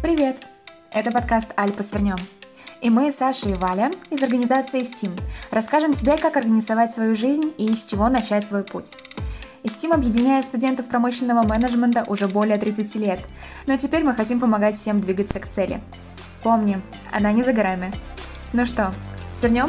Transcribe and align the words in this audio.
Привет! 0.00 0.46
Это 0.92 1.10
подкаст 1.10 1.52
«Альпа 1.56 1.82
свернем». 1.82 2.18
И 2.80 2.88
мы, 2.88 3.10
Саша 3.10 3.48
и 3.48 3.54
Валя, 3.54 3.90
из 4.10 4.22
организации 4.22 4.82
STEAM, 4.82 5.20
расскажем 5.50 5.94
тебе, 5.94 6.16
как 6.16 6.36
организовать 6.36 6.92
свою 6.92 7.16
жизнь 7.16 7.52
и 7.58 7.74
с 7.74 7.82
чего 7.82 8.08
начать 8.08 8.46
свой 8.46 8.62
путь. 8.62 8.92
STEAM 9.64 9.94
объединяет 9.94 10.44
студентов 10.44 10.86
промышленного 10.86 11.44
менеджмента 11.44 12.04
уже 12.06 12.28
более 12.28 12.58
30 12.58 12.94
лет, 12.94 13.18
но 13.66 13.76
теперь 13.76 14.04
мы 14.04 14.14
хотим 14.14 14.38
помогать 14.38 14.76
всем 14.76 15.00
двигаться 15.00 15.40
к 15.40 15.48
цели. 15.48 15.80
Помни, 16.44 16.80
она 17.12 17.32
не 17.32 17.42
за 17.42 17.52
горами. 17.52 17.92
Ну 18.52 18.64
что, 18.64 18.94
свернем? 19.32 19.68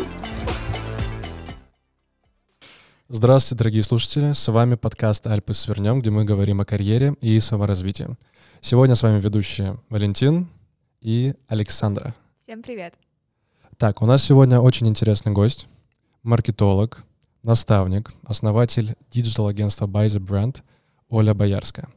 Здравствуйте, 3.08 3.58
дорогие 3.58 3.82
слушатели! 3.82 4.34
С 4.34 4.48
вами 4.48 4.76
подкаст 4.76 5.26
«Альпы 5.26 5.56
свернем», 5.56 6.00
где 6.02 6.12
мы 6.12 6.24
говорим 6.24 6.62
о 6.62 6.66
карьере 6.66 7.16
и 7.20 7.40
саморазвитии. 7.40 8.16
Сегодня 8.62 8.96
с 8.96 9.04
вами 9.04 9.22
ведущие 9.22 9.78
Валентин 9.90 10.50
и 11.00 11.34
Александра. 11.48 12.14
Всем 12.42 12.62
привет. 12.62 12.94
Так, 13.78 14.02
у 14.02 14.06
нас 14.06 14.22
сегодня 14.22 14.60
очень 14.60 14.88
интересный 14.90 15.32
гость, 15.32 15.68
маркетолог, 16.24 17.06
наставник, 17.42 18.12
основатель 18.26 18.96
digital-агентства 19.12 19.88
By 19.88 20.08
the 20.08 20.20
Brand 20.20 20.62
Оля 21.08 21.34
Боярская. 21.34 21.88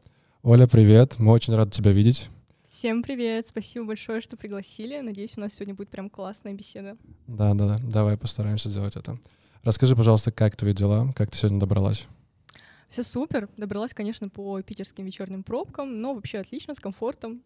Оля, 0.43 0.69
привет, 0.69 1.19
мы 1.19 1.33
очень 1.33 1.55
рады 1.57 1.73
тебя 1.73 1.91
видеть. 1.91 2.29
Всем 2.71 3.03
привет, 3.03 3.49
спасибо 3.49 3.87
большое, 3.87 4.21
что 4.21 4.37
пригласили. 4.37 5.01
Надеюсь, 5.01 5.37
у 5.37 5.41
нас 5.41 5.55
сегодня 5.55 5.75
будет 5.75 5.89
прям 5.89 6.09
классная 6.09 6.55
беседа. 6.55 6.97
Да, 7.27 7.55
да, 7.55 7.77
да, 7.77 7.79
давай 7.83 8.17
постараемся 8.17 8.69
сделать 8.69 8.95
это. 8.95 9.19
Расскажи, 9.65 9.97
пожалуйста, 9.97 10.31
как 10.31 10.55
твои 10.55 10.73
дела, 10.73 11.13
как 11.17 11.33
ты 11.33 11.37
сегодня 11.37 11.59
добралась? 11.59 12.07
Все 12.93 13.03
супер. 13.03 13.49
Добралась, 13.57 13.95
конечно, 13.95 14.29
по 14.29 14.61
питерским 14.61 15.07
вечерним 15.07 15.43
пробкам, 15.43 16.03
но 16.03 16.15
вообще 16.15 16.37
отлично, 16.37 16.75
с 16.75 16.79
комфортом. 16.79 17.41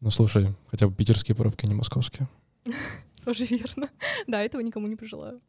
Ну 0.00 0.10
слушай, 0.10 0.52
хотя 0.66 0.88
бы 0.88 0.94
питерские 0.96 1.36
пробки, 1.36 1.64
не 1.64 1.74
московские. 1.74 2.28
Тоже 3.24 3.44
верно. 3.44 3.88
Да, 4.26 4.42
этого 4.42 4.60
никому 4.60 4.88
не 4.88 4.96
пожелаю. 4.96 5.40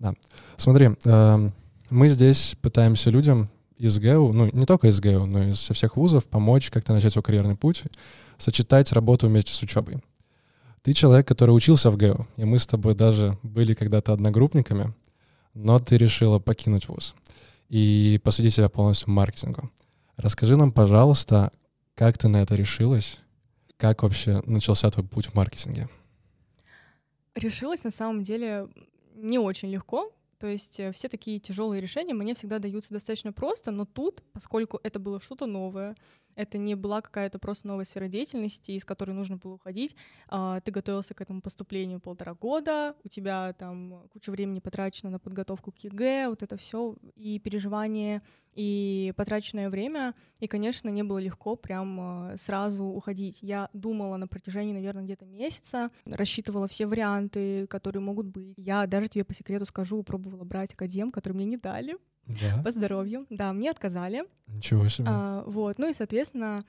Да. 0.00 0.14
Смотри, 0.56 0.90
эм, 1.04 1.52
мы 1.88 2.08
здесь 2.08 2.56
пытаемся 2.60 3.10
людям 3.10 3.48
из 3.76 3.96
ГЭУ, 4.00 4.32
ну 4.32 4.50
не 4.52 4.66
только 4.66 4.88
из 4.88 4.98
ГЭУ, 4.98 5.26
но 5.26 5.44
и 5.44 5.50
из 5.52 5.58
всех 5.70 5.96
вузов 5.96 6.26
помочь 6.26 6.70
как-то 6.70 6.92
начать 6.92 7.12
свой 7.12 7.22
карьерный 7.22 7.56
путь, 7.56 7.84
сочетать 8.38 8.92
работу 8.92 9.28
вместе 9.28 9.54
с 9.54 9.62
учебой. 9.62 10.02
Ты 10.82 10.94
человек, 10.94 11.28
который 11.28 11.52
учился 11.52 11.92
в 11.92 11.96
ГЭУ, 11.96 12.26
и 12.36 12.44
мы 12.44 12.58
с 12.58 12.66
тобой 12.66 12.96
даже 12.96 13.38
были 13.44 13.74
когда-то 13.74 14.12
одногруппниками— 14.12 14.92
но 15.58 15.78
ты 15.78 15.96
решила 15.96 16.38
покинуть 16.38 16.88
вуз 16.88 17.14
и 17.68 18.20
посвятить 18.24 18.54
себя 18.54 18.68
полностью 18.68 19.10
маркетингу. 19.10 19.70
Расскажи 20.16 20.56
нам, 20.56 20.72
пожалуйста, 20.72 21.52
как 21.94 22.18
ты 22.18 22.28
на 22.28 22.38
это 22.38 22.54
решилась? 22.54 23.18
Как 23.76 24.02
вообще 24.02 24.42
начался 24.46 24.90
твой 24.90 25.06
путь 25.06 25.26
в 25.26 25.34
маркетинге? 25.34 25.88
Решилась 27.34 27.84
на 27.84 27.90
самом 27.90 28.22
деле 28.22 28.68
не 29.14 29.38
очень 29.38 29.70
легко. 29.70 30.12
То 30.38 30.46
есть 30.46 30.78
э, 30.78 30.92
все 30.92 31.08
такие 31.08 31.40
тяжелые 31.40 31.80
решения 31.80 32.14
мне 32.14 32.34
всегда 32.34 32.60
даются 32.60 32.92
достаточно 32.92 33.32
просто, 33.32 33.72
но 33.72 33.84
тут, 33.84 34.22
поскольку 34.32 34.78
это 34.84 35.00
было 35.00 35.20
что-то 35.20 35.46
новое, 35.46 35.96
это 36.38 36.56
не 36.56 36.76
была 36.76 37.02
какая-то 37.02 37.40
просто 37.40 37.66
новая 37.66 37.84
сфера 37.84 38.06
деятельности, 38.06 38.70
из 38.70 38.84
которой 38.84 39.10
нужно 39.10 39.36
было 39.36 39.54
уходить. 39.54 39.96
А, 40.28 40.60
ты 40.60 40.70
готовился 40.70 41.12
к 41.12 41.20
этому 41.20 41.42
поступлению 41.42 41.98
полтора 41.98 42.34
года, 42.34 42.94
у 43.02 43.08
тебя 43.08 43.52
там 43.54 44.08
куча 44.12 44.30
времени 44.30 44.60
потрачено 44.60 45.10
на 45.10 45.18
подготовку 45.18 45.72
к 45.72 45.78
ЕГЭ, 45.78 46.28
вот 46.28 46.44
это 46.44 46.56
все 46.56 46.94
и 47.16 47.40
переживание, 47.40 48.22
и 48.54 49.12
потраченное 49.16 49.68
время. 49.68 50.14
И, 50.38 50.46
конечно, 50.46 50.88
не 50.88 51.02
было 51.02 51.18
легко 51.18 51.56
прям 51.56 52.00
а, 52.00 52.36
сразу 52.36 52.84
уходить. 52.84 53.38
Я 53.42 53.68
думала 53.72 54.16
на 54.16 54.28
протяжении, 54.28 54.72
наверное, 54.72 55.02
где-то 55.02 55.26
месяца, 55.26 55.90
рассчитывала 56.06 56.68
все 56.68 56.86
варианты, 56.86 57.66
которые 57.66 58.00
могут 58.00 58.26
быть. 58.26 58.54
Я 58.56 58.86
даже 58.86 59.08
тебе 59.08 59.24
по 59.24 59.34
секрету 59.34 59.66
скажу, 59.66 60.04
пробовала 60.04 60.44
брать 60.44 60.72
академ, 60.72 61.10
который 61.10 61.32
мне 61.32 61.46
не 61.46 61.56
дали. 61.56 61.96
Да. 62.28 62.62
По 62.62 62.70
здоровью. 62.70 63.26
Да, 63.30 63.52
мне 63.52 63.70
отказали. 63.70 64.24
Ничего 64.46 64.88
себе. 64.88 65.06
А, 65.08 65.42
вот. 65.46 65.78
Ну 65.78 65.88
и, 65.88 65.92
соответственно, 65.92 66.62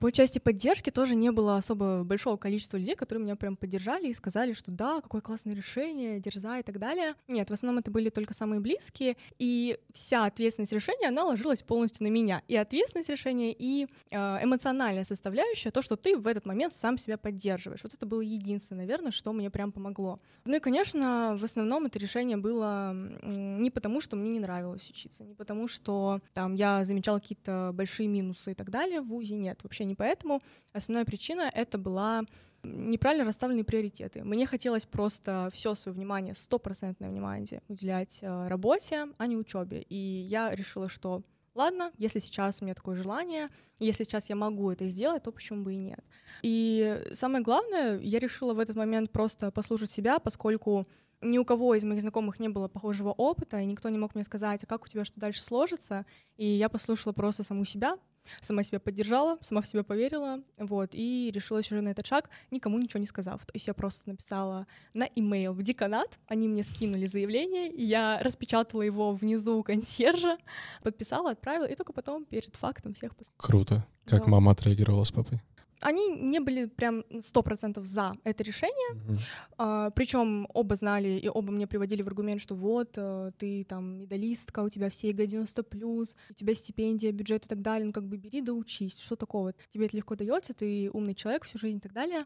по 0.00 0.10
части 0.10 0.38
поддержки 0.38 0.90
тоже 0.90 1.14
не 1.14 1.30
было 1.30 1.58
особо 1.58 2.04
большого 2.04 2.38
количества 2.38 2.78
людей, 2.78 2.96
которые 2.96 3.22
меня 3.22 3.36
прям 3.36 3.54
поддержали 3.54 4.08
и 4.08 4.14
сказали, 4.14 4.54
что 4.54 4.70
да, 4.70 5.02
какое 5.02 5.20
классное 5.20 5.54
решение, 5.54 6.18
дерзай 6.20 6.60
и 6.60 6.62
так 6.62 6.78
далее. 6.78 7.14
Нет, 7.28 7.50
в 7.50 7.52
основном 7.52 7.80
это 7.80 7.90
были 7.90 8.08
только 8.08 8.32
самые 8.32 8.60
близкие, 8.60 9.18
и 9.38 9.78
вся 9.92 10.24
ответственность 10.24 10.72
решения, 10.72 11.08
она 11.08 11.24
ложилась 11.24 11.62
полностью 11.62 12.04
на 12.04 12.10
меня. 12.10 12.42
И 12.48 12.56
ответственность 12.56 13.10
решения, 13.10 13.52
и 13.52 13.88
э, 14.10 14.16
эмоциональная 14.42 15.04
составляющая, 15.04 15.70
то, 15.70 15.82
что 15.82 15.96
ты 15.96 16.16
в 16.16 16.26
этот 16.26 16.46
момент 16.46 16.72
сам 16.72 16.96
себя 16.96 17.18
поддерживаешь. 17.18 17.82
Вот 17.82 17.92
это 17.92 18.06
было 18.06 18.22
единственное, 18.22 18.86
наверное, 18.86 19.12
что 19.12 19.34
мне 19.34 19.50
прям 19.50 19.70
помогло. 19.70 20.18
Ну 20.46 20.56
и, 20.56 20.60
конечно, 20.60 21.36
в 21.38 21.44
основном 21.44 21.84
это 21.84 21.98
решение 21.98 22.38
было 22.38 22.94
не 23.22 23.70
потому, 23.70 24.00
что 24.00 24.16
мне 24.16 24.30
не 24.30 24.40
нравилось 24.40 24.88
учиться, 24.88 25.24
не 25.24 25.34
потому, 25.34 25.68
что 25.68 26.20
там 26.32 26.54
я 26.54 26.84
замечала 26.86 27.18
какие-то 27.18 27.72
большие 27.74 28.08
минусы 28.08 28.52
и 28.52 28.54
так 28.54 28.70
далее 28.70 29.02
в 29.02 29.08
ВУЗе, 29.08 29.36
нет, 29.36 29.60
вообще 29.62 29.89
не 29.90 29.94
поэтому. 29.94 30.40
Основная 30.72 31.04
причина— 31.04 31.50
это 31.54 31.78
была 31.78 32.24
неправильно 32.62 33.24
расставленные 33.24 33.64
приоритеты. 33.64 34.22
Мне 34.24 34.46
хотелось 34.46 34.84
просто 34.84 35.50
все 35.52 35.74
свое 35.74 35.94
внимание, 35.94 36.34
стопроцентное 36.34 37.08
внимание 37.08 37.62
уделять 37.68 38.18
э, 38.22 38.48
работе, 38.48 39.08
а 39.18 39.26
не 39.26 39.36
учебе. 39.36 39.82
И 39.88 39.96
я 39.96 40.50
решила, 40.50 40.88
что 40.88 41.22
ладно, 41.54 41.92
если 41.98 42.18
сейчас 42.18 42.60
у 42.60 42.64
меня 42.64 42.74
такое 42.74 42.96
желание, 42.96 43.48
если 43.78 44.04
сейчас 44.04 44.28
я 44.28 44.36
могу 44.36 44.70
это 44.70 44.86
сделать, 44.88 45.22
то 45.22 45.32
почему 45.32 45.64
бы 45.64 45.74
и 45.74 45.78
нет. 45.78 46.04
И 46.42 47.02
самое 47.12 47.42
главное, 47.42 47.98
я 47.98 48.18
решила 48.18 48.54
в 48.54 48.58
этот 48.58 48.76
момент 48.76 49.10
просто 49.10 49.50
послушать 49.50 49.90
себя, 49.90 50.18
поскольку 50.18 50.84
ни 51.22 51.38
у 51.38 51.44
кого 51.44 51.74
из 51.74 51.84
моих 51.84 52.00
знакомых 52.00 52.40
не 52.40 52.48
было 52.48 52.68
похожего 52.68 53.10
опыта, 53.10 53.58
и 53.58 53.66
никто 53.66 53.88
не 53.88 53.98
мог 53.98 54.14
мне 54.14 54.24
сказать, 54.24 54.64
а 54.64 54.66
как 54.66 54.84
у 54.84 54.88
тебя 54.88 55.04
что 55.04 55.20
дальше 55.20 55.42
сложится. 55.42 56.06
И 56.36 56.46
я 56.46 56.68
послушала 56.68 57.12
просто 57.12 57.42
саму 57.42 57.64
себя, 57.64 57.98
сама 58.40 58.62
себя 58.62 58.80
поддержала, 58.80 59.38
сама 59.42 59.62
в 59.62 59.66
себя 59.66 59.82
поверила, 59.82 60.40
вот, 60.58 60.90
и 60.92 61.30
решилась 61.34 61.70
уже 61.70 61.80
на 61.80 61.90
этот 61.90 62.06
шаг, 62.06 62.30
никому 62.50 62.78
ничего 62.78 63.00
не 63.00 63.06
сказав. 63.06 63.44
То 63.44 63.52
есть 63.54 63.66
я 63.66 63.74
просто 63.74 64.08
написала 64.08 64.66
на 64.94 65.04
имейл 65.04 65.52
в 65.52 65.62
деканат, 65.62 66.18
они 66.26 66.48
мне 66.48 66.62
скинули 66.62 67.06
заявление, 67.06 67.72
я 67.74 68.18
распечатала 68.22 68.82
его 68.82 69.12
внизу 69.12 69.58
у 69.58 69.62
консьержа, 69.62 70.36
подписала, 70.82 71.30
отправила, 71.30 71.66
и 71.66 71.74
только 71.74 71.92
потом 71.92 72.24
перед 72.24 72.56
фактом 72.56 72.94
всех... 72.94 73.12
Круто. 73.36 73.86
Как 74.04 74.24
да. 74.24 74.30
мама 74.30 74.52
отреагировала 74.52 75.04
с 75.04 75.12
папой? 75.12 75.40
Они 75.80 76.08
не 76.08 76.40
были 76.40 76.66
прям 76.66 77.04
сто 77.20 77.42
процентов 77.42 77.84
за 77.84 78.12
это 78.24 78.42
решение, 78.42 78.94
mm-hmm. 78.94 79.18
а, 79.58 79.90
причем 79.90 80.46
оба 80.52 80.74
знали 80.74 81.08
и 81.08 81.28
оба 81.28 81.52
мне 81.52 81.66
приводили 81.66 82.02
в 82.02 82.06
аргумент, 82.06 82.40
что 82.40 82.54
вот 82.54 82.94
э, 82.96 83.32
ты 83.38 83.64
там 83.64 83.98
медалистка, 83.98 84.60
у 84.60 84.68
тебя 84.68 84.90
все 84.90 85.08
ЕГЭ 85.08 85.26
90 85.26 85.62
плюс, 85.64 86.16
у 86.30 86.34
тебя 86.34 86.54
стипендия, 86.54 87.12
бюджет 87.12 87.46
и 87.46 87.48
так 87.48 87.62
далее, 87.62 87.86
ну 87.86 87.92
как 87.92 88.04
бы 88.04 88.16
бери 88.16 88.40
да 88.42 88.52
учись, 88.52 88.98
что 88.98 89.16
такого, 89.16 89.54
тебе 89.70 89.86
это 89.86 89.96
легко 89.96 90.14
дается, 90.16 90.54
ты 90.54 90.90
умный 90.92 91.14
человек 91.14 91.44
всю 91.44 91.58
жизнь 91.58 91.78
и 91.78 91.80
так 91.80 91.92
далее. 91.92 92.24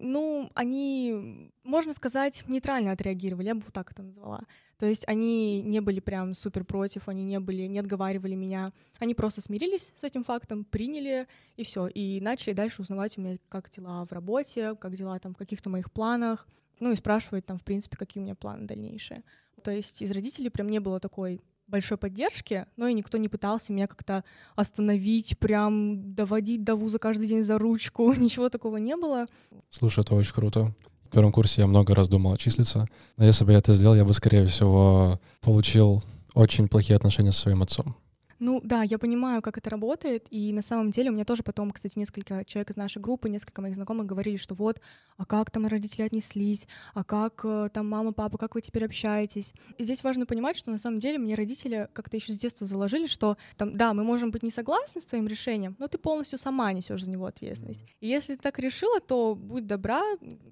Ну, 0.00 0.50
они, 0.54 1.52
можно 1.62 1.94
сказать, 1.94 2.42
нейтрально 2.48 2.92
отреагировали, 2.92 3.46
я 3.46 3.54
бы 3.54 3.60
вот 3.60 3.72
так 3.72 3.92
это 3.92 4.02
назвала. 4.02 4.40
То 4.78 4.86
есть 4.86 5.04
они 5.06 5.62
не 5.62 5.80
были 5.80 6.00
прям 6.00 6.34
супер 6.34 6.64
против, 6.64 7.08
они 7.08 7.24
не 7.24 7.40
были, 7.40 7.62
не 7.62 7.78
отговаривали 7.78 8.34
меня. 8.34 8.72
Они 8.98 9.14
просто 9.14 9.40
смирились 9.40 9.92
с 9.98 10.04
этим 10.04 10.24
фактом, 10.24 10.64
приняли 10.64 11.26
и 11.56 11.64
все. 11.64 11.86
И 11.86 12.20
начали 12.20 12.52
дальше 12.52 12.82
узнавать 12.82 13.16
у 13.18 13.20
меня, 13.20 13.38
как 13.48 13.70
дела 13.70 14.04
в 14.04 14.12
работе, 14.12 14.74
как 14.76 14.94
дела 14.96 15.18
там 15.18 15.34
в 15.34 15.38
каких-то 15.38 15.70
моих 15.70 15.92
планах. 15.92 16.46
Ну 16.80 16.90
и 16.90 16.96
спрашивать 16.96 17.46
там, 17.46 17.58
в 17.58 17.64
принципе, 17.64 17.96
какие 17.96 18.20
у 18.20 18.24
меня 18.24 18.34
планы 18.34 18.66
дальнейшие. 18.66 19.22
То 19.62 19.70
есть 19.70 20.02
из 20.02 20.10
родителей 20.10 20.50
прям 20.50 20.68
не 20.68 20.80
было 20.80 20.98
такой 21.00 21.40
большой 21.66 21.96
поддержки, 21.96 22.66
но 22.76 22.88
и 22.88 22.94
никто 22.94 23.18
не 23.18 23.28
пытался 23.28 23.72
меня 23.72 23.86
как-то 23.86 24.24
остановить, 24.54 25.38
прям 25.38 26.14
доводить 26.14 26.62
до 26.62 26.76
вуза 26.76 26.98
каждый 26.98 27.26
день 27.26 27.42
за 27.42 27.58
ручку, 27.58 28.12
ничего 28.16 28.48
такого 28.48 28.76
не 28.76 28.96
было. 28.96 29.26
Слушай, 29.70 30.00
это 30.00 30.14
очень 30.14 30.34
круто. 30.34 30.74
Первом 31.14 31.30
курсе 31.30 31.60
я 31.60 31.68
много 31.68 31.94
раз 31.94 32.08
думал 32.08 32.32
отчислиться, 32.32 32.88
но 33.16 33.24
если 33.24 33.44
бы 33.44 33.52
я 33.52 33.58
это 33.58 33.72
сделал, 33.72 33.94
я 33.94 34.04
бы, 34.04 34.12
скорее 34.12 34.46
всего, 34.48 35.20
получил 35.42 36.02
очень 36.34 36.66
плохие 36.66 36.96
отношения 36.96 37.30
со 37.30 37.42
своим 37.42 37.62
отцом. 37.62 37.94
Ну 38.38 38.60
да, 38.62 38.82
я 38.82 38.98
понимаю, 38.98 39.42
как 39.42 39.58
это 39.58 39.70
работает, 39.70 40.26
и 40.30 40.52
на 40.52 40.62
самом 40.62 40.90
деле 40.90 41.10
у 41.10 41.12
меня 41.12 41.24
тоже 41.24 41.42
потом, 41.42 41.70
кстати, 41.70 41.98
несколько 41.98 42.44
человек 42.44 42.70
из 42.70 42.76
нашей 42.76 43.00
группы, 43.00 43.28
несколько 43.28 43.62
моих 43.62 43.74
знакомых 43.74 44.06
говорили, 44.06 44.36
что 44.36 44.54
вот, 44.54 44.80
а 45.16 45.24
как 45.24 45.50
там 45.50 45.66
родители 45.66 46.02
отнеслись, 46.02 46.66
а 46.94 47.04
как 47.04 47.40
э, 47.44 47.68
там 47.72 47.88
мама, 47.88 48.12
папа, 48.12 48.38
как 48.38 48.54
вы 48.54 48.60
теперь 48.60 48.84
общаетесь. 48.84 49.54
И 49.78 49.84
здесь 49.84 50.02
важно 50.02 50.26
понимать, 50.26 50.56
что 50.56 50.70
на 50.70 50.78
самом 50.78 50.98
деле 50.98 51.18
мне 51.18 51.34
родители 51.34 51.88
как-то 51.92 52.16
еще 52.16 52.32
с 52.32 52.38
детства 52.38 52.66
заложили, 52.66 53.06
что 53.06 53.36
там, 53.56 53.76
да, 53.76 53.94
мы 53.94 54.04
можем 54.04 54.30
быть 54.30 54.42
не 54.42 54.50
согласны 54.50 55.00
с 55.00 55.06
твоим 55.06 55.28
решением, 55.28 55.76
но 55.78 55.86
ты 55.86 55.98
полностью 55.98 56.38
сама 56.38 56.72
несешь 56.72 57.04
за 57.04 57.10
него 57.10 57.26
ответственность. 57.26 57.84
И 58.00 58.08
если 58.08 58.34
ты 58.34 58.42
так 58.42 58.58
решила, 58.58 59.00
то 59.00 59.34
будь 59.34 59.66
добра, 59.66 60.02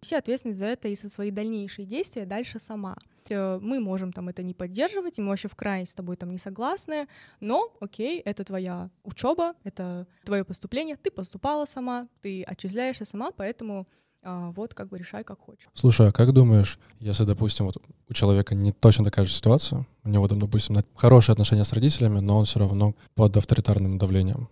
все 0.01 0.19
ответственность 0.19 0.61
за 0.61 0.67
это 0.67 0.89
и 0.89 0.95
за 0.95 1.09
свои 1.09 1.31
дальнейшие 1.31 1.87
действия 1.87 2.27
дальше 2.27 2.59
сама. 2.59 2.97
э, 3.29 3.59
мы 3.61 3.81
можем 3.81 4.13
там 4.13 4.29
это 4.29 4.43
не 4.43 4.55
поддерживать, 4.55 5.19
и 5.19 5.23
мы 5.23 5.29
вообще 5.29 5.49
в 5.49 5.57
крайне 5.57 5.87
с 5.87 5.95
тобой 5.95 6.17
там 6.17 6.31
не 6.31 6.39
согласны, 6.39 7.09
но 7.41 7.72
окей, 7.81 8.21
это 8.21 8.45
твоя 8.45 8.91
учеба, 9.05 9.55
это 9.65 10.07
твое 10.25 10.45
поступление, 10.45 10.97
ты 10.97 11.11
поступала 11.11 11.65
сама, 11.65 12.09
ты 12.21 12.43
отчисляешься 12.43 13.05
сама, 13.05 13.31
поэтому 13.31 13.87
а, 14.23 14.51
вот 14.53 14.75
как 14.75 14.89
бы 14.89 14.99
решай, 14.99 15.25
как 15.25 15.41
хочешь. 15.41 15.69
Слушай, 15.75 16.09
а 16.09 16.13
как 16.13 16.33
думаешь, 16.33 16.79
если, 17.01 17.25
допустим, 17.25 17.67
вот 17.67 17.83
у 18.09 18.13
человека 18.15 18.55
не 18.55 18.73
точно 18.73 19.05
такая 19.05 19.27
же 19.27 19.33
ситуация, 19.33 19.87
у 20.05 20.09
него 20.09 20.29
там, 20.29 20.39
допустим, 20.39 20.77
хорошие 20.95 21.33
отношения 21.33 21.65
с 21.65 21.73
родителями, 21.73 22.21
но 22.21 22.39
он 22.39 22.45
все 22.45 22.61
равно 22.61 22.95
под 23.15 23.37
авторитарным 23.37 23.99
давлением 23.99 24.49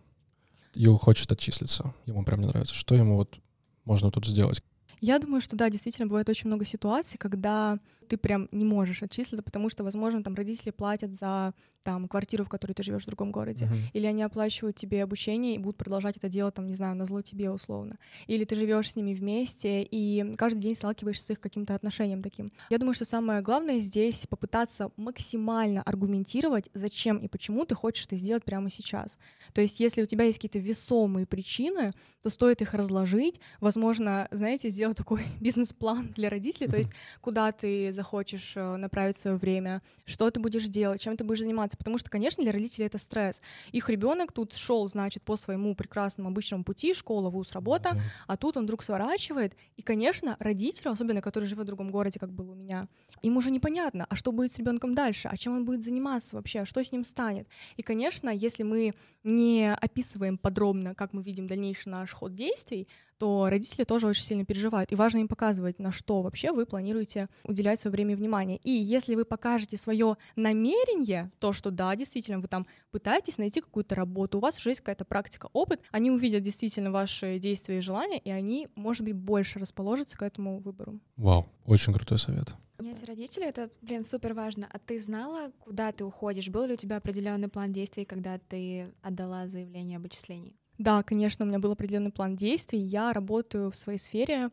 и 0.74 0.86
хочет 0.86 1.30
отчислиться, 1.30 1.94
ему 2.06 2.24
прям 2.24 2.40
не 2.40 2.46
нравится, 2.46 2.74
что 2.74 2.94
ему 2.94 3.16
вот 3.16 3.38
можно 3.84 4.10
тут 4.10 4.26
сделать? 4.26 4.62
Я 5.00 5.18
думаю, 5.18 5.40
что 5.40 5.56
да, 5.56 5.70
действительно 5.70 6.06
бывает 6.06 6.28
очень 6.28 6.48
много 6.48 6.64
ситуаций, 6.64 7.16
когда 7.16 7.78
ты 8.10 8.16
прям 8.16 8.48
не 8.50 8.64
можешь 8.64 9.04
отчислиться, 9.04 9.42
потому 9.42 9.70
что, 9.70 9.84
возможно, 9.84 10.22
там 10.22 10.34
родители 10.34 10.70
платят 10.70 11.12
за 11.12 11.54
там 11.82 12.08
квартиру, 12.08 12.44
в 12.44 12.48
которой 12.48 12.72
ты 12.72 12.82
живешь 12.82 13.04
в 13.04 13.06
другом 13.06 13.30
городе, 13.30 13.66
uh-huh. 13.66 13.90
или 13.94 14.06
они 14.06 14.22
оплачивают 14.22 14.76
тебе 14.76 15.02
обучение 15.02 15.54
и 15.54 15.58
будут 15.58 15.76
продолжать 15.76 16.16
это 16.16 16.28
делать, 16.28 16.54
там, 16.54 16.66
не 16.66 16.74
знаю, 16.74 16.96
на 16.96 17.06
зло 17.06 17.22
тебе 17.22 17.50
условно, 17.50 17.98
или 18.26 18.44
ты 18.44 18.56
живешь 18.56 18.90
с 18.90 18.96
ними 18.96 19.14
вместе 19.14 19.82
и 19.82 20.34
каждый 20.36 20.60
день 20.60 20.74
сталкиваешься 20.74 21.24
с 21.24 21.30
их 21.30 21.40
каким-то 21.40 21.74
отношением 21.74 22.22
таким. 22.22 22.50
Я 22.68 22.78
думаю, 22.78 22.94
что 22.94 23.04
самое 23.04 23.40
главное 23.40 23.78
здесь 23.78 24.26
попытаться 24.26 24.90
максимально 24.96 25.82
аргументировать, 25.82 26.68
зачем 26.74 27.18
и 27.18 27.28
почему 27.28 27.64
ты 27.64 27.74
хочешь 27.74 28.06
это 28.06 28.16
сделать 28.16 28.44
прямо 28.44 28.70
сейчас. 28.70 29.16
То 29.54 29.60
есть, 29.60 29.80
если 29.80 30.02
у 30.02 30.06
тебя 30.06 30.24
есть 30.24 30.38
какие-то 30.38 30.58
весомые 30.58 31.26
причины, 31.26 31.92
то 32.22 32.28
стоит 32.28 32.60
их 32.60 32.74
разложить, 32.74 33.40
возможно, 33.60 34.28
знаете, 34.30 34.68
сделать 34.68 34.96
такой 34.96 35.22
бизнес-план 35.40 36.12
для 36.16 36.28
родителей, 36.28 36.66
uh-huh. 36.66 36.70
то 36.70 36.76
есть 36.76 36.90
куда 37.20 37.52
ты 37.52 37.92
захочешь 38.00 38.54
э, 38.56 38.76
направить 38.76 39.18
свое 39.18 39.36
время, 39.36 39.82
что 40.06 40.30
ты 40.30 40.40
будешь 40.40 40.66
делать, 40.68 41.00
чем 41.00 41.16
ты 41.16 41.24
будешь 41.24 41.40
заниматься. 41.40 41.76
Потому 41.76 41.98
что, 41.98 42.10
конечно, 42.10 42.42
для 42.42 42.52
родителей 42.52 42.86
это 42.86 42.98
стресс. 42.98 43.42
Их 43.72 43.88
ребенок 43.90 44.32
тут 44.32 44.54
шел, 44.54 44.88
значит, 44.88 45.22
по 45.22 45.36
своему 45.36 45.74
прекрасному 45.74 46.30
обычному 46.30 46.64
пути, 46.64 46.94
школа, 46.94 47.28
вуз, 47.28 47.52
работа, 47.52 48.00
а 48.26 48.36
тут 48.36 48.56
он 48.56 48.64
вдруг 48.64 48.82
сворачивает. 48.82 49.54
И, 49.76 49.82
конечно, 49.82 50.36
родителю, 50.40 50.92
особенно 50.92 51.20
который 51.20 51.44
живет 51.44 51.64
в 51.64 51.68
другом 51.68 51.90
городе, 51.90 52.18
как 52.18 52.32
было 52.32 52.52
у 52.52 52.54
меня, 52.54 52.88
им 53.22 53.36
уже 53.36 53.50
непонятно, 53.50 54.06
а 54.08 54.16
что 54.16 54.32
будет 54.32 54.52
с 54.52 54.58
ребенком 54.58 54.94
дальше, 54.94 55.28
а 55.28 55.36
чем 55.36 55.54
он 55.56 55.64
будет 55.64 55.84
заниматься 55.84 56.36
вообще, 56.36 56.60
а 56.60 56.66
что 56.66 56.82
с 56.82 56.92
ним 56.92 57.04
станет. 57.04 57.46
И, 57.76 57.82
конечно, 57.82 58.30
если 58.30 58.62
мы 58.62 58.94
не 59.24 59.72
описываем 59.74 60.38
подробно, 60.38 60.94
как 60.94 61.12
мы 61.12 61.22
видим 61.22 61.46
дальнейший 61.46 61.90
наш 61.92 62.12
ход 62.12 62.34
действий, 62.34 62.88
то 63.20 63.50
родители 63.50 63.84
тоже 63.84 64.06
очень 64.06 64.22
сильно 64.22 64.46
переживают. 64.46 64.92
И 64.92 64.94
важно 64.94 65.18
им 65.18 65.28
показывать, 65.28 65.78
на 65.78 65.92
что 65.92 66.22
вообще 66.22 66.52
вы 66.52 66.64
планируете 66.64 67.28
уделять 67.44 67.78
свое 67.78 67.92
время 67.92 68.12
и 68.14 68.16
внимание. 68.16 68.56
И 68.64 68.70
если 68.70 69.14
вы 69.14 69.26
покажете 69.26 69.76
свое 69.76 70.16
намерение, 70.36 71.30
то, 71.38 71.52
что 71.52 71.70
да, 71.70 71.94
действительно, 71.94 72.40
вы 72.40 72.48
там 72.48 72.66
пытаетесь 72.90 73.36
найти 73.36 73.60
какую-то 73.60 73.94
работу, 73.94 74.38
у 74.38 74.40
вас 74.40 74.56
уже 74.56 74.70
есть 74.70 74.80
какая-то 74.80 75.04
практика, 75.04 75.50
опыт, 75.52 75.82
они 75.90 76.10
увидят 76.10 76.42
действительно 76.42 76.90
ваши 76.90 77.38
действия 77.38 77.76
и 77.76 77.82
желания, 77.82 78.18
и 78.20 78.30
они, 78.30 78.68
может 78.74 79.04
быть, 79.04 79.14
больше 79.14 79.58
расположатся 79.58 80.16
к 80.16 80.22
этому 80.22 80.58
выбору. 80.58 80.98
Вау, 81.16 81.46
очень 81.66 81.92
крутой 81.92 82.18
совет. 82.18 82.54
Понятие 82.78 83.04
родителей— 83.04 83.46
это, 83.48 83.68
блин, 83.82 84.06
супер 84.06 84.32
важно. 84.32 84.66
А 84.72 84.78
ты 84.78 84.98
знала, 84.98 85.52
куда 85.58 85.92
ты 85.92 86.04
уходишь? 86.04 86.48
Был 86.48 86.64
ли 86.64 86.72
у 86.72 86.76
тебя 86.78 86.96
определенный 86.96 87.48
план 87.48 87.70
действий, 87.70 88.06
когда 88.06 88.38
ты 88.38 88.94
отдала 89.02 89.46
заявление 89.46 89.98
об 89.98 90.06
отчислении? 90.06 90.56
Да, 90.80 91.02
конечно, 91.02 91.44
у 91.44 91.48
меня 91.48 91.58
был 91.58 91.72
определенный 91.72 92.10
план 92.10 92.36
действий. 92.36 92.78
Я 92.78 93.12
работаю 93.12 93.70
в 93.70 93.76
своей 93.76 93.98
сфере 93.98 94.48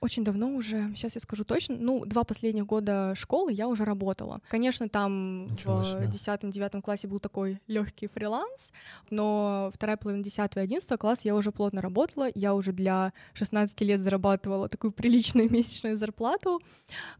очень 0.00 0.24
давно 0.24 0.48
уже, 0.48 0.92
сейчас 0.94 1.14
я 1.14 1.20
скажу 1.20 1.44
точно, 1.44 1.76
ну, 1.78 2.04
два 2.04 2.24
последних 2.24 2.66
года 2.66 3.14
школы 3.14 3.52
я 3.52 3.66
уже 3.68 3.84
работала. 3.84 4.40
Конечно, 4.48 4.88
там 4.88 5.46
Ничего 5.46 5.78
в 5.78 6.08
10-9 6.08 6.82
классе 6.82 7.08
был 7.08 7.18
такой 7.18 7.60
легкий 7.66 8.06
фриланс, 8.06 8.72
но 9.10 9.70
вторая 9.74 9.96
половина 9.96 10.22
10 10.22 10.56
и 10.56 10.60
11 10.60 10.98
класс 10.98 11.22
я 11.22 11.34
уже 11.34 11.50
плотно 11.50 11.80
работала, 11.80 12.28
я 12.34 12.54
уже 12.54 12.72
для 12.72 13.12
16 13.34 13.80
лет 13.82 14.00
зарабатывала 14.00 14.68
такую 14.68 14.92
приличную 14.92 15.50
месячную 15.52 15.96
зарплату. 15.96 16.60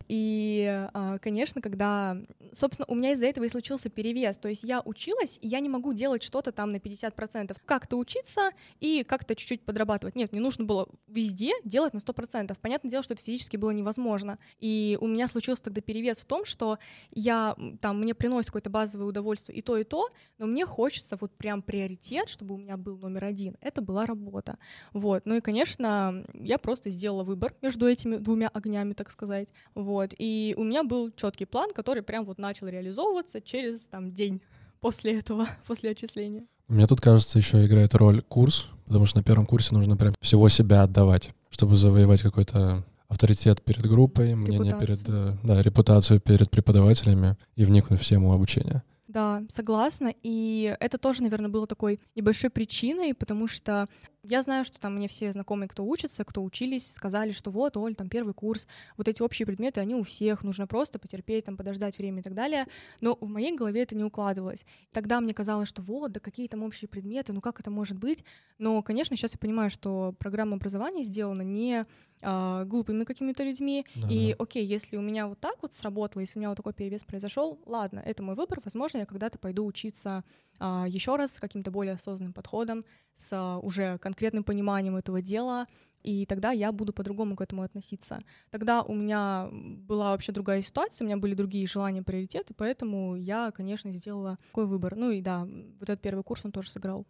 И, 0.08 0.88
а, 0.92 1.18
конечно, 1.18 1.60
когда, 1.60 2.16
собственно, 2.52 2.86
у 2.88 2.94
меня 2.94 3.12
из-за 3.12 3.26
этого 3.26 3.44
и 3.44 3.48
случился 3.48 3.88
перевес, 3.88 4.38
то 4.38 4.48
есть 4.48 4.62
я 4.64 4.82
училась, 4.84 5.38
и 5.40 5.48
я 5.48 5.60
не 5.60 5.68
могу 5.68 5.92
делать 5.92 6.22
что-то 6.22 6.52
там 6.52 6.72
на 6.72 6.76
50%. 6.76 7.56
Как-то 7.64 7.96
учиться 7.96 8.50
и 8.80 9.02
как-то 9.02 9.34
чуть-чуть 9.34 9.62
подрабатывать. 9.62 10.14
Нет, 10.16 10.32
мне 10.32 10.40
нужно 10.40 10.64
было 10.64 10.88
везде 11.08 11.52
делать 11.64 11.94
на 11.94 11.98
100%. 11.98 12.56
Понятное 12.66 12.90
дело, 12.90 13.04
что 13.04 13.14
это 13.14 13.22
физически 13.22 13.56
было 13.56 13.70
невозможно. 13.70 14.40
И 14.58 14.98
у 15.00 15.06
меня 15.06 15.28
случился 15.28 15.62
тогда 15.62 15.80
перевес 15.80 16.18
в 16.18 16.24
том, 16.24 16.44
что 16.44 16.80
я 17.12 17.54
там 17.80 18.00
мне 18.00 18.12
приносит 18.12 18.48
какое-то 18.48 18.70
базовое 18.70 19.06
удовольствие 19.06 19.56
и 19.56 19.62
то, 19.62 19.76
и 19.76 19.84
то, 19.84 20.08
но 20.38 20.46
мне 20.46 20.66
хочется 20.66 21.16
вот 21.20 21.30
прям 21.30 21.62
приоритет, 21.62 22.28
чтобы 22.28 22.56
у 22.56 22.58
меня 22.58 22.76
был 22.76 22.98
номер 22.98 23.22
один. 23.22 23.56
Это 23.60 23.82
была 23.82 24.04
работа. 24.04 24.58
Вот. 24.92 25.26
Ну 25.26 25.36
и, 25.36 25.40
конечно, 25.40 26.24
я 26.34 26.58
просто 26.58 26.90
сделала 26.90 27.22
выбор 27.22 27.54
между 27.62 27.88
этими 27.88 28.16
двумя 28.16 28.48
огнями, 28.48 28.94
так 28.94 29.12
сказать. 29.12 29.46
Вот. 29.76 30.12
И 30.18 30.52
у 30.58 30.64
меня 30.64 30.82
был 30.82 31.12
четкий 31.12 31.44
план, 31.44 31.70
который 31.72 32.02
прям 32.02 32.24
вот 32.24 32.38
начал 32.38 32.66
реализовываться 32.66 33.40
через 33.40 33.86
там 33.86 34.10
день 34.10 34.42
после 34.80 35.20
этого, 35.20 35.48
после 35.68 35.90
отчисления. 35.90 36.48
Мне 36.66 36.88
тут, 36.88 37.00
кажется, 37.00 37.38
еще 37.38 37.64
играет 37.64 37.94
роль 37.94 38.22
курс, 38.22 38.70
потому 38.86 39.06
что 39.06 39.18
на 39.18 39.22
первом 39.22 39.46
курсе 39.46 39.72
нужно 39.72 39.96
прям 39.96 40.14
всего 40.20 40.48
себя 40.48 40.82
отдавать 40.82 41.30
чтобы 41.50 41.76
завоевать 41.76 42.22
какой-то 42.22 42.84
авторитет 43.08 43.62
перед 43.62 43.86
группой, 43.86 44.34
мнение 44.34 44.76
перед, 44.78 45.08
э, 45.08 45.36
да, 45.42 45.62
репутацию 45.62 46.20
перед 46.20 46.50
преподавателями 46.50 47.36
и 47.54 47.64
вникнуть 47.64 48.00
в 48.00 48.04
тему 48.04 48.32
обучения. 48.32 48.82
Да, 49.08 49.42
согласна. 49.48 50.12
И 50.22 50.76
это 50.80 50.98
тоже, 50.98 51.22
наверное, 51.22 51.48
было 51.48 51.66
такой 51.66 52.00
небольшой 52.16 52.50
причиной, 52.50 53.14
потому 53.14 53.46
что 53.46 53.88
я 54.28 54.42
знаю, 54.42 54.64
что 54.64 54.80
там 54.80 54.96
мне 54.96 55.08
все 55.08 55.32
знакомые, 55.32 55.68
кто 55.68 55.84
учится, 55.84 56.24
кто 56.24 56.42
учились, 56.42 56.92
сказали, 56.92 57.30
что 57.30 57.50
вот, 57.50 57.76
Оль, 57.76 57.94
там 57.94 58.08
первый 58.08 58.34
курс, 58.34 58.66
вот 58.96 59.08
эти 59.08 59.22
общие 59.22 59.46
предметы, 59.46 59.80
они 59.80 59.94
у 59.94 60.02
всех, 60.02 60.42
нужно 60.42 60.66
просто 60.66 60.98
потерпеть, 60.98 61.44
там, 61.44 61.56
подождать 61.56 61.98
время 61.98 62.20
и 62.20 62.22
так 62.22 62.34
далее. 62.34 62.66
Но 63.00 63.16
в 63.20 63.28
моей 63.28 63.54
голове 63.54 63.82
это 63.82 63.94
не 63.94 64.04
укладывалось. 64.04 64.64
Тогда 64.92 65.20
мне 65.20 65.34
казалось, 65.34 65.68
что 65.68 65.82
вот, 65.82 66.12
да 66.12 66.20
какие 66.20 66.48
там 66.48 66.62
общие 66.62 66.88
предметы, 66.88 67.32
ну 67.32 67.40
как 67.40 67.60
это 67.60 67.70
может 67.70 67.98
быть? 67.98 68.24
Но, 68.58 68.82
конечно, 68.82 69.16
сейчас 69.16 69.32
я 69.32 69.38
понимаю, 69.38 69.70
что 69.70 70.14
программа 70.18 70.56
образования 70.56 71.02
сделана 71.02 71.42
не 71.42 71.84
а, 72.22 72.64
глупыми 72.64 73.04
какими-то 73.04 73.44
людьми. 73.44 73.84
Да, 73.94 74.08
и 74.10 74.34
окей, 74.38 74.64
если 74.64 74.96
у 74.96 75.02
меня 75.02 75.26
вот 75.26 75.38
так 75.38 75.56
вот 75.62 75.74
сработало, 75.74 76.20
если 76.20 76.38
у 76.38 76.40
меня 76.40 76.48
вот 76.48 76.56
такой 76.56 76.72
перевес 76.72 77.04
произошел, 77.04 77.60
ладно, 77.66 78.00
это 78.04 78.22
мой 78.22 78.34
выбор, 78.34 78.60
возможно, 78.64 78.98
я 78.98 79.06
когда-то 79.06 79.38
пойду 79.38 79.66
учиться 79.66 80.24
еще 80.60 81.16
раз 81.16 81.34
с 81.34 81.40
каким-то 81.40 81.70
более 81.70 81.94
осознанным 81.94 82.32
подходом, 82.32 82.82
с 83.14 83.32
а, 83.32 83.58
уже 83.58 83.98
конкретным 83.98 84.44
пониманием 84.44 84.96
этого 84.96 85.22
дела, 85.22 85.66
и 86.02 86.24
тогда 86.26 86.52
я 86.52 86.70
буду 86.70 86.92
по-другому 86.92 87.34
к 87.34 87.40
этому 87.40 87.62
относиться. 87.62 88.20
Тогда 88.50 88.82
у 88.82 88.94
меня 88.94 89.48
была 89.50 90.12
вообще 90.12 90.30
другая 90.30 90.62
ситуация, 90.62 91.04
у 91.04 91.08
меня 91.08 91.16
были 91.16 91.34
другие 91.34 91.66
желания, 91.66 92.02
приоритеты, 92.02 92.54
поэтому 92.54 93.16
я, 93.16 93.50
конечно, 93.50 93.90
сделала 93.90 94.38
такой 94.46 94.66
выбор. 94.66 94.94
Ну 94.94 95.10
и 95.10 95.20
да, 95.20 95.40
вот 95.40 95.82
этот 95.82 96.00
первый 96.00 96.22
курс 96.22 96.42
он 96.44 96.52
тоже 96.52 96.70
сыграл. 96.70 97.06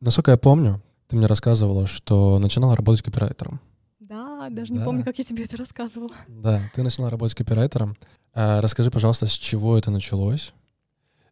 Насколько 0.00 0.32
я 0.32 0.36
помню, 0.36 0.82
ты 1.06 1.16
мне 1.16 1.26
рассказывала, 1.26 1.86
что 1.86 2.38
начинала 2.40 2.74
работать 2.74 3.02
копирайтером. 3.02 3.60
Да, 4.00 4.48
даже 4.50 4.72
да. 4.72 4.78
не 4.78 4.84
помню, 4.84 5.04
как 5.04 5.18
я 5.18 5.24
тебе 5.24 5.44
это 5.44 5.56
рассказывала. 5.56 6.12
Да, 6.26 6.60
ты 6.74 6.82
начала 6.82 7.10
работать 7.10 7.36
копирайтером. 7.36 7.96
А, 8.34 8.60
расскажи, 8.60 8.90
пожалуйста, 8.90 9.26
с 9.26 9.32
чего 9.32 9.78
это 9.78 9.90
началось? 9.90 10.52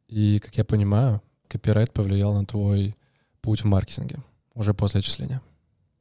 И, 0.07 0.39
как 0.39 0.55
я 0.57 0.65
понимаю, 0.65 1.21
копирайт 1.49 1.93
повлиял 1.93 2.35
на 2.35 2.45
твой 2.45 2.97
путь 3.41 3.63
в 3.63 3.67
маркетинге 3.67 4.19
уже 4.55 4.75
после 4.75 5.01
отчисления. 5.01 5.43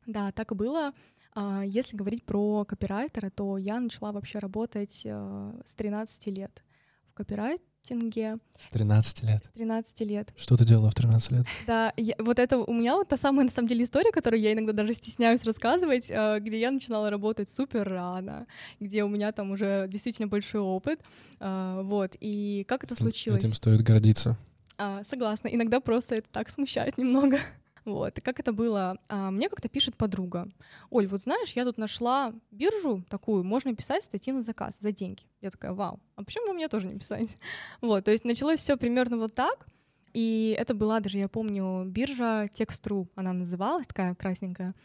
Да, 0.05 0.31
так 0.31 0.51
и 0.51 0.55
было. 0.55 0.91
А, 1.35 1.63
если 1.65 1.97
говорить 1.97 2.23
про 2.23 2.65
копирайтера, 2.65 3.29
то 3.29 3.57
я 3.57 3.79
начала 3.79 4.11
вообще 4.11 4.39
работать 4.39 5.01
э, 5.03 5.61
с 5.65 5.73
13 5.73 6.27
лет 6.27 6.63
в 7.09 7.13
копирайтинге. 7.15 8.37
С 8.59 8.71
13 8.71 9.23
лет? 9.23 9.43
С 9.45 9.51
13 9.51 10.01
лет. 10.01 10.33
Что 10.37 10.57
ты 10.57 10.65
делала 10.65 10.91
в 10.91 10.95
13 10.95 11.31
лет? 11.31 11.45
Да, 11.65 11.91
я, 11.97 12.13
вот 12.19 12.37
это 12.37 12.59
у 12.59 12.73
меня 12.73 12.95
вот 12.95 13.07
та 13.07 13.17
самая, 13.17 13.45
на 13.45 13.51
самом 13.51 13.67
деле, 13.67 13.83
история, 13.83 14.11
которую 14.11 14.41
я 14.41 14.53
иногда 14.53 14.73
даже 14.73 14.93
стесняюсь 14.93 15.43
рассказывать, 15.43 16.05
э, 16.09 16.39
где 16.39 16.59
я 16.59 16.69
начинала 16.69 17.09
работать 17.09 17.49
супер 17.49 17.87
рано, 17.89 18.45
где 18.79 19.03
у 19.03 19.07
меня 19.07 19.31
там 19.31 19.51
уже 19.51 19.87
действительно 19.89 20.27
большой 20.27 20.61
опыт, 20.61 21.01
э, 21.39 21.81
вот, 21.83 22.15
и 22.19 22.63
как 22.67 22.83
это 22.83 22.95
случилось? 22.95 23.43
Этим 23.43 23.53
стоит 23.53 23.81
гордиться. 23.81 24.37
А, 24.83 25.01
согласна. 25.05 25.47
Иногда 25.47 25.79
просто 25.79 26.15
это 26.15 26.27
так 26.29 26.49
смущает 26.49 26.97
немного. 26.97 27.39
Вот. 27.85 28.17
И 28.17 28.21
как 28.21 28.39
это 28.39 28.53
было? 28.53 28.97
А, 29.09 29.29
мне 29.29 29.49
как-то 29.49 29.67
пишет 29.67 29.97
подруга. 29.97 30.47
Оль, 30.89 31.05
вот 31.05 31.21
знаешь, 31.21 31.51
я 31.51 31.65
тут 31.65 31.77
нашла 31.77 32.33
биржу 32.49 33.03
такую, 33.09 33.43
можно 33.43 33.75
писать 33.75 34.05
статьи 34.05 34.31
на 34.31 34.41
заказ 34.41 34.79
за 34.79 34.93
деньги. 34.93 35.23
Я 35.41 35.51
такая, 35.51 35.73
вау, 35.73 35.99
а 36.15 36.23
почему 36.23 36.47
бы 36.47 36.53
мне 36.53 36.69
тоже 36.69 36.87
не 36.87 36.97
писать? 36.97 37.37
Вот, 37.81 38.05
то 38.05 38.11
есть 38.11 38.23
началось 38.23 38.61
все 38.61 38.77
примерно 38.77 39.17
вот 39.17 39.33
так. 39.33 39.67
И 40.13 40.55
это 40.59 40.73
была 40.73 40.99
даже, 40.99 41.17
я 41.17 41.27
помню, 41.27 41.85
биржа 41.85 42.45
Text.ru, 42.53 43.07
она 43.15 43.33
называлась, 43.33 43.87
такая 43.87 44.13
красненькая. 44.13 44.75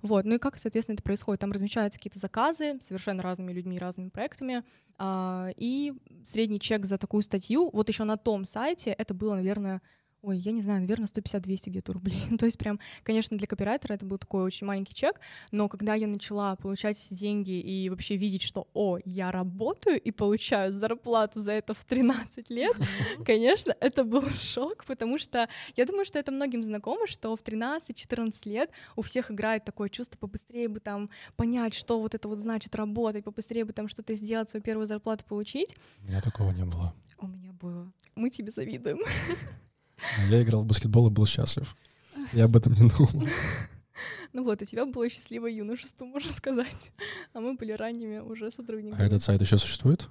Вот, 0.00 0.24
ну 0.24 0.36
и 0.36 0.38
как, 0.38 0.58
соответственно, 0.58 0.94
это 0.94 1.02
происходит? 1.02 1.40
Там 1.40 1.52
размещаются 1.52 1.98
какие-то 1.98 2.18
заказы 2.18 2.78
совершенно 2.80 3.22
разными 3.22 3.52
людьми, 3.52 3.78
разными 3.78 4.08
проектами, 4.08 4.64
а, 4.96 5.50
и 5.56 5.92
средний 6.24 6.58
чек 6.58 6.86
за 6.86 6.96
такую 6.98 7.22
статью, 7.22 7.70
вот 7.72 7.88
еще 7.88 8.04
на 8.04 8.16
том 8.16 8.44
сайте, 8.44 8.90
это 8.90 9.14
было, 9.14 9.34
наверное, 9.34 9.82
ой, 10.22 10.38
я 10.38 10.52
не 10.52 10.60
знаю, 10.60 10.80
наверное, 10.80 11.06
150-200 11.06 11.70
где-то 11.70 11.92
рублей. 11.92 12.22
То 12.38 12.46
есть 12.46 12.58
прям, 12.58 12.80
конечно, 13.02 13.36
для 13.36 13.46
копирайтера 13.46 13.94
это 13.94 14.04
был 14.04 14.18
такой 14.18 14.42
очень 14.42 14.66
маленький 14.66 14.94
чек, 14.94 15.20
но 15.52 15.68
когда 15.68 15.94
я 15.94 16.06
начала 16.06 16.56
получать 16.56 16.98
деньги 17.10 17.52
и 17.52 17.88
вообще 17.88 18.16
видеть, 18.16 18.42
что, 18.42 18.68
о, 18.74 18.98
я 19.04 19.30
работаю 19.30 20.00
и 20.00 20.10
получаю 20.10 20.72
зарплату 20.72 21.40
за 21.40 21.52
это 21.52 21.74
в 21.74 21.84
13 21.84 22.50
лет, 22.50 22.74
конечно, 23.24 23.74
это 23.80 24.04
был 24.04 24.22
шок, 24.34 24.84
потому 24.84 25.18
что 25.18 25.48
я 25.76 25.86
думаю, 25.86 26.04
что 26.04 26.18
это 26.18 26.32
многим 26.32 26.62
знакомо, 26.62 27.06
что 27.06 27.36
в 27.36 27.42
13-14 27.42 28.32
лет 28.44 28.70
у 28.96 29.02
всех 29.02 29.30
играет 29.30 29.64
такое 29.64 29.88
чувство 29.88 30.18
побыстрее 30.18 30.68
бы 30.68 30.80
там 30.80 31.10
понять, 31.36 31.74
что 31.74 32.00
вот 32.00 32.14
это 32.14 32.28
вот 32.28 32.38
значит 32.40 32.74
работать, 32.74 33.24
побыстрее 33.24 33.64
бы 33.64 33.72
там 33.72 33.88
что-то 33.88 34.14
сделать, 34.14 34.50
свою 34.50 34.62
первую 34.62 34.86
зарплату 34.86 35.24
получить. 35.24 35.76
У 36.02 36.08
меня 36.08 36.20
такого 36.20 36.50
не 36.50 36.64
было. 36.64 36.94
У 37.20 37.26
меня 37.26 37.52
было. 37.52 37.92
Мы 38.14 38.30
тебе 38.30 38.50
завидуем. 38.50 38.98
Я 40.28 40.42
играл 40.42 40.62
в 40.62 40.66
баскетбол 40.66 41.08
и 41.08 41.10
был 41.10 41.26
счастлив. 41.26 41.76
Я 42.32 42.44
об 42.44 42.56
этом 42.56 42.72
не 42.74 42.88
думал. 42.88 43.28
Ну 44.32 44.44
вот, 44.44 44.62
у 44.62 44.64
тебя 44.64 44.86
было 44.86 45.08
счастливое 45.08 45.50
юношество, 45.50 46.04
можно 46.04 46.30
сказать. 46.32 46.92
А 47.32 47.40
мы 47.40 47.54
были 47.54 47.72
ранними 47.72 48.18
уже 48.18 48.50
сотрудниками. 48.50 49.02
А 49.02 49.04
этот 49.04 49.22
сайт 49.22 49.40
еще 49.40 49.58
существует? 49.58 50.06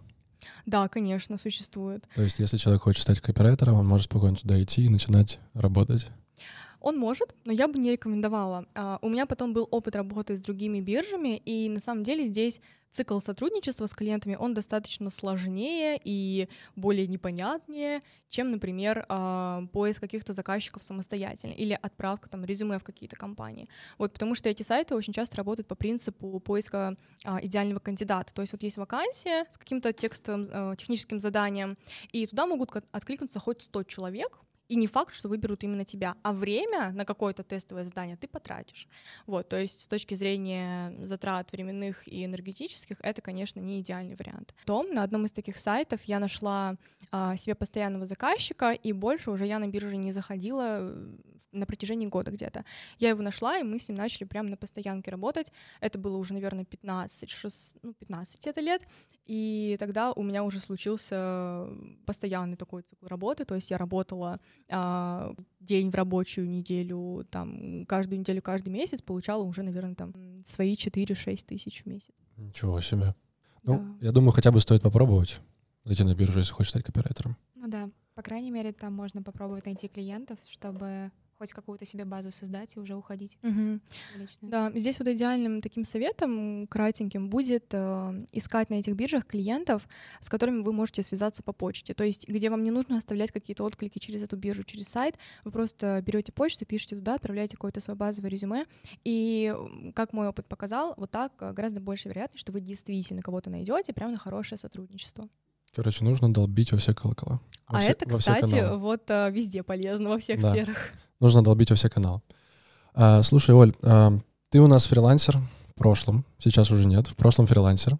Да, 0.66 0.88
конечно, 0.88 1.38
существует. 1.38 2.08
То 2.16 2.24
есть, 2.24 2.40
если 2.40 2.58
человек 2.58 2.82
хочет 2.82 3.04
стать 3.04 3.22
копирайтером, 3.22 3.76
он 3.76 3.88
может 3.88 4.06
спокойно 4.06 4.36
туда 4.36 4.62
идти 4.62 4.86
и 4.86 4.90
начинать 4.90 5.40
работать? 5.54 6.08
Он 6.88 6.98
может, 6.98 7.36
но 7.44 7.52
я 7.52 7.68
бы 7.68 7.78
не 7.80 7.92
рекомендовала. 7.92 8.66
Uh, 8.74 8.98
у 9.02 9.10
меня 9.10 9.26
потом 9.26 9.52
был 9.52 9.68
опыт 9.72 9.98
работы 9.98 10.38
с 10.38 10.42
другими 10.42 10.80
биржами, 10.80 11.36
и 11.36 11.68
на 11.68 11.80
самом 11.82 12.06
деле 12.06 12.24
здесь 12.24 12.62
цикл 12.92 13.20
сотрудничества 13.20 13.88
с 13.88 13.94
клиентами, 13.94 14.38
он 14.40 14.54
достаточно 14.54 15.10
сложнее 15.10 16.00
и 16.02 16.48
более 16.78 17.06
непонятнее, 17.08 18.04
чем, 18.30 18.52
например, 18.52 19.06
э, 19.10 19.62
поиск 19.74 20.00
каких-то 20.00 20.32
заказчиков 20.32 20.82
самостоятельно 20.82 21.52
или 21.52 21.78
отправка 21.82 22.30
там 22.30 22.46
резюме 22.46 22.80
в 22.80 22.86
какие-то 22.86 23.18
компании. 23.18 23.68
Вот, 23.98 24.14
потому 24.14 24.34
что 24.34 24.48
эти 24.48 24.64
сайты 24.64 24.96
очень 24.96 25.12
часто 25.12 25.36
работают 25.36 25.68
по 25.68 25.76
принципу 25.76 26.40
поиска 26.40 26.96
э, 27.26 27.38
идеального 27.42 27.80
кандидата. 27.80 28.34
То 28.34 28.42
есть 28.42 28.54
вот 28.54 28.64
есть 28.64 28.78
вакансия 28.78 29.46
с 29.50 29.58
каким-то 29.58 29.92
текстовым, 29.92 30.78
техническим 30.78 31.20
заданием, 31.20 31.78
и 32.14 32.26
туда 32.26 32.46
могут 32.46 32.72
откликнуться 32.94 33.40
хоть 33.40 33.64
100 33.64 33.84
человек, 33.84 34.40
и 34.68 34.76
не 34.76 34.88
факт, 34.88 35.14
что 35.14 35.30
выберут 35.30 35.64
именно 35.64 35.86
тебя, 35.86 36.16
а 36.24 36.34
время 36.34 36.92
на 36.92 37.06
какое-то 37.06 37.44
тестовое 37.44 37.86
задание 37.86 38.18
ты 38.18 38.28
потратишь. 38.28 38.88
Вот, 39.26 39.50
то 39.50 39.60
есть 39.60 39.82
с 39.82 39.88
точки 39.88 40.16
зрения 40.16 40.94
затрат 41.06 41.52
временных 41.52 42.08
и 42.08 42.26
энергетических, 42.26 42.98
это, 43.02 43.22
конечно, 43.22 43.60
не 43.60 43.80
идеальный 43.80 44.16
вариант. 44.16 44.54
Том 44.66 44.94
на 44.94 45.04
одном 45.04 45.26
из 45.26 45.32
таких 45.32 45.58
сайтов 45.60 46.04
я 46.04 46.20
нашла 46.20 46.76
а, 47.12 47.38
себе 47.38 47.56
постоянного 47.56 48.06
заказчика, 48.06 48.72
и 48.72 48.92
больше 48.92 49.32
уже 49.32 49.46
я 49.46 49.60
на 49.60 49.68
бирже 49.68 49.98
не 49.98 50.12
заходила 50.12 50.94
на 51.52 51.66
протяжении 51.66 52.08
года 52.08 52.32
где-то. 52.32 52.66
Я 53.00 53.10
его 53.10 53.22
нашла, 53.22 53.58
и 53.58 53.64
мы 53.64 53.80
с 53.80 53.88
ним 53.88 53.98
начали 53.98 54.26
прямо 54.26 54.50
на 54.50 54.58
постоянке 54.58 55.12
работать. 55.12 55.52
Это 55.80 55.98
было 55.98 56.18
уже, 56.18 56.34
наверное, 56.34 56.66
15, 56.66 57.30
6, 57.30 57.76
ну, 57.82 57.94
15 57.94 58.48
это 58.48 58.62
лет. 58.62 58.84
И 59.28 59.76
тогда 59.78 60.14
у 60.14 60.24
меня 60.24 60.44
уже 60.44 60.62
случился 60.62 61.68
постоянный 62.06 62.56
такой 62.56 62.84
цикл 62.84 63.08
работы, 63.08 63.44
то 63.44 63.56
есть 63.56 63.70
я 63.70 63.78
работала 63.78 64.40
а, 64.72 65.36
день 65.60 65.92
в 65.92 65.96
рабочую 65.96 66.50
неделю, 66.50 67.28
там, 67.30 67.86
каждую 67.86 68.20
неделю, 68.20 68.42
каждый 68.42 68.70
месяц, 68.70 69.02
получала 69.02 69.44
уже, 69.44 69.64
наверное, 69.64 69.96
там 69.96 70.14
свои 70.46 70.76
4-6 70.76 71.46
тысяч 71.46 71.84
в 71.84 71.86
месяц. 71.88 72.14
Ничего 72.38 72.80
себе. 72.80 73.16
Ну, 73.64 73.98
да. 74.00 74.06
я 74.06 74.12
думаю, 74.14 74.32
хотя 74.32 74.52
бы 74.52 74.62
стоит 74.62 74.82
попробовать 74.82 75.42
зайти 75.84 76.04
на 76.04 76.16
биржу, 76.16 76.40
если 76.40 76.54
хочешь 76.54 76.70
стать 76.70 76.84
копирайтером. 76.84 77.36
Ну 77.56 77.68
да, 77.68 77.90
по 78.16 78.22
крайней 78.22 78.52
мере, 78.52 78.72
там 78.72 78.94
можно 78.94 79.22
попробовать 79.22 79.66
найти 79.66 79.90
клиентов, 79.90 80.40
чтобы 80.50 81.12
хоть 81.38 81.52
какую-то 81.52 81.86
себе 81.86 82.06
базу 82.06 82.32
создать 82.32 82.76
и 82.76 82.80
уже 82.80 82.96
уходить. 82.96 83.38
Угу. 83.44 83.80
Да, 84.42 84.72
здесь 84.74 85.00
вот 85.00 85.08
идеальным 85.08 85.62
таким 85.62 85.86
советом, 85.86 86.68
кратеньким, 86.68 87.30
будет 87.30 87.66
э, 87.74 88.26
искать 88.32 88.70
на 88.70 88.76
этих 88.76 88.96
биржах 88.96 89.26
клиентов, 89.26 89.88
с 90.20 90.30
которыми 90.30 90.62
вы 90.62 90.74
можете 90.74 91.04
связаться 91.04 91.44
по 91.44 91.54
почте. 91.54 91.94
То 91.94 92.04
есть, 92.04 92.28
где 92.28 92.50
вам 92.50 92.64
не 92.64 92.72
нужно 92.72 92.98
оставлять 92.98 93.32
какие-то 93.32 93.64
отклики 93.64 94.00
через 94.00 94.24
эту 94.24 94.36
биржу, 94.36 94.64
через 94.64 94.88
сайт, 94.88 95.18
вы 95.44 95.52
просто 95.52 96.02
берете 96.06 96.32
почту, 96.32 96.66
пишете 96.66 96.96
туда, 96.96 97.16
отправляете 97.16 97.56
какое-то 97.56 97.82
свое 97.82 97.98
базовое 97.98 98.30
резюме. 98.30 98.66
И, 99.04 99.54
как 99.94 100.14
мой 100.14 100.28
опыт 100.28 100.48
показал, 100.48 100.94
вот 100.98 101.12
так 101.12 101.34
э, 101.40 101.54
гораздо 101.54 101.80
больше 101.80 102.10
вероятность, 102.10 102.42
что 102.42 102.52
вы 102.52 102.62
действительно 102.62 103.22
кого-то 103.22 103.50
найдете 103.50 103.94
прямо 103.94 104.14
на 104.14 104.20
хорошее 104.20 104.58
сотрудничество. 104.58 105.30
Короче, 105.76 106.04
нужно 106.04 106.34
долбить 106.34 106.72
во 106.72 106.80
все 106.80 106.96
колокола. 106.96 107.40
Во 107.68 107.78
а 107.78 107.82
все, 107.82 107.92
это, 107.92 108.06
кстати, 108.10 108.76
вот 108.76 109.04
а, 109.12 109.30
везде 109.30 109.62
полезно, 109.62 110.10
во 110.10 110.18
всех 110.18 110.42
да. 110.42 110.52
сферах 110.52 110.92
нужно 111.20 111.44
долбить 111.44 111.70
во 111.70 111.76
все 111.76 111.90
каналы. 111.90 112.22
А, 112.94 113.24
слушай, 113.24 113.54
Оль, 113.54 113.74
а, 113.84 114.18
ты 114.50 114.60
у 114.60 114.68
нас 114.68 114.88
фрилансер 114.88 115.38
в 115.38 115.74
прошлом, 115.76 116.26
сейчас 116.40 116.72
уже 116.72 116.86
нет, 116.86 117.08
в 117.08 117.16
прошлом 117.16 117.48
фрилансер. 117.48 117.98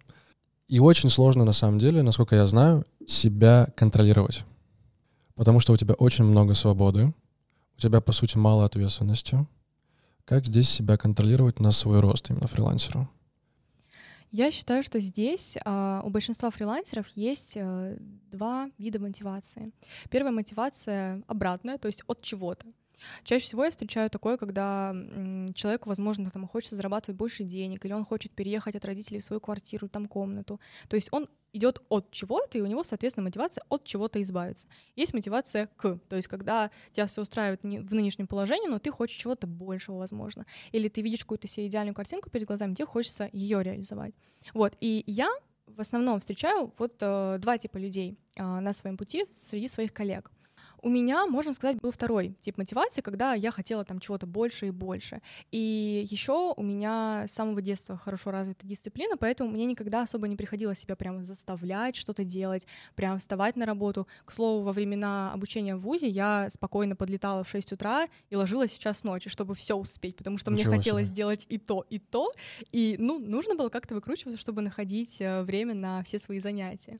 И 0.66 0.80
очень 0.80 1.08
сложно, 1.08 1.44
на 1.44 1.52
самом 1.52 1.78
деле, 1.78 2.02
насколько 2.02 2.36
я 2.36 2.46
знаю, 2.46 2.84
себя 3.06 3.68
контролировать. 3.74 4.44
Потому 5.34 5.60
что 5.60 5.72
у 5.72 5.76
тебя 5.76 5.94
очень 5.94 6.24
много 6.24 6.54
свободы, 6.54 7.14
у 7.76 7.80
тебя, 7.80 8.00
по 8.00 8.12
сути, 8.12 8.36
мало 8.36 8.64
ответственности. 8.64 9.46
Как 10.24 10.44
здесь 10.46 10.68
себя 10.68 10.96
контролировать 10.96 11.60
на 11.60 11.72
свой 11.72 12.00
рост 12.00 12.28
именно 12.30 12.48
фрилансеру? 12.48 13.08
Я 14.30 14.50
считаю, 14.50 14.82
что 14.82 15.00
здесь 15.00 15.56
э, 15.56 16.00
у 16.04 16.10
большинства 16.10 16.50
фрилансеров 16.50 17.06
есть 17.14 17.52
э, 17.56 17.96
два 18.30 18.68
вида 18.76 19.00
мотивации. 19.00 19.72
Первая 20.10 20.32
мотивация 20.32 21.22
обратная, 21.28 21.78
то 21.78 21.88
есть 21.88 22.02
от 22.06 22.20
чего-то. 22.20 22.66
Чаще 23.24 23.44
всего 23.44 23.64
я 23.64 23.70
встречаю 23.70 24.10
такое, 24.10 24.36
когда 24.36 24.94
человеку, 25.54 25.88
возможно, 25.88 26.30
там 26.30 26.46
хочется 26.46 26.76
зарабатывать 26.76 27.16
больше 27.16 27.44
денег, 27.44 27.84
или 27.84 27.92
он 27.92 28.04
хочет 28.04 28.32
переехать 28.32 28.76
от 28.76 28.84
родителей 28.84 29.20
в 29.20 29.24
свою 29.24 29.40
квартиру, 29.40 29.88
там 29.88 30.06
комнату. 30.06 30.60
То 30.88 30.96
есть 30.96 31.08
он 31.12 31.28
идет 31.52 31.82
от 31.88 32.10
чего-то, 32.10 32.58
и 32.58 32.60
у 32.60 32.66
него, 32.66 32.84
соответственно, 32.84 33.24
мотивация 33.24 33.64
от 33.68 33.84
чего-то 33.84 34.20
избавиться. 34.22 34.68
Есть 34.96 35.14
мотивация 35.14 35.68
к, 35.76 35.98
то 36.08 36.16
есть 36.16 36.28
когда 36.28 36.70
тебя 36.92 37.06
все 37.06 37.22
устраивает 37.22 37.62
в 37.62 37.94
нынешнем 37.94 38.26
положении, 38.26 38.68
но 38.68 38.78
ты 38.78 38.90
хочешь 38.90 39.16
чего-то 39.16 39.46
большего, 39.46 39.96
возможно. 39.96 40.44
Или 40.72 40.88
ты 40.88 41.00
видишь 41.00 41.20
какую-то 41.20 41.48
себе 41.48 41.66
идеальную 41.66 41.94
картинку 41.94 42.30
перед 42.30 42.46
глазами, 42.46 42.74
тебе 42.74 42.86
хочется 42.86 43.28
ее 43.32 43.62
реализовать. 43.62 44.14
Вот, 44.54 44.76
и 44.80 45.04
я 45.06 45.30
в 45.66 45.80
основном 45.80 46.20
встречаю 46.20 46.72
вот 46.78 46.96
э, 47.00 47.38
два 47.40 47.58
типа 47.58 47.76
людей 47.78 48.18
э, 48.36 48.42
на 48.42 48.72
своем 48.72 48.96
пути 48.96 49.26
среди 49.32 49.68
своих 49.68 49.92
коллег. 49.92 50.30
У 50.82 50.88
меня, 50.88 51.26
можно 51.26 51.54
сказать, 51.54 51.76
был 51.80 51.90
второй 51.90 52.34
тип 52.40 52.58
мотивации, 52.58 53.00
когда 53.00 53.34
я 53.34 53.50
хотела 53.50 53.84
там 53.84 54.00
чего-то 54.00 54.26
больше 54.26 54.68
и 54.68 54.70
больше. 54.70 55.20
И 55.50 56.06
еще 56.08 56.54
у 56.56 56.62
меня 56.62 57.24
с 57.26 57.32
самого 57.32 57.60
детства 57.60 57.96
хорошо 57.96 58.30
развита 58.30 58.66
дисциплина, 58.66 59.16
поэтому 59.16 59.50
мне 59.50 59.64
никогда 59.64 60.02
особо 60.02 60.28
не 60.28 60.36
приходилось 60.36 60.78
себя 60.78 60.96
прямо 60.96 61.24
заставлять 61.24 61.96
что-то 61.96 62.24
делать, 62.24 62.66
прям 62.94 63.18
вставать 63.18 63.56
на 63.56 63.66
работу. 63.66 64.06
К 64.24 64.32
слову, 64.32 64.62
во 64.62 64.72
времена 64.72 65.32
обучения 65.32 65.76
в 65.76 65.80
ВУЗе 65.80 66.08
я 66.08 66.48
спокойно 66.50 66.96
подлетала 66.96 67.44
в 67.44 67.48
6 67.48 67.72
утра 67.72 68.08
и 68.30 68.36
ложилась 68.36 68.72
в 68.72 68.78
час 68.78 69.04
ночи, 69.04 69.28
чтобы 69.28 69.54
все 69.54 69.74
успеть, 69.74 70.16
потому 70.16 70.38
что 70.38 70.50
Ничего 70.50 70.70
мне 70.70 70.78
хотелось 70.78 71.06
себе. 71.06 71.14
сделать 71.14 71.46
и 71.48 71.58
то, 71.58 71.84
и 71.90 71.98
то. 71.98 72.32
И, 72.72 72.96
ну, 72.98 73.18
нужно 73.18 73.54
было 73.54 73.68
как-то 73.68 73.94
выкручиваться, 73.94 74.40
чтобы 74.40 74.62
находить 74.62 75.20
э, 75.20 75.42
время 75.42 75.74
на 75.74 76.02
все 76.02 76.18
свои 76.18 76.40
занятия. 76.40 76.96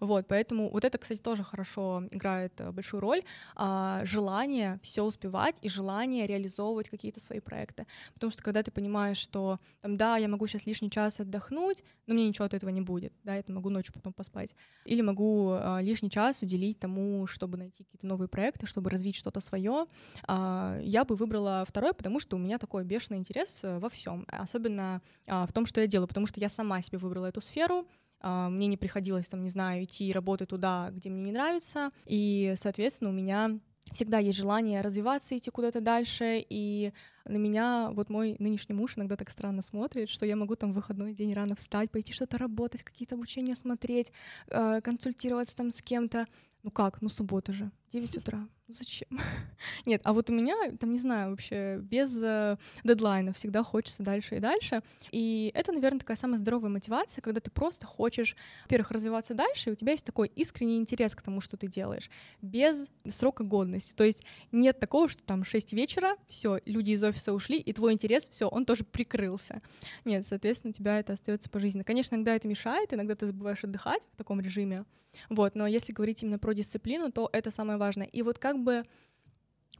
Вот, 0.00 0.26
поэтому 0.26 0.70
вот 0.70 0.84
это, 0.84 0.98
кстати, 0.98 1.20
тоже 1.20 1.44
хорошо 1.44 2.04
играет 2.10 2.52
э, 2.60 2.70
большую 2.72 3.00
роль 3.00 3.19
а, 3.56 4.00
желание 4.04 4.78
все 4.82 5.02
успевать 5.02 5.56
и 5.62 5.68
желание 5.68 6.26
реализовывать 6.26 6.88
какие-то 6.88 7.20
свои 7.20 7.40
проекты. 7.40 7.86
Потому 8.14 8.30
что 8.30 8.42
когда 8.42 8.62
ты 8.62 8.70
понимаешь, 8.70 9.16
что 9.16 9.58
там, 9.80 9.96
да, 9.96 10.16
я 10.16 10.28
могу 10.28 10.46
сейчас 10.46 10.66
лишний 10.66 10.90
час 10.90 11.20
отдохнуть, 11.20 11.82
но 12.06 12.14
мне 12.14 12.28
ничего 12.28 12.44
от 12.44 12.54
этого 12.54 12.70
не 12.70 12.80
будет, 12.80 13.12
да, 13.24 13.36
я 13.36 13.42
могу 13.48 13.70
ночью 13.70 13.92
потом 13.92 14.12
поспать. 14.12 14.54
Или 14.84 15.02
могу 15.02 15.52
а, 15.52 15.80
лишний 15.80 16.10
час 16.10 16.42
уделить 16.42 16.78
тому, 16.78 17.26
чтобы 17.26 17.58
найти 17.58 17.84
какие-то 17.84 18.06
новые 18.06 18.28
проекты, 18.28 18.66
чтобы 18.66 18.90
развить 18.90 19.16
что-то 19.16 19.40
свое. 19.40 19.86
А, 20.26 20.78
я 20.82 21.04
бы 21.04 21.14
выбрала 21.14 21.64
второй, 21.66 21.94
потому 21.94 22.20
что 22.20 22.36
у 22.36 22.38
меня 22.38 22.58
такой 22.58 22.84
бешеный 22.84 23.18
интерес 23.18 23.60
э, 23.62 23.78
во 23.78 23.88
всем, 23.88 24.26
особенно 24.28 25.02
а, 25.28 25.46
в 25.46 25.52
том, 25.52 25.66
что 25.66 25.80
я 25.80 25.86
делаю, 25.86 26.08
потому 26.08 26.26
что 26.26 26.40
я 26.40 26.48
сама 26.48 26.82
себе 26.82 26.98
выбрала 26.98 27.26
эту 27.26 27.40
сферу, 27.40 27.86
мне 28.22 28.66
не 28.66 28.76
приходилось, 28.76 29.28
там, 29.28 29.42
не 29.42 29.50
знаю, 29.50 29.84
идти 29.84 30.12
работать 30.12 30.50
туда, 30.50 30.90
где 30.92 31.08
мне 31.10 31.22
не 31.22 31.32
нравится, 31.32 31.90
и, 32.06 32.54
соответственно, 32.56 33.10
у 33.10 33.14
меня 33.14 33.58
всегда 33.92 34.18
есть 34.18 34.38
желание 34.38 34.80
развиваться, 34.80 35.36
идти 35.36 35.50
куда-то 35.50 35.80
дальше, 35.80 36.44
и 36.48 36.92
на 37.24 37.36
меня 37.36 37.90
вот 37.92 38.08
мой 38.08 38.36
нынешний 38.38 38.74
муж 38.74 38.96
иногда 38.96 39.16
так 39.16 39.30
странно 39.30 39.62
смотрит, 39.62 40.08
что 40.08 40.26
я 40.26 40.36
могу 40.36 40.56
там 40.56 40.72
в 40.72 40.76
выходной 40.76 41.14
день 41.14 41.34
рано 41.34 41.54
встать, 41.56 41.90
пойти 41.90 42.12
что-то 42.12 42.38
работать, 42.38 42.82
какие-то 42.82 43.16
обучения 43.16 43.56
смотреть, 43.56 44.12
э, 44.48 44.80
консультироваться 44.82 45.56
там 45.56 45.70
с 45.70 45.82
кем-то. 45.82 46.26
Ну 46.62 46.70
как, 46.70 47.00
ну 47.00 47.08
суббота 47.08 47.52
же, 47.52 47.70
9 47.92 48.16
утра. 48.18 48.38
Ну, 48.68 48.74
зачем? 48.74 49.08
Нет, 49.86 50.00
а 50.04 50.12
вот 50.12 50.30
у 50.30 50.32
меня, 50.32 50.54
там, 50.78 50.92
не 50.92 50.98
знаю, 50.98 51.30
вообще 51.30 51.78
без 51.82 52.16
э, 52.22 52.56
дедлайна 52.84 53.32
всегда 53.32 53.64
хочется 53.64 54.04
дальше 54.04 54.36
и 54.36 54.38
дальше. 54.38 54.82
И 55.10 55.50
это, 55.54 55.72
наверное, 55.72 55.98
такая 55.98 56.16
самая 56.16 56.38
здоровая 56.38 56.70
мотивация, 56.70 57.20
когда 57.20 57.40
ты 57.40 57.50
просто 57.50 57.86
хочешь, 57.86 58.36
во-первых, 58.62 58.92
развиваться 58.92 59.34
дальше, 59.34 59.70
и 59.70 59.72
у 59.72 59.76
тебя 59.76 59.92
есть 59.92 60.06
такой 60.06 60.28
искренний 60.36 60.78
интерес 60.78 61.16
к 61.16 61.22
тому, 61.22 61.40
что 61.40 61.56
ты 61.56 61.66
делаешь, 61.66 62.10
без 62.42 62.88
срока 63.08 63.42
годности. 63.42 63.92
То 63.94 64.04
есть 64.04 64.22
нет 64.52 64.78
такого, 64.78 65.08
что 65.08 65.24
там 65.24 65.42
6 65.42 65.72
вечера, 65.72 66.16
все, 66.28 66.60
люди 66.66 66.92
из 66.92 67.02
офиса 67.02 67.32
ушли, 67.32 67.58
и 67.58 67.72
твой 67.72 67.92
интерес, 67.92 68.28
все, 68.28 68.46
он 68.46 68.66
тоже 68.66 68.84
прикрылся. 68.84 69.62
Нет, 70.04 70.24
соответственно, 70.24 70.70
у 70.70 70.74
тебя 70.74 71.00
это 71.00 71.14
остается 71.14 71.50
по 71.50 71.58
жизни. 71.58 71.82
Конечно, 71.82 72.14
иногда 72.14 72.36
это 72.36 72.46
мешает, 72.46 72.94
иногда 72.94 73.16
ты 73.16 73.26
забываешь 73.26 73.64
отдыхать 73.64 74.02
в 74.12 74.16
таком 74.16 74.40
режиме. 74.40 74.84
Вот, 75.28 75.54
но 75.54 75.66
если 75.66 75.92
говорить 75.92 76.22
именно 76.22 76.38
про 76.38 76.54
дисциплину, 76.54 77.10
то 77.10 77.28
это 77.32 77.50
самое 77.50 77.78
важное. 77.80 78.06
И 78.06 78.22
вот 78.22 78.38
как 78.38 78.62
бы 78.62 78.84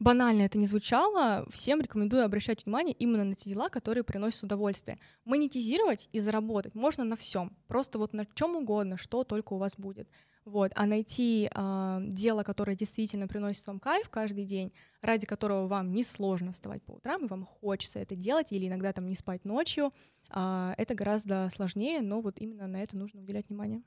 банально 0.01 0.41
это 0.41 0.57
не 0.57 0.65
звучало, 0.65 1.45
всем 1.49 1.79
рекомендую 1.79 2.25
обращать 2.25 2.65
внимание 2.65 2.93
именно 2.95 3.23
на 3.23 3.35
те 3.35 3.49
дела, 3.51 3.69
которые 3.69 4.03
приносят 4.03 4.43
удовольствие. 4.43 4.97
Монетизировать 5.25 6.09
и 6.11 6.19
заработать 6.19 6.75
можно 6.75 7.03
на 7.03 7.15
всем, 7.15 7.55
просто 7.67 7.99
вот 7.99 8.13
на 8.13 8.25
чем 8.35 8.55
угодно, 8.55 8.97
что 8.97 9.23
только 9.23 9.53
у 9.53 9.57
вас 9.57 9.75
будет. 9.77 10.09
Вот, 10.43 10.71
а 10.75 10.87
найти 10.87 11.51
э, 11.53 11.99
дело, 12.07 12.41
которое 12.41 12.75
действительно 12.75 13.27
приносит 13.27 13.67
вам 13.67 13.79
кайф 13.79 14.09
каждый 14.09 14.45
день, 14.45 14.73
ради 15.03 15.27
которого 15.27 15.67
вам 15.67 15.93
не 15.93 16.03
сложно 16.03 16.51
вставать 16.51 16.81
по 16.81 16.93
утрам, 16.93 17.23
и 17.23 17.27
вам 17.27 17.45
хочется 17.45 17.99
это 17.99 18.15
делать, 18.15 18.47
или 18.51 18.67
иногда 18.67 18.91
там 18.91 19.07
не 19.07 19.13
спать 19.13 19.45
ночью, 19.45 19.93
э, 20.33 20.73
это 20.79 20.95
гораздо 20.95 21.47
сложнее, 21.53 22.01
но 22.01 22.21
вот 22.21 22.39
именно 22.39 22.65
на 22.65 22.81
это 22.81 22.97
нужно 22.97 23.21
уделять 23.21 23.49
внимание. 23.49 23.83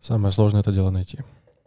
Самое 0.00 0.32
сложное 0.32 0.60
это 0.60 0.72
дело 0.72 0.90
найти. 0.90 1.18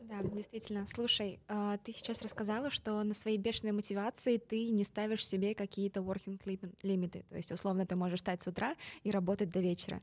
Да, 0.09 0.21
действительно. 0.21 0.85
Слушай, 0.87 1.39
а, 1.47 1.77
ты 1.77 1.93
сейчас 1.93 2.21
рассказала, 2.21 2.69
что 2.69 3.01
на 3.03 3.13
своей 3.13 3.37
бешеной 3.37 3.71
мотивации 3.71 4.37
ты 4.37 4.69
не 4.69 4.83
ставишь 4.83 5.25
себе 5.25 5.55
какие-то 5.55 6.01
working 6.01 6.39
лимиты. 6.83 7.23
То 7.29 7.37
есть, 7.37 7.51
условно, 7.51 7.85
ты 7.85 7.95
можешь 7.95 8.19
встать 8.19 8.41
с 8.41 8.47
утра 8.47 8.75
и 9.03 9.11
работать 9.11 9.49
до 9.49 9.59
вечера. 9.59 10.01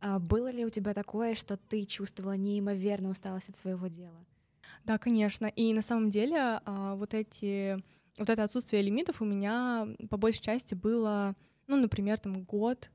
А 0.00 0.18
было 0.18 0.50
ли 0.50 0.64
у 0.64 0.70
тебя 0.70 0.94
такое, 0.94 1.36
что 1.36 1.56
ты 1.56 1.84
чувствовала 1.84 2.36
неимоверную 2.36 3.12
усталость 3.12 3.48
от 3.50 3.56
своего 3.56 3.86
дела? 3.86 4.24
Да, 4.84 4.98
конечно. 4.98 5.46
И 5.46 5.72
на 5.72 5.82
самом 5.82 6.10
деле 6.10 6.60
а, 6.64 6.96
вот 6.96 7.14
эти 7.14 7.80
вот 8.18 8.28
это 8.28 8.42
отсутствие 8.42 8.82
лимитов 8.82 9.22
у 9.22 9.24
меня 9.24 9.86
по 10.10 10.16
большей 10.16 10.42
части 10.42 10.74
было, 10.74 11.34
ну, 11.68 11.76
например, 11.76 12.18
там 12.18 12.42
год 12.42 12.90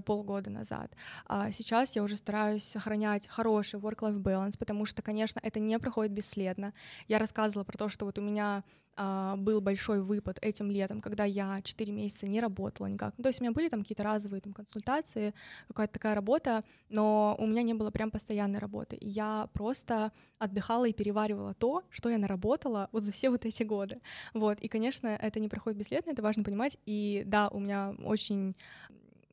полгода 0.00 0.50
назад. 0.50 0.92
А 1.26 1.50
сейчас 1.52 1.96
я 1.96 2.02
уже 2.02 2.16
стараюсь 2.16 2.64
сохранять 2.64 3.26
хороший 3.26 3.80
work-life 3.80 4.22
balance, 4.22 4.58
потому 4.58 4.84
что, 4.84 5.02
конечно, 5.02 5.40
это 5.42 5.60
не 5.60 5.78
проходит 5.78 6.12
бесследно. 6.12 6.72
Я 7.08 7.18
рассказывала 7.18 7.64
про 7.64 7.78
то, 7.78 7.88
что 7.88 8.04
вот 8.04 8.18
у 8.18 8.22
меня 8.22 8.62
а, 9.02 9.36
был 9.36 9.62
большой 9.62 10.02
выпад 10.02 10.38
этим 10.42 10.70
летом, 10.70 11.00
когда 11.00 11.24
я 11.24 11.62
4 11.62 11.90
месяца 11.90 12.26
не 12.26 12.38
работала 12.38 12.86
никак. 12.86 13.14
Ну, 13.16 13.22
то 13.22 13.28
есть 13.28 13.40
у 13.40 13.42
меня 13.42 13.52
были 13.52 13.70
там 13.70 13.80
какие-то 13.80 14.02
разовые 14.02 14.42
там, 14.42 14.52
консультации, 14.52 15.32
какая-то 15.68 15.94
такая 15.94 16.14
работа, 16.14 16.62
но 16.90 17.34
у 17.38 17.46
меня 17.46 17.62
не 17.62 17.72
было 17.72 17.90
прям 17.90 18.10
постоянной 18.10 18.58
работы. 18.58 18.96
И 18.96 19.08
я 19.08 19.48
просто 19.54 20.12
отдыхала 20.38 20.86
и 20.86 20.92
переваривала 20.92 21.54
то, 21.54 21.82
что 21.88 22.10
я 22.10 22.18
наработала 22.18 22.90
вот 22.92 23.02
за 23.04 23.12
все 23.12 23.30
вот 23.30 23.46
эти 23.46 23.62
годы. 23.62 24.02
Вот. 24.34 24.60
И, 24.60 24.68
конечно, 24.68 25.06
это 25.08 25.40
не 25.40 25.48
проходит 25.48 25.78
бесследно, 25.78 26.10
это 26.10 26.20
важно 26.20 26.44
понимать. 26.44 26.76
И 26.84 27.22
да, 27.24 27.48
у 27.48 27.58
меня 27.58 27.94
очень 28.04 28.54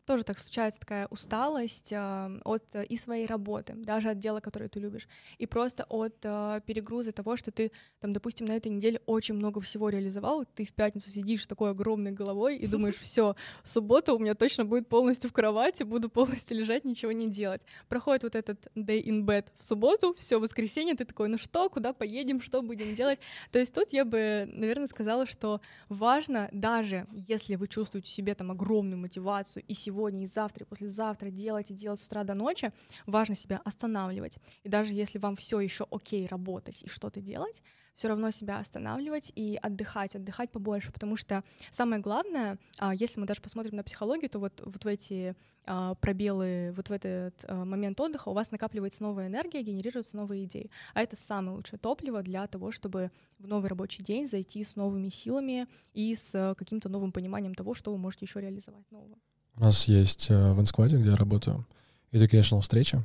тоже 0.07 0.23
так 0.23 0.39
случается 0.39 0.79
такая 0.79 1.05
усталость 1.07 1.91
э, 1.91 2.39
от 2.45 2.63
э, 2.73 2.85
и 2.85 2.97
своей 2.97 3.27
работы, 3.27 3.73
даже 3.73 4.09
от 4.09 4.19
дела, 4.19 4.39
которое 4.39 4.69
ты 4.69 4.79
любишь, 4.79 5.07
и 5.37 5.45
просто 5.45 5.83
от 5.89 6.15
э, 6.23 6.61
перегруза 6.65 7.11
того, 7.11 7.35
что 7.35 7.51
ты, 7.51 7.71
там, 7.99 8.13
допустим, 8.13 8.47
на 8.47 8.53
этой 8.53 8.69
неделе 8.69 9.01
очень 9.05 9.35
много 9.35 9.59
всего 9.59 9.89
реализовал, 9.89 10.45
ты 10.45 10.65
в 10.65 10.71
пятницу 10.71 11.09
сидишь 11.09 11.43
с 11.43 11.47
такой 11.47 11.71
огромной 11.71 12.13
головой 12.13 12.57
и 12.57 12.67
думаешь, 12.67 12.95
все, 13.01 13.35
в 13.63 13.69
субботу 13.69 14.15
у 14.15 14.19
меня 14.19 14.33
точно 14.33 14.63
будет 14.63 14.87
полностью 14.87 15.29
в 15.29 15.33
кровати, 15.33 15.83
буду 15.83 16.09
полностью 16.09 16.57
лежать, 16.57 16.85
ничего 16.85 17.11
не 17.11 17.29
делать. 17.29 17.61
Проходит 17.89 18.23
вот 18.23 18.35
этот 18.35 18.67
day 18.75 19.03
in 19.03 19.25
bed 19.25 19.47
в 19.57 19.65
субботу, 19.65 20.15
все, 20.17 20.39
воскресенье, 20.39 20.95
ты 20.95 21.03
такой, 21.03 21.27
ну 21.27 21.37
что, 21.37 21.69
куда 21.69 21.91
поедем, 21.91 22.41
что 22.41 22.61
будем 22.61 22.95
делать? 22.95 23.19
То 23.51 23.59
есть 23.59 23.75
тут 23.75 23.91
я 23.91 24.05
бы, 24.05 24.49
наверное, 24.53 24.87
сказала, 24.87 25.25
что 25.25 25.59
важно, 25.89 26.47
даже 26.53 27.07
если 27.11 27.55
вы 27.55 27.67
чувствуете 27.67 28.09
себе 28.09 28.35
там 28.35 28.51
огромную 28.51 28.97
мотивацию 28.97 29.63
и 29.67 29.73
сегодня 29.73 29.96
сегодня, 29.97 30.23
и 30.23 30.27
завтра, 30.27 30.63
и 30.63 30.67
послезавтра 30.67 31.29
делать 31.31 31.71
и 31.71 31.73
делать 31.73 31.99
с 31.99 32.05
утра 32.05 32.23
до 32.23 32.35
ночи, 32.35 32.71
важно 33.07 33.35
себя 33.35 33.59
останавливать. 33.65 34.37
И 34.63 34.69
даже 34.69 34.93
если 34.93 35.17
вам 35.17 35.35
все 35.35 35.59
еще 35.59 35.87
окей 35.89 36.27
работать 36.27 36.83
и 36.83 36.89
что-то 36.89 37.19
делать, 37.19 37.63
все 37.95 38.09
равно 38.09 38.29
себя 38.29 38.59
останавливать 38.59 39.31
и 39.35 39.57
отдыхать, 39.59 40.15
отдыхать 40.15 40.51
побольше, 40.51 40.91
потому 40.91 41.15
что 41.15 41.43
самое 41.71 41.99
главное, 41.99 42.59
а, 42.77 42.93
если 42.93 43.19
мы 43.19 43.25
даже 43.25 43.41
посмотрим 43.41 43.75
на 43.75 43.83
психологию, 43.83 44.29
то 44.29 44.37
вот, 44.37 44.61
вот 44.63 44.83
в 44.83 44.87
эти 44.87 45.35
а, 45.65 45.95
пробелы, 45.95 46.73
вот 46.75 46.89
в 46.89 46.91
этот 46.91 47.43
а, 47.47 47.65
момент 47.65 47.99
отдыха 47.99 48.29
у 48.29 48.33
вас 48.33 48.51
накапливается 48.51 49.01
новая 49.01 49.27
энергия, 49.27 49.63
генерируются 49.63 50.15
новые 50.15 50.45
идеи. 50.45 50.69
А 50.93 51.01
это 51.01 51.15
самое 51.15 51.57
лучшее 51.57 51.79
топливо 51.79 52.21
для 52.21 52.45
того, 52.45 52.71
чтобы 52.71 53.09
в 53.39 53.47
новый 53.47 53.67
рабочий 53.67 54.03
день 54.03 54.27
зайти 54.27 54.63
с 54.63 54.75
новыми 54.75 55.09
силами 55.09 55.65
и 55.95 56.13
с 56.13 56.55
каким-то 56.55 56.89
новым 56.89 57.11
пониманием 57.11 57.55
того, 57.55 57.73
что 57.73 57.91
вы 57.91 57.97
можете 57.97 58.25
еще 58.25 58.39
реализовать 58.39 58.85
нового. 58.91 59.17
У 59.57 59.63
нас 59.63 59.87
есть 59.87 60.27
э, 60.29 60.53
в 60.53 60.61
инскваде, 60.61 60.97
где 60.97 61.09
я 61.09 61.15
работаю, 61.15 61.65
educational 62.11 62.61
встреча, 62.61 63.03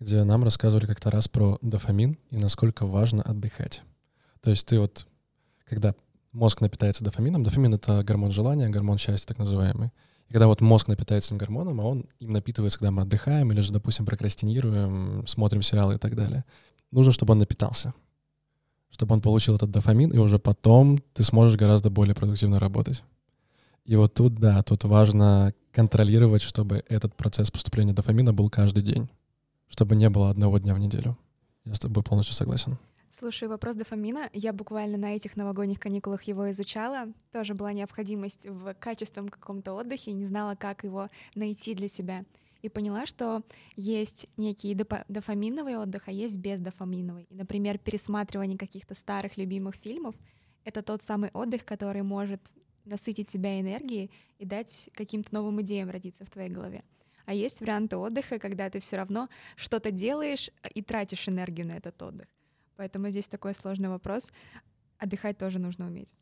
где 0.00 0.22
нам 0.22 0.44
рассказывали 0.44 0.84
как-то 0.84 1.10
раз 1.10 1.28
про 1.28 1.58
дофамин 1.62 2.18
и 2.30 2.36
насколько 2.36 2.84
важно 2.84 3.22
отдыхать. 3.22 3.80
То 4.42 4.50
есть 4.50 4.66
ты 4.66 4.78
вот, 4.78 5.06
когда 5.64 5.94
мозг 6.32 6.60
напитается 6.60 7.02
дофамином, 7.02 7.42
дофамин— 7.42 7.72
это 7.76 8.04
гормон 8.04 8.32
желания, 8.32 8.68
гормон 8.68 8.98
счастья 8.98 9.26
так 9.26 9.38
называемый. 9.38 9.92
И 10.28 10.32
когда 10.32 10.46
вот 10.46 10.60
мозг 10.60 10.88
напитается 10.88 11.28
этим 11.28 11.38
гормоном, 11.38 11.80
а 11.80 11.84
он 11.84 12.06
им 12.20 12.32
напитывается, 12.32 12.78
когда 12.78 12.90
мы 12.90 13.02
отдыхаем 13.02 13.50
или 13.50 13.60
же, 13.62 13.72
допустим, 13.72 14.04
прокрастинируем, 14.04 15.26
смотрим 15.26 15.62
сериалы 15.62 15.94
и 15.94 15.98
так 15.98 16.14
далее, 16.14 16.44
нужно, 16.90 17.12
чтобы 17.12 17.32
он 17.32 17.38
напитался, 17.38 17.94
чтобы 18.90 19.14
он 19.14 19.22
получил 19.22 19.56
этот 19.56 19.70
дофамин, 19.70 20.10
и 20.10 20.18
уже 20.18 20.38
потом 20.38 20.98
ты 21.14 21.22
сможешь 21.22 21.58
гораздо 21.58 21.88
более 21.88 22.14
продуктивно 22.14 22.60
работать. 22.60 23.02
И 23.86 23.96
вот 23.96 24.12
тут, 24.12 24.34
да, 24.34 24.62
тут 24.62 24.84
важно 24.84 25.54
контролировать, 25.72 26.42
чтобы 26.42 26.84
этот 26.88 27.14
процесс 27.14 27.50
поступления 27.50 27.92
дофамина 27.92 28.32
был 28.32 28.50
каждый 28.50 28.82
день, 28.82 29.08
чтобы 29.68 29.96
не 29.96 30.08
было 30.10 30.30
одного 30.30 30.58
дня 30.58 30.74
в 30.74 30.78
неделю. 30.78 31.16
Я 31.64 31.74
с 31.74 31.80
тобой 31.80 32.02
полностью 32.02 32.34
согласен. 32.34 32.78
Слушай, 33.10 33.46
вопрос 33.46 33.76
дофамина. 33.76 34.30
Я 34.32 34.52
буквально 34.52 34.96
на 34.96 35.14
этих 35.14 35.36
новогодних 35.36 35.78
каникулах 35.78 36.22
его 36.22 36.50
изучала. 36.50 37.08
Тоже 37.30 37.54
была 37.54 37.72
необходимость 37.72 38.46
в 38.46 38.74
качественном 38.74 39.28
каком-то 39.28 39.74
отдыхе, 39.74 40.12
не 40.12 40.24
знала, 40.24 40.54
как 40.54 40.82
его 40.84 41.08
найти 41.34 41.74
для 41.74 41.88
себя. 41.88 42.24
И 42.62 42.68
поняла, 42.68 43.06
что 43.06 43.42
есть 43.76 44.28
некий 44.36 44.74
дофаминовый 45.08 45.76
отдых, 45.76 46.04
а 46.06 46.12
есть 46.12 46.38
бездофаминовый. 46.38 47.26
И, 47.28 47.34
например, 47.34 47.78
пересматривание 47.78 48.56
каких-то 48.56 48.94
старых 48.94 49.36
любимых 49.36 49.74
фильмов— 49.74 50.14
это 50.64 50.82
тот 50.82 51.02
самый 51.02 51.30
отдых, 51.34 51.64
который 51.64 52.02
может 52.02 52.40
насытить 52.84 53.30
себя 53.30 53.60
энергией 53.60 54.10
и 54.38 54.44
дать 54.44 54.90
каким-то 54.94 55.34
новым 55.34 55.60
идеям 55.62 55.90
родиться 55.90 56.24
в 56.24 56.30
твоей 56.30 56.50
голове. 56.50 56.82
А 57.24 57.34
есть 57.34 57.60
варианты 57.60 57.96
отдыха, 57.96 58.38
когда 58.38 58.68
ты 58.68 58.80
все 58.80 58.96
равно 58.96 59.28
что-то 59.56 59.90
делаешь 59.90 60.50
и 60.74 60.82
тратишь 60.82 61.28
энергию 61.28 61.66
на 61.66 61.72
этот 61.72 62.00
отдых. 62.02 62.26
Поэтому 62.76 63.10
здесь 63.10 63.28
такой 63.28 63.54
сложный 63.54 63.88
вопрос. 63.88 64.32
Отдыхать 64.98 65.38
тоже 65.38 65.58
нужно 65.58 65.86
уметь. 65.86 66.14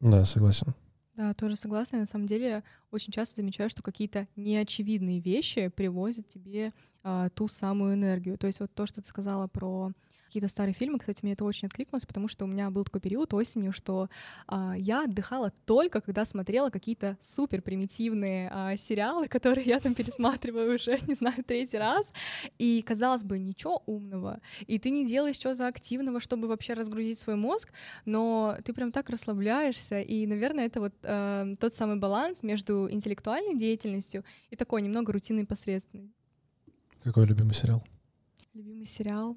Да, 0.00 0.24
согласен. 0.24 0.74
Да, 1.16 1.32
тоже 1.34 1.56
согласна. 1.56 2.00
На 2.00 2.06
самом 2.06 2.26
деле 2.26 2.64
очень 2.90 3.12
часто 3.12 3.36
замечаю, 3.36 3.70
что 3.70 3.82
какие-то 3.82 4.26
неочевидные 4.36 5.20
вещи 5.20 5.68
привозят 5.68 6.28
тебе 6.28 6.72
а, 7.02 7.28
ту 7.30 7.46
самую 7.46 7.94
энергию. 7.94 8.36
То 8.36 8.46
есть 8.46 8.60
вот 8.60 8.74
то, 8.74 8.86
что 8.86 9.00
ты 9.00 9.06
сказала 9.06 9.46
про 9.46 9.92
какие-то 10.26 10.48
старые 10.48 10.74
фильмы. 10.74 10.98
Кстати, 10.98 11.20
мне 11.22 11.32
это 11.32 11.44
очень 11.44 11.66
откликнулось, 11.66 12.06
потому 12.06 12.28
что 12.28 12.44
у 12.44 12.48
меня 12.48 12.70
был 12.70 12.84
такой 12.84 13.00
период 13.00 13.32
осенью, 13.34 13.72
что 13.72 14.08
а, 14.46 14.74
я 14.76 15.04
отдыхала 15.04 15.52
только, 15.64 16.00
когда 16.00 16.24
смотрела 16.24 16.70
какие-то 16.70 17.16
супер 17.20 17.62
примитивные 17.62 18.50
а, 18.52 18.76
сериалы, 18.76 19.28
которые 19.28 19.66
я 19.66 19.80
там 19.80 19.94
пересматриваю 19.94 20.74
уже, 20.74 20.98
не 21.06 21.14
знаю, 21.14 21.44
третий 21.44 21.78
раз. 21.78 22.12
И, 22.58 22.82
казалось 22.82 23.22
бы, 23.22 23.38
ничего 23.38 23.82
умного. 23.86 24.40
И 24.66 24.78
ты 24.78 24.90
не 24.90 25.06
делаешь 25.06 25.36
чего-то 25.36 25.66
активного, 25.66 26.20
чтобы 26.20 26.48
вообще 26.48 26.74
разгрузить 26.74 27.18
свой 27.18 27.36
мозг, 27.36 27.72
но 28.04 28.56
ты 28.64 28.72
прям 28.72 28.92
так 28.92 29.10
расслабляешься. 29.10 30.00
И, 30.00 30.26
наверное, 30.26 30.66
это 30.66 30.80
вот 30.80 30.94
а, 31.02 31.46
тот 31.58 31.72
самый 31.72 31.96
баланс 31.96 32.42
между 32.42 32.90
интеллектуальной 32.90 33.56
деятельностью 33.56 34.24
и 34.50 34.56
такой 34.56 34.82
немного 34.82 35.12
рутинной 35.12 35.46
посредственной. 35.46 36.12
Какой 37.02 37.26
любимый 37.26 37.54
сериал? 37.54 37.82
Любимый 38.54 38.86
сериал. 38.86 39.36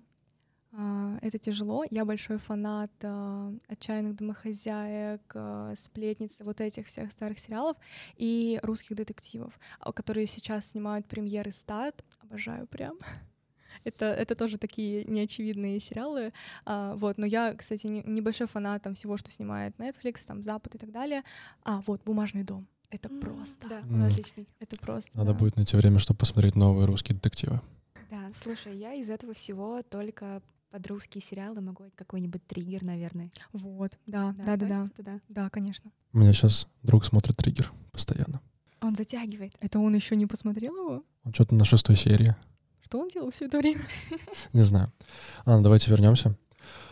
А, 0.73 1.17
это 1.21 1.37
тяжело. 1.39 1.85
Я 1.89 2.05
большой 2.05 2.37
фанат 2.37 2.91
а, 3.03 3.53
отчаянных 3.67 4.15
домохозяек, 4.15 5.21
а, 5.33 5.73
сплетниц, 5.77 6.37
вот 6.39 6.61
этих 6.61 6.87
всех 6.87 7.11
старых 7.11 7.39
сериалов 7.39 7.77
и 8.15 8.59
русских 8.63 8.95
детективов, 8.95 9.59
которые 9.95 10.27
сейчас 10.27 10.71
снимают 10.71 11.07
премьеры 11.07 11.51
стат. 11.51 12.03
Обожаю 12.21 12.67
прям. 12.67 12.97
Это, 13.83 14.05
это 14.05 14.35
тоже 14.35 14.57
такие 14.57 15.05
неочевидные 15.05 15.79
сериалы. 15.79 16.33
А, 16.65 16.95
вот, 16.95 17.17
но 17.17 17.25
я, 17.25 17.53
кстати, 17.53 17.87
не, 17.87 18.03
небольшой 18.03 18.47
фанат 18.47 18.81
там, 18.83 18.95
всего, 18.95 19.15
что 19.17 19.31
снимает 19.31 19.75
Netflix, 19.77 20.25
там 20.25 20.43
Запад 20.43 20.75
и 20.75 20.77
так 20.77 20.91
далее. 20.91 21.23
А, 21.63 21.81
вот, 21.85 22.01
«Бумажный 22.03 22.43
дом». 22.43 22.67
Это 22.89 23.07
mm, 23.07 23.21
просто. 23.21 23.67
Да, 23.69 23.79
он 23.89 24.03
mm. 24.03 24.07
отличный. 24.07 24.47
Это 24.59 24.77
просто. 24.77 25.09
Надо 25.17 25.31
да. 25.31 25.39
будет 25.39 25.55
найти 25.55 25.77
время, 25.77 25.99
чтобы 25.99 26.17
посмотреть 26.17 26.55
новые 26.55 26.85
русские 26.85 27.15
детективы. 27.15 27.61
Да, 28.09 28.31
слушай, 28.41 28.75
я 28.75 28.93
из 28.93 29.09
этого 29.09 29.33
всего 29.33 29.81
только 29.83 30.41
под 30.71 30.87
русские 30.87 31.21
сериалы 31.21 31.61
могу 31.61 31.85
какой-нибудь 31.95 32.45
триггер, 32.45 32.83
наверное. 32.83 33.31
Вот, 33.53 33.97
да, 34.05 34.33
да, 34.37 34.55
да, 34.55 34.57
да, 34.57 34.67
да, 34.67 35.03
да, 35.03 35.19
да, 35.29 35.49
конечно. 35.49 35.91
У 36.13 36.19
меня 36.19 36.33
сейчас 36.33 36.67
друг 36.83 37.05
смотрит 37.05 37.37
триггер 37.37 37.71
постоянно. 37.91 38.41
Он 38.81 38.95
затягивает. 38.95 39.55
Это 39.59 39.79
он 39.79 39.95
еще 39.95 40.15
не 40.15 40.25
посмотрел 40.25 40.75
его? 40.75 41.03
Он 41.23 41.33
что-то 41.33 41.55
на 41.55 41.65
шестой 41.65 41.95
серии. 41.95 42.35
Что 42.81 42.99
он 42.99 43.09
делал 43.09 43.31
все 43.31 43.45
это 43.45 43.57
время? 43.57 43.81
Не 44.53 44.63
знаю. 44.63 44.93
Ладно, 45.45 45.63
давайте 45.63 45.89
вернемся. 45.89 46.37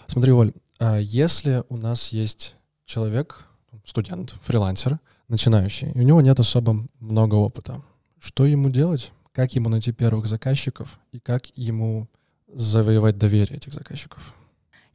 Смотри, 0.07 0.31
Оль, 0.31 0.53
а 0.79 0.97
если 0.97 1.63
у 1.69 1.77
нас 1.77 2.09
есть 2.09 2.55
человек, 2.85 3.45
студент, 3.85 4.35
фрилансер, 4.41 4.99
начинающий, 5.27 5.91
и 5.91 5.99
у 5.99 6.01
него 6.01 6.21
нет 6.21 6.39
особо 6.39 6.87
много 6.99 7.35
опыта, 7.35 7.81
что 8.19 8.45
ему 8.45 8.69
делать? 8.69 9.11
Как 9.31 9.53
ему 9.53 9.69
найти 9.69 9.91
первых 9.91 10.27
заказчиков 10.27 10.99
и 11.11 11.19
как 11.19 11.45
ему 11.55 12.07
завоевать 12.55 13.17
доверие 13.17 13.57
этих 13.57 13.73
заказчиков? 13.73 14.33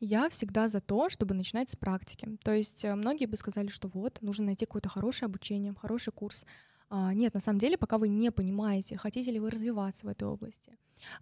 Я 0.01 0.31
всегда 0.31 0.69
за 0.69 0.81
то, 0.81 1.11
чтобы 1.11 1.35
начинать 1.35 1.69
с 1.69 1.77
практики. 1.77 2.39
То 2.43 2.55
есть 2.55 2.85
э, 2.85 2.95
многие 2.95 3.27
бы 3.27 3.37
сказали, 3.37 3.69
что 3.69 3.87
вот, 3.89 4.19
нужно 4.23 4.47
найти 4.47 4.65
какое-то 4.65 4.89
хорошее 4.89 5.27
обучение, 5.27 5.75
хороший 5.79 6.13
курс. 6.13 6.47
А, 6.89 7.13
нет, 7.13 7.35
на 7.35 7.41
самом 7.41 7.59
деле, 7.59 7.77
пока 7.77 7.99
вы 7.99 8.09
не 8.09 8.33
понимаете, 8.33 8.97
хотите 8.97 9.31
ли 9.31 9.39
вы 9.39 9.51
развиваться 9.51 10.07
в 10.07 10.09
этой 10.09 10.27
области, 10.27 10.73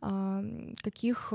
а, 0.00 0.42
каких 0.76 1.32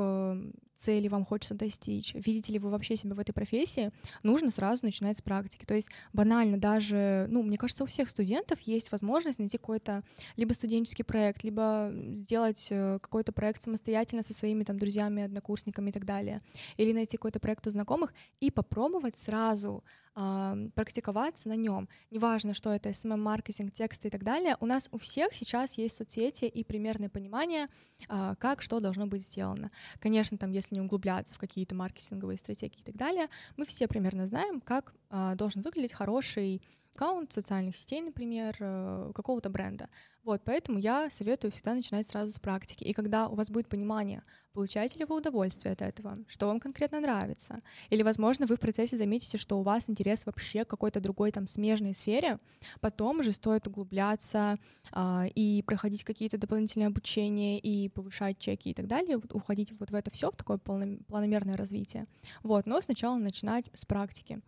целей 0.83 1.09
вам 1.09 1.25
хочется 1.25 1.53
достичь, 1.53 2.13
видите 2.13 2.53
ли 2.53 2.59
вы 2.59 2.69
вообще 2.69 2.95
себя 2.95 3.15
в 3.15 3.19
этой 3.19 3.33
профессии, 3.33 3.91
нужно 4.23 4.51
сразу 4.51 4.85
начинать 4.85 5.17
с 5.17 5.21
практики. 5.21 5.65
То 5.65 5.73
есть 5.73 5.89
банально 6.13 6.57
даже, 6.57 7.27
ну, 7.29 7.41
мне 7.43 7.57
кажется, 7.57 7.83
у 7.83 7.87
всех 7.87 8.09
студентов 8.09 8.59
есть 8.61 8.91
возможность 8.91 9.39
найти 9.39 9.57
какой-то 9.57 10.03
либо 10.35 10.53
студенческий 10.53 11.05
проект, 11.05 11.43
либо 11.43 11.91
сделать 12.11 12.67
э, 12.69 12.99
какой-то 13.01 13.31
проект 13.31 13.61
самостоятельно 13.61 14.23
со 14.23 14.33
своими 14.33 14.63
там 14.63 14.77
друзьями, 14.77 15.23
однокурсниками 15.23 15.89
и 15.89 15.93
так 15.93 16.05
далее, 16.05 16.39
или 16.77 16.91
найти 16.91 17.17
какой-то 17.17 17.39
проект 17.39 17.65
у 17.67 17.69
знакомых 17.69 18.13
и 18.39 18.51
попробовать 18.51 19.17
сразу 19.17 19.83
э, 20.15 20.69
практиковаться 20.75 21.49
на 21.49 21.55
нем. 21.55 21.89
Неважно, 22.11 22.53
что 22.53 22.73
это 22.73 22.89
SMM-маркетинг, 22.89 23.73
тексты 23.73 24.07
и 24.07 24.11
так 24.11 24.23
далее. 24.23 24.57
У 24.59 24.65
нас 24.65 24.89
у 24.91 24.97
всех 24.97 25.33
сейчас 25.33 25.77
есть 25.77 25.97
соцсети 25.97 26.45
и 26.45 26.63
примерное 26.63 27.09
понимание, 27.09 27.67
э, 28.09 28.35
как 28.39 28.61
что 28.61 28.79
должно 28.79 29.07
быть 29.07 29.23
сделано. 29.23 29.71
Конечно, 29.99 30.37
там, 30.37 30.51
если 30.51 30.75
не 30.75 30.81
углубляться 30.81 31.35
в 31.35 31.39
какие-то 31.39 31.75
маркетинговые 31.75 32.37
стратегии 32.37 32.79
и 32.79 32.83
так 32.83 32.95
далее, 32.95 33.27
мы 33.57 33.65
все 33.65 33.87
примерно 33.87 34.27
знаем, 34.27 34.61
как 34.61 34.93
э, 35.09 35.33
должен 35.35 35.61
выглядеть 35.61 35.93
хороший 35.93 36.61
аккаунт 36.95 37.31
социальных 37.33 37.75
сетей, 37.75 38.01
например, 38.01 38.55
э, 38.59 39.11
какого-то 39.13 39.49
бренда. 39.49 39.89
Вот, 40.23 40.41
поэтому 40.45 40.79
я 40.79 41.09
советую 41.09 41.51
всегда 41.51 41.73
начинать 41.73 42.07
сразу 42.07 42.31
с 42.31 42.39
практики. 42.39 42.83
И 42.85 42.93
когда 42.93 43.27
у 43.27 43.35
вас 43.35 43.49
будет 43.49 43.67
понимание, 43.67 44.23
получаете 44.53 44.99
ли 44.99 45.05
вы 45.05 45.17
удовольствие 45.17 45.73
от 45.73 45.81
этого, 45.81 46.17
что 46.27 46.47
вам 46.47 46.61
конкретно 46.61 47.01
нравится, 47.01 47.59
или, 47.89 48.03
возможно, 48.03 48.45
вы 48.45 48.55
в 48.55 48.59
процессе 48.59 48.95
заметите, 48.95 49.37
что 49.37 49.59
у 49.59 49.63
вас 49.63 49.89
интерес 49.89 50.25
вообще 50.25 50.63
к 50.63 50.69
какой-то 50.69 51.01
другой 51.01 51.31
там 51.31 51.47
смежной 51.47 51.93
сфере, 51.93 52.39
потом 52.79 53.19
уже 53.19 53.33
стоит 53.33 53.67
углубляться 53.67 54.57
э, 54.93 55.27
и 55.35 55.61
проходить 55.63 56.05
какие-то 56.05 56.37
дополнительные 56.37 56.87
обучения 56.87 57.59
и 57.59 57.89
повышать 57.89 58.39
чеки 58.39 58.69
и 58.69 58.73
так 58.73 58.87
далее, 58.87 59.17
вот, 59.17 59.33
уходить 59.33 59.73
вот 59.77 59.91
в 59.91 59.95
это 59.95 60.09
все 60.09 60.31
в 60.31 60.37
такое 60.37 60.57
планомерное 60.57 61.57
развитие. 61.57 62.07
Вот, 62.43 62.65
но 62.65 62.79
сначала 62.79 63.17
начинать 63.17 63.69
с 63.73 63.83
практики. 63.83 64.41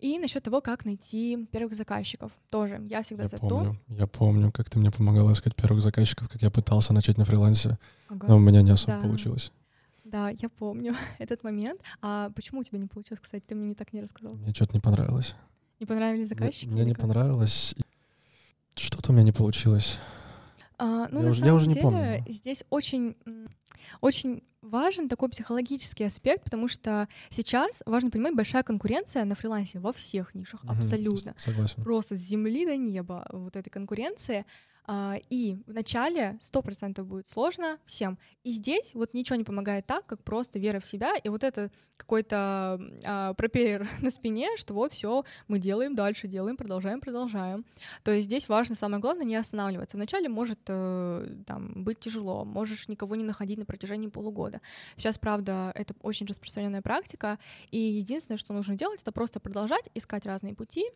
И 0.00 0.18
насчет 0.18 0.42
того, 0.42 0.60
как 0.60 0.84
найти 0.84 1.46
первых 1.50 1.74
заказчиков, 1.74 2.30
тоже 2.50 2.80
я 2.88 3.02
всегда 3.02 3.24
я 3.24 3.28
за 3.28 3.38
помню, 3.38 3.76
то. 3.88 3.94
Я 3.94 4.06
помню, 4.06 4.52
как 4.52 4.70
ты 4.70 4.78
мне 4.78 4.90
помогала 4.90 5.32
искать 5.32 5.56
первых 5.56 5.82
заказчиков, 5.82 6.28
как 6.28 6.40
я 6.42 6.50
пытался 6.50 6.92
начать 6.92 7.18
на 7.18 7.24
фрилансе, 7.24 7.78
ага. 8.08 8.26
но 8.28 8.36
у 8.36 8.38
меня 8.38 8.62
не 8.62 8.70
особо 8.70 8.98
да. 8.98 9.02
получилось. 9.02 9.52
Да, 10.04 10.30
я 10.30 10.48
помню 10.48 10.94
этот 11.18 11.42
момент. 11.42 11.80
А 12.00 12.30
почему 12.30 12.60
у 12.60 12.64
тебя 12.64 12.78
не 12.78 12.86
получилось, 12.86 13.20
кстати? 13.20 13.44
Ты 13.46 13.54
мне 13.54 13.68
не 13.68 13.74
так 13.74 13.92
не 13.92 14.00
рассказал. 14.00 14.34
Мне 14.34 14.54
что-то 14.54 14.74
не 14.74 14.80
понравилось. 14.80 15.34
Не 15.80 15.86
понравились 15.86 16.28
заказчики? 16.28 16.66
Мне, 16.66 16.82
мне 16.82 16.84
не 16.86 16.94
понравилось. 16.94 17.74
Что-то 18.74 19.10
у 19.10 19.14
меня 19.14 19.24
не 19.24 19.32
получилось. 19.32 19.98
А, 20.78 21.08
ну, 21.10 21.18
я 21.18 21.24
на 21.24 21.30
уже, 21.30 21.40
самом 21.40 21.46
я 21.46 21.54
уже 21.54 21.66
деле, 21.66 21.76
не 21.76 21.82
помню. 21.82 22.24
здесь 22.28 22.64
очень, 22.70 23.16
очень 24.00 24.42
важен 24.62 25.08
такой 25.08 25.28
психологический 25.28 26.04
аспект, 26.04 26.44
потому 26.44 26.68
что 26.68 27.08
сейчас 27.30 27.82
важно 27.86 28.10
понимать 28.10 28.34
большая 28.34 28.62
конкуренция 28.62 29.24
на 29.24 29.34
фрилансе 29.34 29.78
во 29.78 29.92
всех 29.92 30.34
нишах, 30.34 30.64
угу, 30.64 30.72
абсолютно. 30.72 31.34
Согласен. 31.38 31.82
Просто 31.82 32.16
с 32.16 32.20
земли 32.20 32.66
до 32.66 32.76
неба 32.76 33.26
вот 33.32 33.56
этой 33.56 33.70
конкуренции. 33.70 34.44
А, 34.90 35.16
и 35.28 35.58
вначале 35.66 36.38
сто 36.40 36.62
процентов 36.62 37.06
будет 37.06 37.28
сложно 37.28 37.78
всем. 37.84 38.18
И 38.42 38.52
здесь 38.52 38.94
вот 38.94 39.12
ничего 39.12 39.36
не 39.36 39.44
помогает 39.44 39.86
так, 39.86 40.06
как 40.06 40.24
просто 40.24 40.58
вера 40.58 40.80
в 40.80 40.86
себя 40.86 41.12
и 41.22 41.28
вот 41.28 41.44
это 41.44 41.70
какой-то 41.98 42.80
а, 43.04 43.34
пропеллер 43.34 43.86
на 44.00 44.10
спине, 44.10 44.48
что 44.56 44.72
вот 44.72 44.92
все 44.92 45.24
мы 45.46 45.58
делаем 45.58 45.94
дальше, 45.94 46.26
делаем, 46.26 46.56
продолжаем, 46.56 47.00
продолжаем. 47.00 47.66
То 48.02 48.12
есть 48.12 48.28
здесь 48.28 48.48
важно, 48.48 48.74
самое 48.74 49.00
главное, 49.00 49.26
не 49.26 49.36
останавливаться. 49.36 49.98
Вначале 49.98 50.30
может 50.30 50.60
э, 50.68 51.36
там, 51.46 51.84
быть 51.84 51.98
тяжело, 52.00 52.46
можешь 52.46 52.88
никого 52.88 53.14
не 53.16 53.24
находить 53.24 53.58
на 53.58 53.66
протяжении 53.66 54.08
полугода. 54.08 54.62
Сейчас, 54.96 55.18
правда, 55.18 55.70
это 55.74 55.94
очень 56.00 56.26
распространенная 56.26 56.80
практика, 56.80 57.38
и 57.70 57.78
единственное, 57.78 58.38
что 58.38 58.54
нужно 58.54 58.74
делать, 58.74 59.02
это 59.02 59.12
просто 59.12 59.38
продолжать 59.38 59.90
искать 59.94 60.24
разные 60.24 60.54
пути 60.54 60.86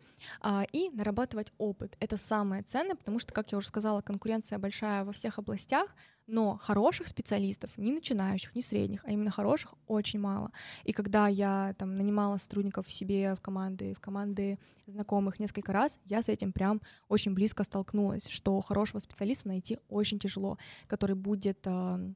а, 0.41 0.65
и 0.73 0.89
нарабатывать 0.91 1.53
опыт. 1.59 1.97
Это 2.01 2.17
самое 2.17 2.63
ценное, 2.63 2.97
потому 2.97 3.19
что, 3.19 3.35
как 3.35 3.53
я 3.53 3.59
уже 3.59 3.69
сказала, 3.69 3.82
сказала, 3.83 4.01
конкуренция 4.01 4.61
большая 4.61 5.05
во 5.05 5.13
всех 5.13 5.41
областях, 5.41 5.89
но 6.29 6.57
хороших 6.63 7.09
специалистов, 7.09 7.71
не 7.77 7.91
начинающих, 7.91 8.55
не 8.55 8.63
средних, 8.63 9.05
а 9.05 9.11
именно 9.11 9.33
хороших 9.33 9.75
очень 9.89 10.21
мало. 10.21 10.53
И 10.85 10.93
когда 10.93 11.27
я 11.27 11.75
там 11.79 11.97
нанимала 11.97 12.37
сотрудников 12.37 12.89
себе 12.89 13.35
в 13.35 13.41
команды, 13.41 13.95
в 13.95 14.01
команды 14.01 14.61
знакомых 14.87 15.41
несколько 15.41 15.73
раз, 15.73 15.99
я 16.05 16.23
с 16.23 16.29
этим 16.29 16.53
прям 16.53 16.81
очень 17.09 17.35
близко 17.35 17.65
столкнулась, 17.65 18.29
что 18.29 18.61
хорошего 18.61 19.01
специалиста 19.01 19.49
найти 19.49 19.79
очень 19.89 20.21
тяжело, 20.21 20.59
который 20.87 21.17
будет 21.17 21.59
э, 21.65 22.13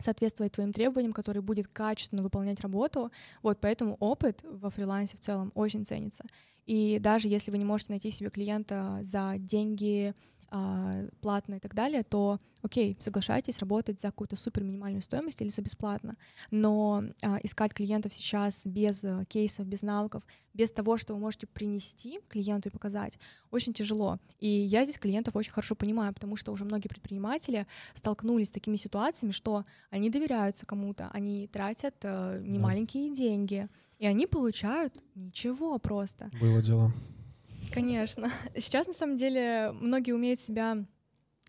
соответствовать 0.00 0.54
твоим 0.54 0.72
требованиям, 0.72 1.12
который 1.12 1.40
будет 1.40 1.68
качественно 1.68 2.24
выполнять 2.24 2.60
работу. 2.60 3.12
Вот 3.44 3.60
поэтому 3.60 3.96
опыт 4.00 4.42
во 4.42 4.70
фрилансе 4.70 5.16
в 5.16 5.20
целом 5.20 5.52
очень 5.54 5.84
ценится. 5.84 6.24
И 6.66 6.98
даже 6.98 7.28
если 7.28 7.52
вы 7.52 7.58
не 7.58 7.64
можете 7.64 7.92
найти 7.92 8.10
себе 8.10 8.28
клиента 8.28 8.98
за 9.02 9.34
деньги, 9.38 10.14
а, 10.50 11.06
платно 11.20 11.54
и 11.56 11.58
так 11.58 11.74
далее, 11.74 12.02
то 12.02 12.38
окей, 12.62 12.96
соглашайтесь 13.00 13.58
работать 13.58 14.00
за 14.00 14.08
какую-то 14.08 14.36
супер 14.36 14.62
минимальную 14.62 15.02
стоимость 15.02 15.40
или 15.40 15.48
за 15.48 15.62
бесплатно. 15.62 16.16
Но 16.50 17.04
а, 17.22 17.38
искать 17.42 17.72
клиентов 17.72 18.12
сейчас 18.12 18.62
без 18.64 19.04
а, 19.04 19.24
кейсов, 19.24 19.66
без 19.66 19.82
навыков, 19.82 20.22
без 20.54 20.70
того, 20.70 20.96
что 20.96 21.14
вы 21.14 21.20
можете 21.20 21.46
принести 21.46 22.20
клиенту 22.28 22.68
и 22.68 22.72
показать, 22.72 23.18
очень 23.50 23.72
тяжело. 23.72 24.18
И 24.40 24.48
я 24.48 24.84
здесь 24.84 24.98
клиентов 24.98 25.36
очень 25.36 25.52
хорошо 25.52 25.74
понимаю, 25.74 26.14
потому 26.14 26.36
что 26.36 26.52
уже 26.52 26.64
многие 26.64 26.88
предприниматели 26.88 27.66
столкнулись 27.94 28.48
с 28.48 28.52
такими 28.52 28.76
ситуациями, 28.76 29.32
что 29.32 29.64
они 29.90 30.10
доверяются 30.10 30.66
кому-то, 30.66 31.10
они 31.12 31.46
тратят 31.48 31.96
а, 32.04 32.38
немаленькие 32.40 33.14
деньги, 33.14 33.68
и 33.98 34.06
они 34.06 34.26
получают 34.26 34.94
ничего 35.14 35.78
просто. 35.78 36.30
Было 36.40 36.62
дело. 36.62 36.92
Конечно. 37.72 38.30
Сейчас, 38.56 38.86
на 38.86 38.94
самом 38.94 39.16
деле, 39.16 39.72
многие 39.72 40.12
умеют 40.12 40.40
себя 40.40 40.84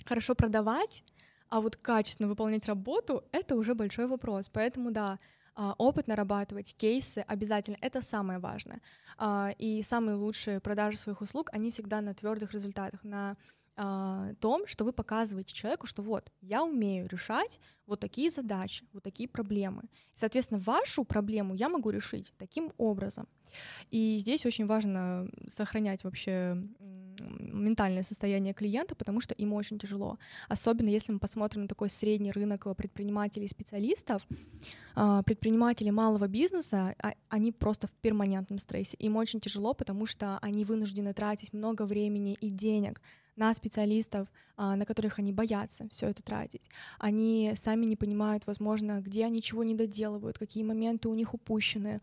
хорошо 0.05 0.35
продавать, 0.35 1.03
а 1.49 1.61
вот 1.61 1.75
качественно 1.75 2.27
выполнять 2.27 2.65
работу— 2.65 3.23
это 3.31 3.55
уже 3.55 3.73
большой 3.73 4.07
вопрос. 4.07 4.49
Поэтому, 4.49 4.91
да, 4.91 5.19
а, 5.55 5.73
опыт 5.77 6.07
нарабатывать, 6.07 6.75
кейсы 6.75 7.19
обязательно— 7.27 7.77
это 7.81 8.01
самое 8.01 8.39
важное. 8.39 8.81
А, 9.17 9.51
и 9.57 9.81
самые 9.81 10.15
лучшие 10.15 10.59
продажи 10.59 10.97
своих 10.97 11.21
услуг, 11.21 11.49
они 11.51 11.71
всегда 11.71 12.01
на 12.01 12.13
твердых 12.13 12.53
результатах, 12.53 13.03
на 13.03 13.37
а, 13.79 14.33
том, 14.39 14.65
что 14.65 14.83
вы 14.85 14.91
показываете 14.91 15.53
человеку, 15.53 15.85
что 15.85 16.01
вот, 16.01 16.31
я 16.41 16.63
умею 16.63 17.07
решать 17.07 17.59
вот 17.85 17.99
такие 17.99 18.31
задачи, 18.31 18.85
вот 18.91 19.03
такие 19.03 19.29
проблемы. 19.29 19.83
Соответственно, 20.15 20.59
вашу 20.59 21.03
проблему 21.03 21.53
я 21.53 21.69
могу 21.69 21.91
решить 21.91 22.33
таким 22.39 22.73
образом. 22.77 23.27
И 23.91 24.17
здесь 24.19 24.45
очень 24.47 24.65
важно 24.65 25.29
сохранять 25.47 26.03
вообще 26.03 26.57
ментальное 27.39 28.03
состояние 28.03 28.53
клиента, 28.53 28.95
потому 28.95 29.21
что 29.21 29.35
им 29.35 29.53
очень 29.53 29.77
тяжело. 29.77 30.17
Особенно 30.49 30.89
если 30.89 31.11
мы 31.11 31.19
посмотрим 31.19 31.63
на 31.63 31.67
такой 31.67 31.89
средний 31.89 32.31
рынок 32.31 32.75
предпринимателей 32.75 33.45
и 33.45 33.49
специалистов. 33.49 34.25
А, 34.95 35.21
предприниматели 35.21 35.91
малого 35.91 36.27
бизнеса, 36.27 36.95
а, 37.01 37.13
они 37.29 37.51
просто 37.51 37.87
в 37.87 37.91
перманентном 37.91 38.57
стрессе. 38.57 38.97
Им 38.97 39.15
очень 39.17 39.39
тяжело, 39.39 39.73
потому 39.75 40.07
что 40.07 40.39
они 40.41 40.65
вынуждены 40.65 41.13
тратить 41.13 41.53
много 41.53 41.83
времени 41.83 42.35
и 42.41 42.49
денег 42.49 43.01
на 43.37 43.53
специалистов, 43.53 44.27
а, 44.57 44.75
на 44.75 44.85
которых 44.85 45.19
они 45.19 45.31
боятся 45.31 45.87
все 45.89 46.07
это 46.07 46.21
тратить. 46.21 46.69
Они 46.99 47.53
сами 47.55 47.85
не 47.85 47.95
понимают, 47.95 48.45
возможно, 48.47 49.01
где 49.01 49.25
они 49.25 49.41
чего 49.41 49.63
не 49.63 49.75
доделывают, 49.75 50.37
какие 50.37 50.63
моменты 50.63 51.07
у 51.07 51.13
них 51.13 51.33
упущены, 51.33 52.01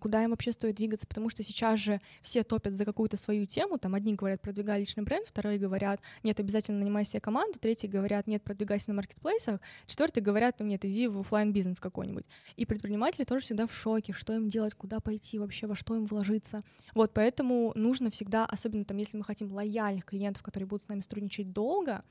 куда 0.00 0.24
им 0.24 0.30
вообще 0.30 0.52
стоит 0.52 0.76
двигаться, 0.76 1.06
потому 1.06 1.30
что 1.30 1.42
сейчас 1.42 1.78
же 1.78 2.00
все 2.20 2.42
топят 2.42 2.74
за 2.74 2.84
какую-то 2.84 3.16
свою 3.16 3.46
тему, 3.46 3.78
там 3.78 3.94
одни 3.94 4.14
говорят, 4.14 4.40
продвигай 4.42 4.80
личный 4.80 5.04
бренд, 5.04 5.26
вторые 5.26 5.58
говорят, 5.58 6.00
нет, 6.22 6.38
обязательно 6.38 6.78
нанимай 6.80 7.04
себе 7.04 7.20
команду, 7.20 7.58
третьи 7.58 7.86
говорят, 7.86 8.26
нет, 8.26 8.42
продвигайся 8.42 8.90
на 8.90 8.94
маркетплейсах, 8.94 9.60
четвертые 9.86 10.22
говорят, 10.22 10.60
нет, 10.60 10.84
иди 10.84 11.08
в 11.08 11.20
офлайн 11.20 11.52
бизнес 11.52 11.80
какой-нибудь. 11.80 12.24
И 12.56 12.66
предприниматели 12.66 13.24
тоже 13.24 13.44
всегда 13.44 13.66
в 13.66 13.74
шоке, 13.74 14.12
что 14.12 14.34
им 14.34 14.48
делать, 14.48 14.74
куда 14.74 15.00
пойти 15.00 15.38
вообще, 15.38 15.66
во 15.66 15.74
что 15.74 15.96
им 15.96 16.06
вложиться. 16.06 16.62
Вот, 16.94 17.12
поэтому 17.14 17.72
нужно 17.74 18.10
всегда, 18.10 18.44
особенно 18.44 18.84
там, 18.84 18.98
если 18.98 19.16
мы 19.16 19.24
хотим 19.24 19.52
лояльных 19.52 20.04
клиентов, 20.04 20.42
которые 20.42 20.66
будут 20.66 20.84
с 20.84 20.88
нами 20.88 21.00
сотрудничать 21.00 21.52
долго, 21.52 21.92
а, 21.92 22.02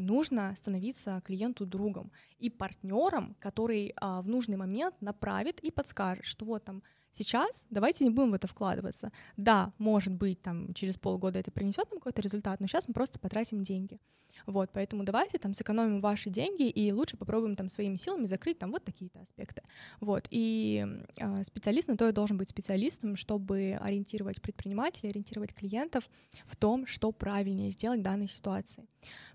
нужно 0.00 0.54
становиться 0.56 1.22
клиенту 1.24 1.66
другом 1.66 2.12
и 2.38 2.50
партнером, 2.50 3.34
который 3.40 3.94
а, 3.96 4.20
в 4.20 4.28
нужный 4.28 4.56
момент 4.56 5.00
направит 5.00 5.60
и 5.60 5.70
подскажет, 5.70 6.24
что 6.24 6.44
вот 6.44 6.64
там 6.64 6.82
сейчас 7.14 7.64
давайте 7.70 8.04
не 8.04 8.10
будем 8.10 8.32
в 8.32 8.34
это 8.34 8.46
вкладываться. 8.46 9.12
Да, 9.36 9.72
может 9.78 10.12
быть, 10.12 10.42
там 10.42 10.74
через 10.74 10.98
полгода 10.98 11.38
это 11.38 11.50
принесет 11.50 11.90
нам 11.90 12.00
какой-то 12.00 12.20
результат, 12.20 12.60
но 12.60 12.66
сейчас 12.66 12.88
мы 12.88 12.94
просто 12.94 13.18
потратим 13.18 13.64
деньги. 13.64 13.98
Вот, 14.46 14.70
поэтому 14.72 15.04
давайте 15.04 15.38
там 15.38 15.54
сэкономим 15.54 16.00
ваши 16.00 16.30
деньги 16.30 16.68
и 16.68 16.92
лучше 16.92 17.16
попробуем 17.16 17.56
там 17.56 17.68
своими 17.68 17.96
силами 17.96 18.26
закрыть 18.26 18.58
там 18.58 18.72
вот 18.72 18.84
такие-то 18.84 19.20
аспекты. 19.20 19.62
Вот, 20.00 20.26
и 20.30 20.86
э, 21.16 21.44
специалист 21.44 21.88
на 21.88 21.96
то 21.96 22.08
и 22.08 22.12
должен 22.12 22.36
быть 22.36 22.48
специалистом, 22.48 23.16
чтобы 23.16 23.78
ориентировать 23.80 24.42
предпринимателей, 24.42 25.10
ориентировать 25.10 25.54
клиентов 25.54 26.08
в 26.46 26.56
том, 26.56 26.86
что 26.86 27.12
правильнее 27.12 27.70
сделать 27.70 28.00
в 28.00 28.02
данной 28.02 28.26
ситуации. 28.26 28.86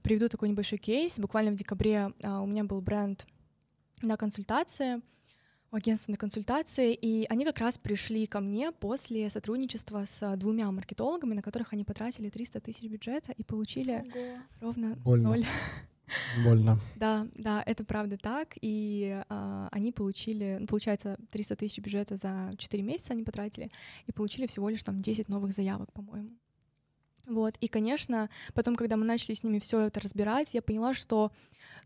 Приведу 0.03 0.27
такой 0.27 0.49
небольшой 0.49 0.77
кейс. 0.77 1.17
Буквально 1.17 1.51
в 1.51 1.55
декабре 1.55 2.11
э, 2.21 2.29
у 2.29 2.45
меня 2.45 2.63
был 2.63 2.81
бренд 2.81 3.25
на 4.01 4.15
консультации, 4.17 5.01
агентства 5.71 6.12
на 6.12 6.17
консультации, 6.17 6.93
и 6.93 7.25
они 7.29 7.45
как 7.45 7.60
раз 7.60 7.77
пришли 7.77 8.25
ко 8.25 8.39
мне 8.39 8.71
после 8.71 9.29
сотрудничества 9.29 10.05
с 10.05 10.36
двумя 10.38 10.71
маркетологами, 10.71 11.34
на 11.34 11.41
которых 11.41 11.73
они 11.73 11.84
потратили 11.84 12.29
300 12.29 12.60
тысяч 12.62 12.89
бюджета 12.89 13.34
и 13.38 13.43
получили 13.43 14.03
Ого. 14.13 14.41
ровно 14.62 14.95
Больно. 15.03 15.29
ноль. 15.29 15.45
Больно. 16.43 16.79
Да, 16.95 17.27
да, 17.36 17.62
это 17.65 17.84
правда 17.84 18.17
так. 18.17 18.53
И 18.62 19.21
а, 19.29 19.69
они 19.71 19.91
получили, 19.91 20.58
ну, 20.60 20.67
получается, 20.67 21.17
300 21.32 21.55
тысяч 21.55 21.79
бюджета 21.79 22.15
за 22.15 22.51
4 22.58 22.84
месяца 22.84 23.13
они 23.13 23.23
потратили 23.23 23.69
и 24.08 24.12
получили 24.12 24.47
всего 24.47 24.69
лишь 24.69 24.84
там 24.84 25.01
10 25.01 25.29
новых 25.29 25.53
заявок, 25.53 25.91
по-моему. 25.93 26.32
Вот, 27.29 27.58
и, 27.62 27.67
конечно, 27.67 28.27
потом, 28.55 28.75
когда 28.75 28.97
мы 28.97 29.05
начали 29.05 29.36
с 29.36 29.43
ними 29.43 29.60
все 29.60 29.82
это 29.82 29.99
разбирать, 29.99 30.53
я 30.53 30.63
поняла, 30.63 30.95
что 30.95 31.32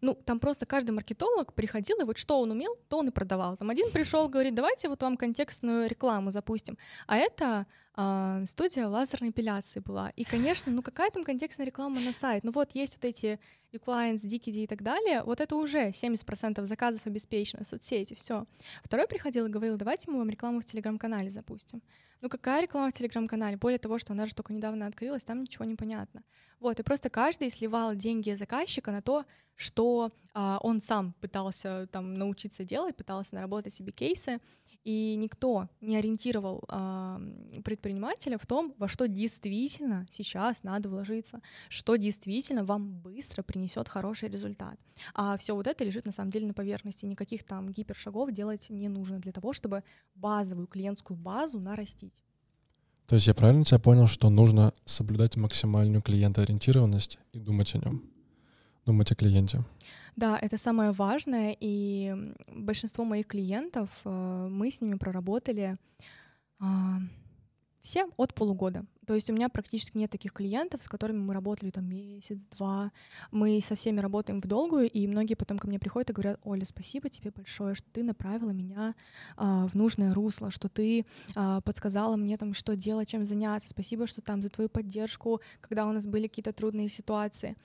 ну, 0.04 0.16
там 0.16 0.40
просто 0.40 0.66
каждый 0.66 0.92
маркетолог 0.92 1.54
приходил, 1.54 1.98
и 2.02 2.04
вот 2.04 2.18
что 2.18 2.40
он 2.42 2.52
умел, 2.52 2.76
то 2.90 2.98
он 2.98 3.08
и 3.08 3.12
продавал. 3.12 3.56
Там 3.56 3.70
один 3.70 3.90
пришел, 3.90 4.28
говорит, 4.28 4.54
давайте 4.54 4.90
вот 4.90 5.02
вам 5.02 5.16
контекстную 5.16 5.88
рекламу 5.88 6.32
запустим. 6.32 6.78
А 7.08 7.18
это 7.18 7.66
э, 7.96 8.44
студия 8.48 8.88
лазерной 8.88 9.30
эпиляции 9.30 9.80
была. 9.80 10.10
И, 10.12 10.24
конечно, 10.24 10.72
ну 10.72 10.82
какая 10.82 11.12
там 11.12 11.24
контекстная 11.24 11.66
реклама 11.66 12.00
на 12.00 12.14
сайт? 12.14 12.44
Ну 12.44 12.52
вот 12.52 12.76
есть 12.76 12.96
вот 12.96 13.06
эти 13.06 13.40
uClients, 13.74 14.22
DKD 14.22 14.64
и 14.64 14.68
так 14.68 14.84
далее, 14.84 15.24
вот 15.24 15.42
это 15.42 15.56
уже 15.56 15.90
70% 15.90 16.66
заказов 16.66 17.02
обеспечено, 17.06 17.64
соцсети, 17.64 18.14
все. 18.14 18.46
Второй 18.84 19.08
приходил 19.08 19.46
и 19.46 19.50
говорил, 19.50 19.78
давайте 19.78 20.10
мы 20.12 20.20
вам 20.20 20.30
рекламу 20.30 20.62
в 20.62 20.66
Телеграм-канале 20.66 21.30
запустим. 21.30 21.82
Ну 22.22 22.30
какая 22.30 22.62
реклама 22.62 22.90
в 22.90 22.94
Телеграм-канале? 22.94 23.58
Более 23.58 23.80
того, 23.80 23.98
что 24.00 24.14
она 24.14 24.28
же 24.28 24.34
только 24.34 24.54
недавно 24.54 24.88
открылась, 24.88 25.24
там 25.24 25.42
ничего 25.42 25.66
не 25.66 25.76
понятно. 25.76 26.24
Вот, 26.60 26.80
и 26.80 26.84
просто 26.84 27.10
каждый 27.10 27.50
сливал 27.50 27.96
деньги 27.96 28.32
заказчика 28.32 28.92
на 28.92 29.02
то, 29.02 29.26
что 29.56 30.12
а, 30.34 30.58
он 30.64 30.80
сам 30.82 31.14
пытался 31.20 31.88
там 31.92 32.14
научиться 32.14 32.64
делать, 32.64 32.96
пытался 32.96 33.36
наработать 33.36 33.74
себе 33.74 33.92
кейсы, 33.92 34.40
и 34.84 35.16
никто 35.16 35.70
не 35.82 35.96
ориентировал 35.96 36.64
а, 36.68 37.22
предпринимателя 37.64 38.38
в 38.38 38.46
том, 38.46 38.74
во 38.78 38.88
что 38.88 39.08
действительно 39.08 40.06
сейчас 40.12 40.64
надо 40.64 40.90
вложиться, 40.90 41.42
что 41.70 41.96
действительно 41.96 42.66
вам 42.66 43.00
быстро 43.00 43.44
принесет 43.44 43.88
хороший 43.88 44.30
результат. 44.30 44.78
А 45.14 45.38
все 45.38 45.56
вот 45.56 45.68
это 45.68 45.84
лежит 45.84 46.06
на 46.06 46.12
самом 46.12 46.32
деле 46.32 46.48
на 46.48 46.54
поверхности. 46.54 47.06
Никаких 47.06 47.44
там 47.44 47.72
гипершагов 47.72 48.32
делать 48.32 48.70
не 48.70 48.90
нужно 48.90 49.20
для 49.20 49.32
того, 49.32 49.54
чтобы 49.54 49.84
базовую 50.16 50.68
клиентскую 50.68 51.18
базу 51.18 51.60
нарастить. 51.60 52.24
То 53.08 53.16
есть 53.16 53.28
я 53.28 53.34
правильно 53.34 53.64
тебя 53.66 53.80
понял, 53.80 54.08
что 54.08 54.30
нужно 54.30 54.74
соблюдать 54.86 55.36
максимальную 55.36 56.02
клиентоориентированность 56.02 57.20
и 57.32 57.40
думать 57.40 57.76
о 57.76 57.78
нем, 57.78 58.04
думать 58.86 59.12
о 59.12 59.16
клиенте? 59.16 59.64
Да, 60.16 60.38
это 60.40 60.58
самое 60.58 60.92
важное, 60.92 61.56
и 61.60 62.16
большинство 62.48 63.04
моих 63.04 63.28
клиентов, 63.28 63.90
э, 64.06 64.48
мы 64.50 64.70
с 64.70 64.80
ними 64.80 64.96
проработали 64.96 65.78
а, 66.60 67.00
все 67.82 68.06
от 68.18 68.34
полугода. 68.34 68.86
То 69.06 69.16
есть 69.16 69.30
у 69.30 69.34
меня 69.34 69.50
практически 69.50 69.98
нет 69.98 70.12
таких 70.12 70.34
клиентов, 70.34 70.84
с 70.84 70.88
которыми 70.88 71.20
мы 71.20 71.34
работали 71.34 71.72
там 71.72 71.86
месяц-два. 71.88 72.92
Мы 73.32 73.60
со 73.62 73.76
всеми 73.76 74.00
работаем 74.00 74.42
в 74.42 74.48
долгую, 74.48 74.90
и 74.90 75.08
многие 75.08 75.36
потом 75.36 75.58
ко 75.58 75.68
мне 75.68 75.80
приходят 75.80 76.10
и 76.10 76.14
говорят, 76.14 76.40
Оля, 76.44 76.66
спасибо 76.66 77.10
тебе 77.10 77.32
большое, 77.32 77.76
что 77.76 77.86
ты 77.92 78.04
направила 78.04 78.52
меня 78.52 78.96
а, 79.36 79.68
в 79.68 79.76
нужное 79.76 80.14
русло, 80.14 80.52
что 80.52 80.70
ты 80.70 81.06
а, 81.36 81.62
подсказала 81.62 82.16
мне 82.16 82.38
там, 82.38 82.54
что 82.54 82.76
делать, 82.76 83.10
чем 83.10 83.26
заняться. 83.26 83.70
Спасибо, 83.70 84.08
что 84.08 84.22
там 84.22 84.42
за 84.42 84.50
твою 84.50 84.70
поддержку, 84.70 85.42
когда 85.62 85.86
у 85.88 85.92
нас 85.92 86.08
были 86.08 86.28
какие-то 86.28 86.54
трудные 86.54 86.90
ситуации. 86.90 87.56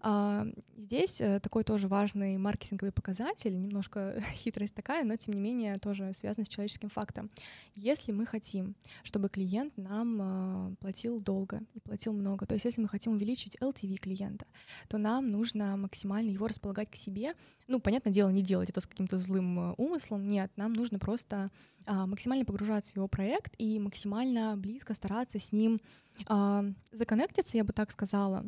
А, 0.00 0.46
здесь 0.76 1.20
а, 1.20 1.40
такой 1.40 1.64
тоже 1.64 1.88
важный 1.88 2.36
маркетинговый 2.38 2.92
показатель, 2.92 3.58
немножко 3.58 4.22
хитрость 4.34 4.74
такая, 4.74 5.04
но 5.04 5.16
тем 5.16 5.34
не 5.34 5.40
менее 5.40 5.76
тоже 5.76 6.12
связан 6.14 6.44
с 6.44 6.48
человеческим 6.48 6.88
фактором. 6.88 7.30
Если 7.74 8.12
мы 8.12 8.26
хотим, 8.26 8.74
чтобы 9.02 9.28
клиент 9.28 9.76
нам 9.76 10.18
а, 10.20 10.72
платил 10.86 11.18
долго 11.18 11.62
и 11.74 11.80
платил 11.80 12.12
много. 12.12 12.46
То 12.46 12.54
есть 12.54 12.64
если 12.64 12.80
мы 12.80 12.86
хотим 12.86 13.14
увеличить 13.14 13.56
LTV 13.56 13.96
клиента, 13.96 14.46
то 14.86 14.98
нам 14.98 15.32
нужно 15.32 15.76
максимально 15.76 16.30
его 16.30 16.46
располагать 16.46 16.88
к 16.88 16.94
себе. 16.94 17.32
Ну, 17.66 17.80
понятное 17.80 18.12
дело, 18.12 18.28
не 18.28 18.40
делать 18.40 18.70
это 18.70 18.80
с 18.80 18.86
каким-то 18.86 19.18
злым 19.18 19.58
э, 19.58 19.74
умыслом. 19.78 20.28
Нет, 20.28 20.52
нам 20.54 20.72
нужно 20.72 21.00
просто 21.00 21.50
а, 21.86 22.06
максимально 22.06 22.44
погружаться 22.44 22.92
в 22.92 22.96
его 22.98 23.08
проект 23.08 23.52
и 23.58 23.80
максимально 23.80 24.56
близко 24.56 24.94
стараться 24.94 25.40
с 25.40 25.50
ним 25.50 25.80
а, 26.28 26.64
законнектиться, 26.92 27.56
я 27.56 27.64
бы 27.64 27.72
так 27.72 27.90
сказала. 27.90 28.44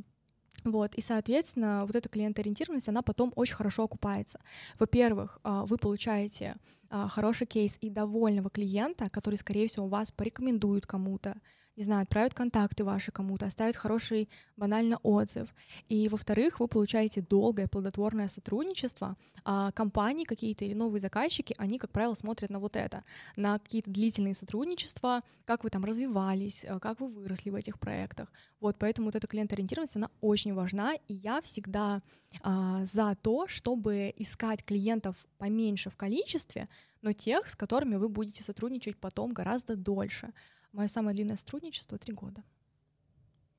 Вот, 0.63 0.95
и, 0.95 1.01
соответственно, 1.01 1.83
вот 1.87 1.97
эта 1.97 2.09
клиентоориентированность, 2.09 2.89
она 2.89 3.03
потом 3.03 3.33
очень 3.35 3.57
хорошо 3.57 3.83
окупается. 3.83 4.39
Во-первых, 4.79 5.41
а, 5.43 5.67
вы 5.67 5.77
получаете 5.77 6.55
хороший 6.89 7.47
кейс 7.49 7.77
и 7.83 7.91
довольного 7.91 8.49
клиента, 8.49 9.11
который, 9.11 9.35
скорее 9.35 9.67
всего, 9.67 9.89
вас 9.89 10.11
порекомендует 10.13 10.87
кому-то, 10.87 11.37
не 11.79 11.85
знаю, 11.85 12.03
отправят 12.03 12.35
контакты 12.35 12.83
ваши 12.83 13.13
кому-то, 13.13 13.47
оставят 13.47 13.77
хороший 13.77 14.29
банально 14.57 14.99
отзыв. 15.05 15.49
И, 15.89 16.09
во-вторых, 16.09 16.59
вы 16.59 16.67
получаете 16.67 17.21
долгое 17.23 17.69
плодотворное 17.69 18.27
сотрудничество, 18.27 19.17
а 19.45 19.71
компании 19.71 20.25
какие-то 20.25 20.65
или 20.65 20.75
новые 20.75 21.01
заказчики, 21.01 21.55
они, 21.57 21.79
как 21.79 21.93
правило, 21.93 22.15
смотрят 22.15 22.51
на 22.51 22.59
вот 22.59 22.75
это, 22.75 23.05
на 23.37 23.61
какие-то 23.61 23.93
длительные 23.93 24.35
сотрудничества, 24.35 25.21
как 25.45 25.63
вы 25.63 25.71
там 25.71 25.85
развивались, 25.85 26.65
э, 26.65 26.81
как 26.81 26.99
вы 26.99 27.07
выросли 27.07 27.51
в 27.51 27.55
этих 27.55 27.79
проектах. 27.79 28.33
Вот, 28.59 28.77
поэтому 28.77 29.07
вот 29.07 29.15
эта 29.15 29.29
клиент-ориентированность, 29.29 29.95
она 29.95 30.11
очень 30.21 30.55
важна, 30.55 30.95
и 31.07 31.15
я 31.15 31.41
всегда 31.43 32.01
а, 32.43 32.85
за 32.87 33.17
то, 33.23 33.47
чтобы 33.47 34.13
искать 34.17 34.65
клиентов 34.65 35.17
поменьше 35.39 35.91
в 35.91 35.97
количестве, 35.97 36.69
но 37.03 37.13
тех, 37.13 37.49
с 37.49 37.55
которыми 37.55 37.95
вы 37.95 38.09
будете 38.09 38.43
сотрудничать 38.43 38.97
потом 38.97 39.33
гораздо 39.33 39.77
дольше. 39.77 40.33
Мое 40.79 40.87
самое 40.87 41.13
длинное 41.13 41.37
сотрудничество— 41.37 41.99
три 41.99 42.15
года. 42.15 42.45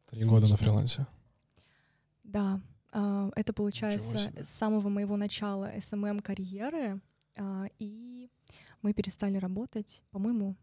Три 0.10 0.24
года 0.24 0.48
на 0.48 0.56
фрилансе? 0.56 1.06
Да. 2.24 2.62
А, 2.94 3.30
это 3.36 3.52
получается 3.52 4.32
с 4.42 4.48
самого 4.48 4.88
моего 4.88 5.18
начала 5.18 5.70
SMM-карьеры, 5.76 7.02
а, 7.36 7.66
и 7.78 8.30
мы 8.82 8.94
перестали 8.94 9.36
работать, 9.36 10.02
по-моему, 10.12 10.56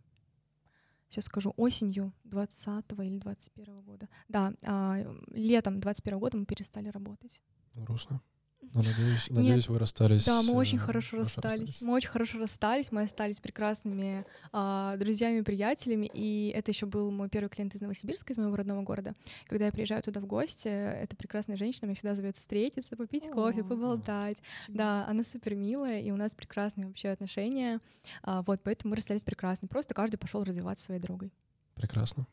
сейчас 1.10 1.26
скажу, 1.26 1.52
осенью 1.58 2.14
20 2.24 2.86
или 3.04 3.18
21 3.18 3.82
года. 3.82 4.08
Да, 4.28 4.54
а, 4.64 4.96
летом 5.32 5.78
21 5.78 6.18
года 6.18 6.38
мы 6.38 6.46
перестали 6.46 6.88
работать. 6.88 7.42
Грустно. 7.74 8.22
Ну, 8.72 8.82
надеюсь, 8.82 9.28
надеюсь, 9.30 9.68
вы 9.68 9.78
расстались. 9.78 10.24
Да, 10.24 10.42
мы 10.42 10.54
очень 10.54 10.78
э, 10.78 10.80
хорошо 10.80 11.18
расстались. 11.18 11.52
расстались. 11.52 11.82
Мы 11.82 11.92
очень 11.94 12.08
хорошо 12.08 12.38
расстались. 12.38 12.92
Мы 12.92 13.02
остались 13.02 13.40
прекрасными 13.40 14.26
а, 14.52 14.96
друзьями, 14.96 15.40
приятелями. 15.40 16.10
И 16.12 16.52
это 16.54 16.70
еще 16.70 16.86
был 16.86 17.10
мой 17.10 17.28
первый 17.28 17.48
клиент 17.48 17.74
из 17.74 17.80
Новосибирска, 17.80 18.32
из 18.32 18.38
моего 18.38 18.54
родного 18.56 18.82
города. 18.82 19.14
Когда 19.46 19.66
я 19.66 19.72
приезжаю 19.72 20.02
туда 20.02 20.20
в 20.20 20.26
гости, 20.26 20.68
эта 20.68 21.16
прекрасная 21.16 21.56
женщина 21.56 21.86
меня 21.86 21.94
всегда 21.94 22.14
зовет 22.14 22.36
встретиться, 22.36 22.96
попить 22.96 23.28
кофе, 23.30 23.64
поболтать. 23.64 24.38
Да, 24.68 25.06
она 25.06 25.24
супер 25.24 25.54
милая, 25.54 26.00
и 26.00 26.10
у 26.10 26.16
нас 26.16 26.34
прекрасные 26.34 26.86
вообще 26.86 27.08
отношения. 27.08 27.80
А, 28.22 28.42
вот, 28.42 28.60
поэтому 28.62 28.90
мы 28.90 28.96
расстались 28.96 29.22
прекрасно. 29.22 29.68
Просто 29.68 29.94
каждый 29.94 30.16
пошел 30.16 30.44
развиваться 30.44 30.84
своей 30.84 31.00
дорогой. 31.00 31.32
Прекрасно. 31.74 32.26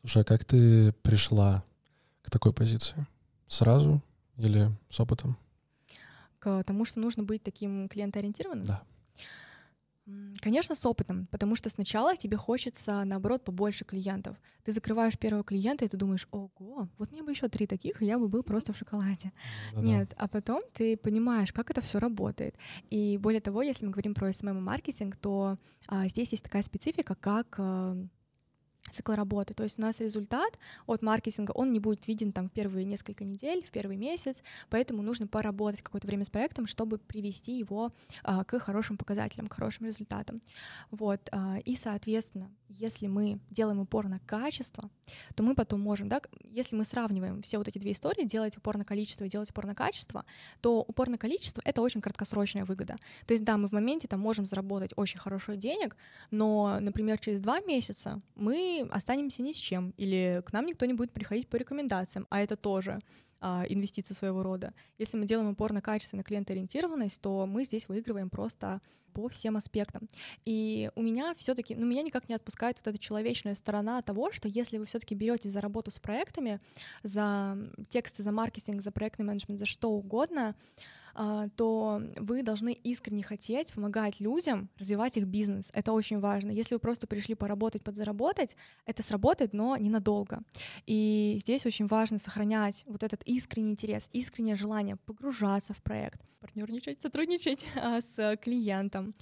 Слушай, 0.00 0.22
а 0.22 0.24
как 0.24 0.44
ты 0.44 0.92
пришла 1.02 1.64
к 2.22 2.30
какой 2.30 2.52
позиции? 2.52 3.06
Сразу 3.48 4.02
или 4.36 4.70
с 4.88 5.00
опытом? 5.00 5.36
К 6.38 6.62
тому, 6.64 6.84
что 6.84 7.00
нужно 7.00 7.22
быть 7.22 7.42
таким 7.42 7.88
клиентоориентированным? 7.88 8.64
Да. 8.64 8.82
Конечно, 10.40 10.76
с 10.76 10.86
опытом, 10.86 11.26
потому 11.32 11.56
что 11.56 11.68
сначала 11.68 12.16
тебе 12.16 12.36
хочется, 12.36 13.02
наоборот, 13.04 13.42
побольше 13.42 13.84
клиентов. 13.84 14.36
Ты 14.62 14.70
закрываешь 14.70 15.18
первого 15.18 15.42
клиента, 15.42 15.84
и 15.84 15.88
ты 15.88 15.96
думаешь, 15.96 16.28
ого, 16.30 16.88
вот 16.98 17.10
мне 17.10 17.24
бы 17.24 17.32
еще 17.32 17.48
три 17.48 17.66
таких, 17.66 18.00
и 18.00 18.06
я 18.06 18.16
бы 18.16 18.28
был 18.28 18.44
просто 18.44 18.72
в 18.72 18.76
шоколаде. 18.76 19.32
Да-да. 19.74 19.86
Нет, 19.86 20.14
а 20.16 20.28
потом 20.28 20.62
ты 20.72 20.96
понимаешь, 20.96 21.52
как 21.52 21.70
это 21.70 21.80
все 21.80 21.98
работает. 21.98 22.54
И 22.88 23.18
более 23.18 23.40
того, 23.40 23.62
если 23.62 23.84
мы 23.84 23.90
говорим 23.90 24.14
про 24.14 24.30
SMM-маркетинг, 24.30 25.16
то 25.16 25.56
а, 25.88 26.06
здесь 26.06 26.30
есть 26.30 26.44
такая 26.44 26.62
специфика, 26.62 27.16
как 27.16 27.56
а, 27.58 27.96
цикл 28.92 29.12
работы. 29.12 29.54
То 29.54 29.62
есть 29.62 29.78
у 29.78 29.82
нас 29.82 30.00
результат 30.00 30.58
от 30.86 31.02
маркетинга, 31.02 31.52
он 31.52 31.72
не 31.72 31.80
будет 31.80 32.06
виден 32.06 32.32
там 32.32 32.48
в 32.48 32.52
первые 32.52 32.84
несколько 32.84 33.24
недель, 33.24 33.64
в 33.64 33.70
первый 33.70 33.96
месяц, 33.96 34.42
поэтому 34.70 35.02
нужно 35.02 35.26
поработать 35.26 35.82
какое-то 35.82 36.06
время 36.06 36.24
с 36.24 36.30
проектом, 36.30 36.66
чтобы 36.66 36.98
привести 36.98 37.58
его 37.58 37.92
а, 38.22 38.44
к 38.44 38.58
хорошим 38.58 38.96
показателям, 38.96 39.48
к 39.48 39.54
хорошим 39.54 39.86
результатам. 39.86 40.40
Вот. 40.90 41.28
А, 41.32 41.58
и, 41.64 41.76
соответственно, 41.76 42.50
если 42.68 43.06
мы 43.06 43.38
делаем 43.50 43.80
упор 43.80 44.08
на 44.08 44.18
качество, 44.20 44.90
то 45.34 45.42
мы 45.42 45.54
потом 45.54 45.80
можем, 45.80 46.08
да, 46.08 46.20
если 46.50 46.76
мы 46.76 46.84
сравниваем 46.84 47.42
все 47.42 47.58
вот 47.58 47.68
эти 47.68 47.78
две 47.78 47.92
истории, 47.92 48.24
делать 48.24 48.56
упор 48.56 48.76
на 48.76 48.84
количество 48.84 49.24
и 49.24 49.28
делать 49.28 49.50
упор 49.50 49.66
на 49.66 49.74
качество, 49.74 50.24
то 50.60 50.80
упор 50.80 51.08
на 51.08 51.18
количество— 51.18 51.62
это 51.64 51.80
очень 51.82 52.00
краткосрочная 52.00 52.64
выгода. 52.64 52.96
То 53.26 53.34
есть, 53.34 53.44
да, 53.44 53.56
мы 53.56 53.68
в 53.68 53.72
моменте 53.72 54.08
там 54.08 54.20
можем 54.20 54.46
заработать 54.46 54.92
очень 54.96 55.18
хорошо 55.18 55.54
денег, 55.54 55.96
но, 56.30 56.78
например, 56.80 57.18
через 57.18 57.40
два 57.40 57.60
месяца 57.60 58.20
мы 58.34 58.75
останемся 58.82 59.42
ни 59.42 59.52
с 59.52 59.56
чем, 59.56 59.90
или 59.96 60.42
к 60.46 60.52
нам 60.52 60.66
никто 60.66 60.86
не 60.86 60.94
будет 60.94 61.12
приходить 61.12 61.48
по 61.48 61.56
рекомендациям, 61.56 62.26
а 62.30 62.40
это 62.40 62.56
тоже 62.56 63.00
а, 63.40 63.64
инвестиции 63.68 64.14
своего 64.14 64.42
рода. 64.42 64.72
Если 64.98 65.16
мы 65.16 65.26
делаем 65.26 65.50
упор 65.50 65.72
на 65.72 65.82
качество, 65.82 66.16
на 66.16 66.22
клиентоориентированность, 66.22 67.20
то 67.20 67.46
мы 67.46 67.64
здесь 67.64 67.88
выигрываем 67.88 68.30
просто 68.30 68.80
по 69.12 69.28
всем 69.28 69.56
аспектам. 69.56 70.08
И 70.44 70.90
у 70.94 71.02
меня 71.02 71.34
все-таки, 71.36 71.74
ну, 71.74 71.86
меня 71.86 72.02
никак 72.02 72.28
не 72.28 72.34
отпускает 72.34 72.76
вот 72.78 72.86
эта 72.86 72.98
человечная 72.98 73.54
сторона 73.54 74.02
того, 74.02 74.30
что 74.30 74.46
если 74.48 74.78
вы 74.78 74.84
все-таки 74.84 75.14
берете 75.14 75.48
за 75.48 75.60
работу 75.60 75.90
с 75.90 75.98
проектами, 75.98 76.60
за 77.02 77.56
тексты, 77.88 78.22
за 78.22 78.32
маркетинг, 78.32 78.82
за 78.82 78.90
проектный 78.90 79.24
менеджмент, 79.24 79.58
за 79.58 79.66
что 79.66 79.90
угодно, 79.90 80.54
то 81.56 82.02
вы 82.16 82.42
должны 82.42 82.72
искренне 82.72 83.22
хотеть 83.22 83.72
помогать 83.72 84.20
людям 84.20 84.68
развивать 84.78 85.16
их 85.16 85.24
бизнес. 85.26 85.70
Это 85.72 85.92
очень 85.92 86.20
важно. 86.20 86.50
Если 86.50 86.74
вы 86.74 86.78
просто 86.78 87.06
пришли 87.06 87.34
поработать, 87.34 87.82
подзаработать, 87.82 88.56
это 88.84 89.02
сработает, 89.02 89.52
но 89.52 89.76
ненадолго. 89.76 90.42
И 90.86 91.36
здесь 91.40 91.66
очень 91.66 91.86
важно 91.86 92.18
сохранять 92.18 92.84
вот 92.86 93.02
этот 93.02 93.22
искренний 93.24 93.70
интерес, 93.70 94.08
искреннее 94.12 94.56
желание 94.56 94.96
погружаться 94.96 95.72
в 95.72 95.82
проект, 95.82 96.20
партнерничать, 96.40 97.02
сотрудничать 97.02 97.66
а, 97.76 98.00
с 98.00 98.36
клиентом, 98.36 99.14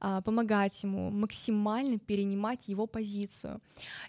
а, 0.00 0.20
помогать 0.22 0.82
ему 0.82 1.10
максимально 1.10 1.98
перенимать 1.98 2.68
его 2.68 2.86
позицию. 2.86 3.60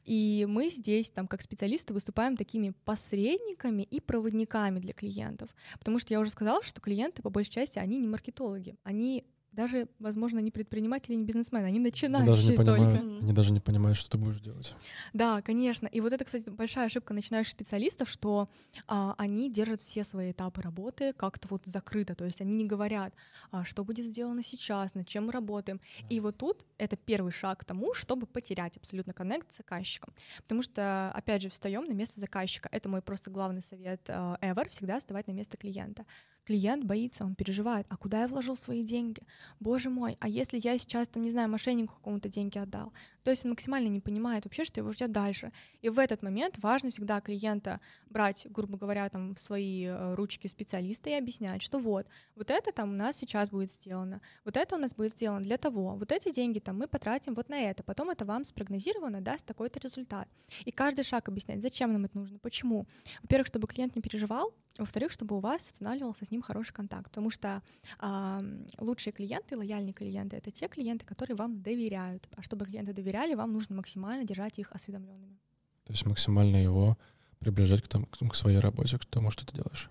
И 0.05 0.45
мы 0.47 0.69
здесь, 0.69 1.09
там, 1.09 1.27
как 1.27 1.41
специалисты, 1.41 1.93
выступаем 1.93 2.37
такими 2.37 2.73
посредниками 2.85 3.83
и 3.83 3.99
проводниками 3.99 4.79
для 4.79 4.93
клиентов. 4.93 5.49
Потому 5.79 5.99
что 5.99 6.13
я 6.13 6.19
уже 6.19 6.31
сказала, 6.31 6.63
что 6.63 6.81
клиенты 6.81 7.21
по 7.29 7.33
большей 7.33 7.51
части, 7.51 7.77
они 7.77 7.99
не 7.99 8.07
маркетологи, 8.07 8.75
они 8.83 9.23
даже, 9.51 9.87
возможно, 9.99 10.39
не 10.39 10.51
предприниматели, 10.51 11.15
не 11.15 11.23
бизнесмены, 11.23 11.65
они 11.65 11.79
начинающие 11.79 12.27
они 12.27 12.35
даже 12.35 12.49
не 12.49 12.55
понимают, 12.55 12.99
только. 12.99 13.23
Они 13.23 13.33
даже 13.33 13.51
не 13.51 13.59
понимают, 13.59 13.97
что 13.97 14.09
ты 14.11 14.17
будешь 14.17 14.39
делать. 14.39 14.75
Да, 15.13 15.41
конечно. 15.41 15.87
И 15.87 16.01
вот 16.01 16.13
это, 16.13 16.23
кстати, 16.23 16.49
большая 16.49 16.85
ошибка 16.85 17.13
начинающих 17.13 17.51
специалистов, 17.51 18.09
что 18.09 18.49
а, 18.87 19.15
они 19.17 19.51
держат 19.51 19.81
все 19.81 20.03
свои 20.03 20.31
этапы 20.31 20.61
работы 20.61 21.13
как-то 21.13 21.47
вот 21.49 21.65
закрыто, 21.65 22.15
то 22.15 22.25
есть 22.25 22.41
они 22.41 22.53
не 22.53 22.65
говорят, 22.65 23.13
а, 23.51 23.63
что 23.63 23.83
будет 23.83 24.05
сделано 24.05 24.43
сейчас, 24.43 24.93
над 24.93 25.07
чем 25.07 25.27
мы 25.27 25.31
работаем. 25.31 25.79
Да. 26.01 26.07
И 26.09 26.19
вот 26.19 26.37
тут 26.37 26.65
это 26.77 26.95
первый 26.95 27.31
шаг 27.31 27.59
к 27.59 27.65
тому, 27.65 27.93
чтобы 27.93 28.27
потерять 28.27 28.77
абсолютно 28.77 29.13
коннект 29.13 29.51
с 29.51 29.57
заказчиком. 29.57 30.13
Потому 30.43 30.61
что, 30.61 31.11
опять 31.11 31.41
же, 31.41 31.49
встаем 31.49 31.85
на 31.85 31.93
место 31.93 32.19
заказчика. 32.19 32.69
Это 32.71 32.87
мой 32.87 33.01
просто 33.01 33.31
главный 33.31 33.61
совет 33.61 34.07
uh, 34.09 34.39
ever, 34.41 34.69
всегда 34.69 34.99
вставать 34.99 35.27
на 35.27 35.31
место 35.31 35.57
клиента. 35.57 36.05
Клиент 36.45 36.83
боится, 36.83 37.23
он 37.25 37.35
переживает, 37.35 37.85
а 37.89 37.97
куда 37.97 38.21
я 38.21 38.27
вложил 38.27 38.55
свои 38.57 38.83
деньги? 38.83 39.21
Боже 39.59 39.89
мой, 39.89 40.17
а 40.19 40.27
если 40.27 40.59
я 40.61 40.77
сейчас, 40.79 41.07
там, 41.07 41.23
не 41.23 41.29
знаю, 41.29 41.49
мошеннику 41.49 41.93
какому-то 41.95 42.27
деньги 42.27 42.57
отдал? 42.57 42.91
То 43.29 43.31
есть 43.31 43.45
он 43.45 43.51
максимально 43.51 43.89
не 43.89 43.99
понимает 43.99 44.45
вообще, 44.45 44.63
что 44.63 44.79
его 44.79 44.91
ждет 44.91 45.11
дальше. 45.11 45.51
И 45.83 45.89
в 45.89 45.99
этот 45.99 46.23
момент 46.23 46.57
важно 46.57 46.89
всегда 46.89 47.21
клиента 47.21 47.79
брать, 48.09 48.47
грубо 48.49 48.75
говоря, 48.75 49.07
там, 49.07 49.35
в 49.35 49.39
свои 49.39 49.85
э, 49.85 50.13
ручки 50.15 50.47
специалиста 50.47 51.11
и 51.11 51.13
объяснять, 51.13 51.61
что 51.61 51.77
вот, 51.77 52.07
вот 52.35 52.49
это 52.49 52.71
там 52.71 52.89
у 52.89 52.93
нас 52.93 53.17
сейчас 53.17 53.51
будет 53.51 53.71
сделано, 53.71 54.19
вот 54.45 54.57
это 54.57 54.77
у 54.77 54.79
нас 54.79 54.95
будет 54.95 55.11
сделано 55.11 55.43
для 55.43 55.57
того, 55.59 55.93
вот 55.93 56.11
эти 56.11 56.31
деньги 56.33 56.57
там 56.57 56.79
мы 56.79 56.87
потратим 56.87 57.35
вот 57.35 57.49
на 57.49 57.59
это, 57.59 57.83
потом 57.83 58.09
это 58.09 58.25
вам 58.25 58.45
спрогнозировано 58.45 59.21
даст 59.21 59.45
такой-то 59.45 59.79
результат. 59.79 60.27
И 60.65 60.71
каждый 60.71 61.03
шаг 61.03 61.29
объяснять, 61.29 61.61
зачем 61.61 61.93
нам 61.93 62.05
это 62.05 62.17
нужно, 62.17 62.39
почему. 62.39 62.87
Во-первых, 63.21 63.45
чтобы 63.45 63.67
клиент 63.67 63.95
не 63.95 64.01
переживал, 64.01 64.55
во-вторых, 64.79 65.11
чтобы 65.11 65.35
у 65.35 65.39
вас 65.39 65.67
устанавливался 65.67 66.25
с 66.25 66.31
ним 66.31 66.41
хороший 66.41 66.73
контакт, 66.73 67.09
потому 67.09 67.29
что 67.29 67.61
э, 68.01 68.63
лучшие 68.79 69.11
клиенты, 69.11 69.57
лояльные 69.57 69.93
клиенты— 69.93 70.37
это 70.37 70.51
те 70.51 70.69
клиенты, 70.69 71.05
которые 71.05 71.35
вам 71.35 71.61
доверяют. 71.61 72.29
А 72.37 72.41
чтобы 72.41 72.65
клиенты 72.65 72.93
доверяли, 72.93 73.18
вам 73.35 73.53
нужно 73.53 73.75
максимально 73.75 74.25
держать 74.25 74.59
их 74.59 74.71
осведомленными. 74.71 75.39
То 75.85 75.93
есть 75.93 76.05
максимально 76.05 76.57
его 76.57 76.97
приближать 77.39 77.81
к, 77.81 77.87
тому, 77.87 78.05
к 78.05 78.35
своей 78.35 78.59
работе, 78.59 78.97
к 78.97 79.05
тому, 79.05 79.31
что 79.31 79.45
ты 79.45 79.55
делаешь. 79.55 79.89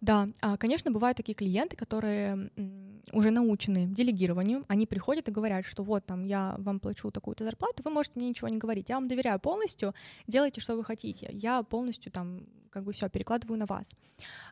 Да, 0.00 0.28
а, 0.42 0.56
конечно, 0.56 0.90
бывают 0.90 1.16
такие 1.16 1.34
клиенты, 1.34 1.76
которые 1.76 2.50
уже 3.12 3.30
научены 3.30 3.86
делегированию, 3.86 4.64
они 4.68 4.86
приходят 4.86 5.28
и 5.28 5.32
говорят, 5.32 5.64
что 5.64 5.82
вот 5.82 6.04
там 6.04 6.24
я 6.24 6.56
вам 6.58 6.80
плачу 6.80 7.10
такую-то 7.10 7.44
зарплату, 7.44 7.82
вы 7.84 7.90
можете 7.90 8.18
мне 8.18 8.28
ничего 8.28 8.48
не 8.48 8.58
говорить, 8.58 8.88
я 8.88 8.96
вам 8.96 9.08
доверяю 9.08 9.38
полностью, 9.38 9.94
делайте, 10.26 10.60
что 10.60 10.76
вы 10.76 10.84
хотите, 10.84 11.30
я 11.32 11.62
полностью 11.62 12.12
там 12.12 12.46
как 12.70 12.82
бы 12.82 12.92
все 12.92 13.08
перекладываю 13.08 13.56
на 13.56 13.66
вас. 13.66 13.92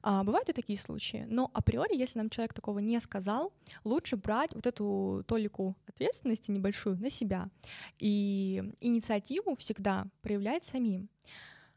А, 0.03 0.23
бывают 0.23 0.49
и 0.49 0.53
такие 0.53 0.79
случаи, 0.79 1.27
но 1.29 1.51
априори, 1.53 1.97
если 1.97 2.19
нам 2.19 2.31
человек 2.31 2.55
такого 2.55 2.79
не 2.79 3.01
сказал, 3.01 3.53
лучше 3.85 4.17
брать 4.17 4.55
вот 4.55 4.67
эту 4.67 5.25
толику 5.27 5.77
ответственности 5.89 6.53
небольшую 6.53 6.97
на 6.99 7.11
себя 7.11 7.51
и 7.99 8.63
инициативу 8.81 9.57
всегда 9.57 10.07
проявлять 10.23 10.65
самим. 10.65 11.09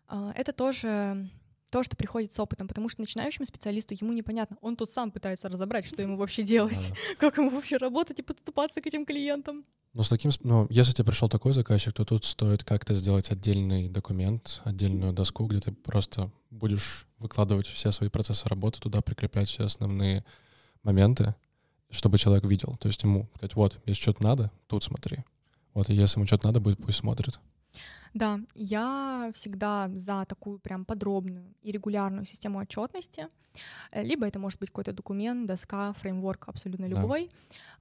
А, 0.07 0.31
это 0.35 0.53
тоже 0.53 1.29
то, 1.71 1.83
что 1.83 1.97
приходит 1.97 2.31
с 2.31 2.39
опытом, 2.39 2.67
потому 2.67 2.89
что 2.89 3.01
начинающему 3.01 3.45
специалисту 3.45 3.93
ему 3.99 4.13
непонятно. 4.13 4.57
Он 4.61 4.75
тут 4.75 4.89
сам 4.89 5.11
пытается 5.11 5.49
разобрать, 5.49 5.85
что 5.85 6.01
ему 6.01 6.15
вообще 6.15 6.43
делать, 6.43 6.91
как 7.19 7.37
ему 7.37 7.49
вообще 7.49 7.77
работать 7.77 8.19
и 8.19 8.23
подступаться 8.23 8.81
к 8.81 8.87
этим 8.87 9.05
клиентам. 9.05 9.65
Но 9.93 10.03
с 10.03 10.09
таким, 10.09 10.31
ну, 10.41 10.67
если 10.69 10.91
тебе 10.91 11.05
пришел 11.05 11.29
такой 11.29 11.53
заказчик, 11.53 11.93
то 11.93 12.03
тут 12.03 12.25
стоит 12.25 12.63
как-то 12.63 12.93
сделать 12.93 13.31
отдельный 13.31 13.87
документ, 13.87 14.61
отдельную 14.65 15.13
доску, 15.13 15.47
где 15.47 15.61
ты 15.61 15.71
просто 15.71 16.31
будешь 16.49 17.07
выкладывать 17.17 17.67
все 17.67 17.91
свои 17.91 18.09
процессы 18.09 18.47
работы 18.49 18.79
туда, 18.79 19.01
прикреплять 19.01 19.47
все 19.47 19.63
основные 19.63 20.25
моменты, 20.83 21.33
чтобы 21.89 22.17
человек 22.17 22.43
видел. 22.43 22.75
То 22.77 22.89
есть 22.89 23.03
ему 23.03 23.29
сказать, 23.35 23.55
вот, 23.55 23.79
если 23.85 24.01
что-то 24.01 24.23
надо, 24.23 24.51
тут 24.67 24.83
смотри. 24.83 25.19
Вот, 25.73 25.89
и 25.89 25.93
если 25.93 26.19
ему 26.19 26.27
что-то 26.27 26.47
надо 26.47 26.59
будет, 26.59 26.77
пусть 26.77 26.99
смотрит. 26.99 27.39
Да, 28.15 28.39
я 28.55 29.29
всегда 29.33 29.89
за 29.93 30.25
такую 30.25 30.57
прям 30.59 30.85
подробную 30.85 31.53
и 31.61 31.71
регулярную 31.73 32.25
систему 32.25 32.59
отчетности. 32.59 33.27
Э, 33.91 34.03
либо 34.03 34.25
это 34.25 34.39
может 34.39 34.59
быть 34.59 34.69
какой-то 34.69 34.93
документ, 34.93 35.47
доска, 35.47 35.91
фреймворк 35.93 36.47
абсолютно 36.47 36.85
любой. 36.87 37.29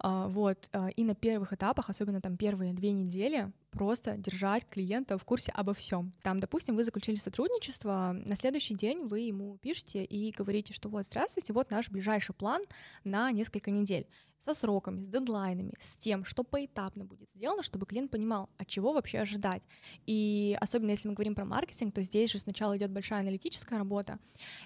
Да. 0.02 0.26
Вот. 0.28 0.68
Э, 0.72 0.90
и 0.96 1.04
на 1.04 1.14
первых 1.14 1.52
этапах, 1.52 1.88
особенно 1.88 2.20
там 2.20 2.36
первые 2.36 2.72
две 2.72 2.90
недели, 2.90 3.52
просто 3.74 4.16
держать 4.16 4.66
клиента 4.66 5.18
в 5.18 5.24
курсе 5.24 5.52
обо 5.52 5.74
всем. 5.74 6.12
Там, 6.22 6.40
допустим, 6.40 6.76
вы 6.76 6.84
заключили 6.84 7.16
сотрудничество, 7.16 8.12
на 8.24 8.36
следующий 8.36 8.74
день 8.74 9.06
вы 9.06 9.20
ему 9.20 9.58
пишете 9.58 10.04
и 10.04 10.32
говорите, 10.32 10.72
что 10.72 10.88
вот, 10.88 11.04
здравствуйте, 11.04 11.52
вот 11.52 11.70
наш 11.70 11.90
ближайший 11.90 12.34
план 12.34 12.62
на 13.04 13.30
несколько 13.32 13.70
недель 13.70 14.06
со 14.44 14.52
сроками, 14.52 15.02
с 15.02 15.08
дедлайнами, 15.08 15.72
с 15.80 15.96
тем, 15.96 16.24
что 16.24 16.44
поэтапно 16.44 17.04
будет 17.04 17.30
сделано, 17.30 17.62
чтобы 17.62 17.86
клиент 17.86 18.10
понимал, 18.10 18.50
от 18.58 18.68
чего 18.68 18.92
вообще 18.92 19.18
ожидать. 19.18 19.62
И 20.06 20.56
особенно 20.60 20.90
если 20.90 21.08
мы 21.08 21.14
говорим 21.14 21.34
про 21.34 21.44
маркетинг, 21.44 21.94
то 21.94 22.02
здесь 22.02 22.30
же 22.30 22.38
сначала 22.38 22.76
идет 22.76 22.90
большая 22.90 23.20
аналитическая 23.20 23.78
работа, 23.78 24.18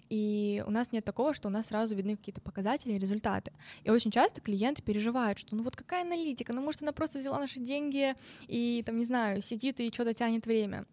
и 0.09 0.65
у 0.67 0.71
нас 0.71 0.91
нет 0.91 1.05
такого, 1.05 1.33
что 1.33 1.49
у 1.49 1.51
нас 1.51 1.67
сразу 1.67 1.95
видны 1.95 2.17
какие-то 2.17 2.41
показатели 2.41 2.93
и 2.93 2.99
результаты. 2.99 3.53
И 3.85 3.91
очень 3.91 4.11
часто 4.11 4.41
клиенты 4.41 4.83
переживают, 4.83 5.39
что 5.39 5.55
ну 5.55 5.63
вот 5.63 5.77
какая 5.77 6.03
аналитика, 6.03 6.53
ну 6.53 6.61
может 6.61 6.83
она 6.83 6.93
просто 6.93 7.19
взяла 7.19 7.39
наши 7.39 7.61
деньги 7.61 8.15
и 8.49 8.83
там, 8.85 8.98
не 8.99 9.05
знаю, 9.05 9.41
сидит 9.41 9.81
и 9.81 9.93
что-то 9.93 10.15
тянет 10.15 10.47
время. 10.47 10.85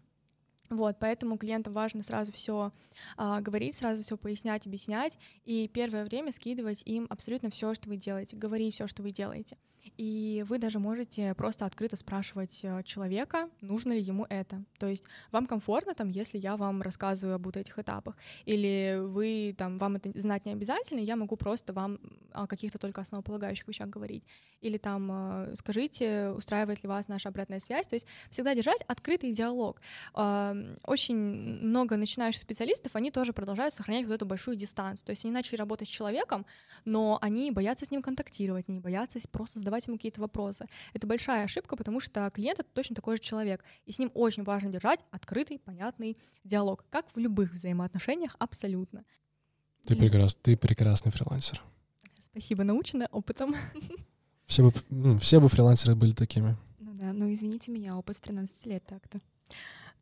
Вот, 0.68 0.96
поэтому 0.98 1.38
клиентам 1.38 1.74
важно 1.74 2.02
сразу 2.02 2.32
все 2.32 2.72
а, 3.16 3.40
говорить, 3.40 3.76
сразу 3.76 4.02
все 4.02 4.16
пояснять, 4.16 4.66
объяснять, 4.66 5.16
и 5.44 5.68
первое 5.68 6.04
время 6.04 6.32
скидывать 6.32 6.82
им 6.84 7.06
абсолютно 7.08 7.50
все, 7.50 7.74
что 7.74 7.88
вы 7.88 7.96
делаете, 7.96 8.36
говорить 8.36 8.74
все, 8.74 8.88
что 8.88 9.02
вы 9.02 9.12
делаете. 9.12 9.56
И 9.96 10.44
вы 10.48 10.58
даже 10.58 10.78
можете 10.78 11.34
просто 11.34 11.64
открыто 11.66 11.96
спрашивать 11.96 12.60
э, 12.62 12.82
человека, 12.84 13.48
нужно 13.60 13.92
ли 13.92 14.00
ему 14.00 14.26
это. 14.28 14.62
То 14.78 14.86
есть 14.86 15.04
вам 15.32 15.46
комфортно, 15.46 15.94
там, 15.94 16.08
если 16.08 16.38
я 16.38 16.56
вам 16.56 16.82
рассказываю 16.82 17.36
об 17.36 17.46
вот 17.46 17.56
этих 17.56 17.78
этапах, 17.78 18.16
или 18.44 18.98
вы, 19.00 19.54
там, 19.56 19.78
вам 19.78 19.96
это 19.96 20.10
знать 20.20 20.44
не 20.44 20.52
обязательно, 20.52 21.00
я 21.00 21.16
могу 21.16 21.36
просто 21.36 21.72
вам 21.72 21.98
о 22.32 22.46
каких-то 22.46 22.78
только 22.78 23.00
основополагающих 23.00 23.66
вещах 23.68 23.88
говорить. 23.88 24.24
Или 24.60 24.78
там 24.78 25.10
э, 25.10 25.54
скажите, 25.56 26.30
устраивает 26.30 26.82
ли 26.82 26.88
вас 26.88 27.08
наша 27.08 27.28
обратная 27.28 27.60
связь. 27.60 27.86
То 27.86 27.94
есть 27.94 28.06
всегда 28.30 28.54
держать 28.54 28.82
открытый 28.82 29.32
диалог. 29.32 29.80
Очень 30.14 31.16
много 31.16 31.96
начинающих 31.96 32.40
специалистов, 32.40 32.96
они 32.96 33.10
тоже 33.10 33.32
продолжают 33.32 33.74
сохранять 33.74 34.06
вот 34.06 34.14
эту 34.14 34.26
большую 34.26 34.56
дистанцию. 34.56 35.06
То 35.06 35.10
есть 35.10 35.24
они 35.24 35.32
начали 35.32 35.56
работать 35.56 35.88
с 35.88 35.90
человеком, 35.90 36.46
но 36.84 37.18
они 37.20 37.50
боятся 37.50 37.86
с 37.86 37.90
ним 37.90 38.02
контактировать, 38.02 38.68
они 38.68 38.80
боятся 38.80 39.18
просто 39.30 39.58
задавать 39.58 39.85
задавать 39.86 39.88
ему 39.88 39.96
какие-то 39.96 40.20
вопросы. 40.20 40.66
Это 40.94 41.06
большая 41.06 41.44
ошибка, 41.44 41.76
потому 41.76 42.00
что 42.00 42.30
клиент— 42.30 42.58
это 42.60 42.68
точно 42.72 42.94
такой 42.94 43.16
же 43.16 43.22
человек, 43.22 43.64
и 43.86 43.92
с 43.92 43.98
ним 43.98 44.10
очень 44.14 44.44
важно 44.44 44.70
держать 44.70 45.00
открытый, 45.10 45.58
понятный 45.58 46.16
диалог, 46.44 46.84
как 46.90 47.06
в 47.14 47.18
любых 47.18 47.52
взаимоотношениях 47.52 48.36
абсолютно. 48.38 49.04
Ты, 49.86 49.94
и... 49.94 49.98
прекрас... 49.98 50.36
ты 50.36 50.56
прекрасный 50.56 51.12
фрилансер. 51.12 51.62
Спасибо, 52.20 52.64
наученная 52.64 53.08
опытом. 53.12 53.54
Все 54.46 54.62
бы, 54.62 54.72
ну, 54.90 55.16
все 55.16 55.40
бы 55.40 55.48
фрилансеры 55.48 55.96
были 55.96 56.12
такими. 56.12 56.56
Ну 56.78 56.92
да, 56.94 57.12
ну 57.12 57.32
извините 57.32 57.72
меня, 57.72 57.96
опыт 57.96 58.16
с 58.16 58.20
13 58.20 58.66
лет 58.66 58.84
так-то. 58.86 59.20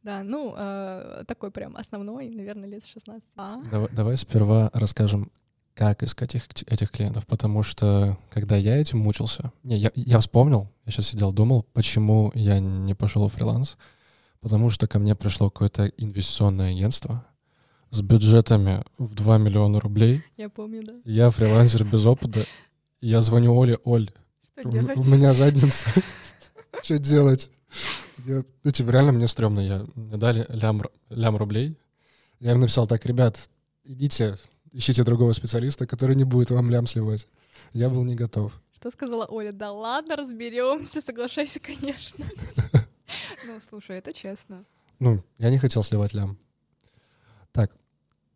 Да, 0.02 0.22
ну, 0.22 0.54
э, 0.54 1.24
такой 1.26 1.50
прям 1.50 1.74
основной, 1.76 2.28
наверное, 2.28 2.68
лет 2.68 2.84
16. 2.84 3.26
А? 3.36 3.62
Давай, 3.70 3.88
давай 3.90 4.16
сперва 4.18 4.70
расскажем, 4.74 5.30
как 5.74 6.02
искать 6.02 6.34
их, 6.36 6.44
этих 6.66 6.90
клиентов, 6.90 7.26
потому 7.26 7.62
что 7.62 8.16
когда 8.30 8.56
я 8.56 8.76
этим 8.76 9.00
мучился, 9.00 9.52
не, 9.64 9.76
я, 9.76 9.90
я 9.94 10.20
вспомнил, 10.20 10.68
я 10.86 10.92
сейчас 10.92 11.08
сидел, 11.08 11.32
думал, 11.32 11.64
почему 11.72 12.30
я 12.34 12.60
не 12.60 12.94
пошел 12.94 13.28
в 13.28 13.32
фриланс, 13.32 13.76
потому 14.40 14.70
что 14.70 14.86
ко 14.86 14.98
мне 14.98 15.14
пришло 15.16 15.50
какое-то 15.50 15.86
инвестиционное 15.86 16.70
агентство 16.70 17.26
с 17.90 18.02
бюджетами 18.02 18.84
в 18.98 19.14
2 19.14 19.38
миллиона 19.38 19.80
рублей. 19.80 20.22
Я 20.36 20.48
помню, 20.48 20.82
да. 20.84 20.94
Я 21.04 21.30
фрилансер 21.30 21.84
без 21.84 22.04
опыта, 22.04 22.44
я 23.00 23.20
звоню 23.20 23.56
Оле, 23.56 23.78
Оль, 23.84 24.10
у, 24.62 24.68
у 24.68 25.04
меня 25.04 25.34
задница, 25.34 25.90
что 26.82 26.98
делать? 26.98 27.50
Я, 28.24 28.44
ну, 28.62 28.70
типа, 28.70 28.90
реально 28.90 29.12
мне 29.12 29.26
стрёмно, 29.26 29.60
я, 29.60 29.84
мне 29.96 30.16
дали 30.16 30.46
лям, 30.48 30.82
лям 31.10 31.36
рублей, 31.36 31.76
я 32.38 32.52
им 32.52 32.60
написал, 32.60 32.86
так, 32.86 33.04
ребят, 33.06 33.50
идите, 33.84 34.38
ищите 34.74 35.04
другого 35.04 35.32
специалиста, 35.32 35.86
который 35.86 36.16
не 36.16 36.24
будет 36.24 36.50
вам 36.50 36.70
лям 36.70 36.86
сливать. 36.86 37.26
Я 37.72 37.88
был 37.88 38.04
не 38.04 38.14
готов. 38.14 38.60
Что 38.74 38.90
сказала 38.90 39.24
Оля? 39.24 39.52
Да 39.52 39.72
ладно, 39.72 40.16
разберемся, 40.16 41.00
соглашайся, 41.00 41.60
конечно. 41.60 42.24
Ну, 43.46 43.58
слушай, 43.68 43.96
это 43.96 44.12
честно. 44.12 44.64
Ну, 44.98 45.22
я 45.38 45.50
не 45.50 45.58
хотел 45.58 45.82
сливать 45.82 46.12
лям. 46.12 46.38
Так, 47.52 47.72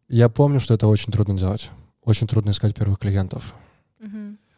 я 0.08 0.28
помню, 0.28 0.60
что 0.60 0.74
это 0.74 0.86
очень 0.86 1.12
трудно 1.12 1.36
делать. 1.36 1.70
Очень 2.02 2.26
трудно 2.26 2.50
искать 2.50 2.74
первых 2.74 2.98
клиентов. 2.98 3.54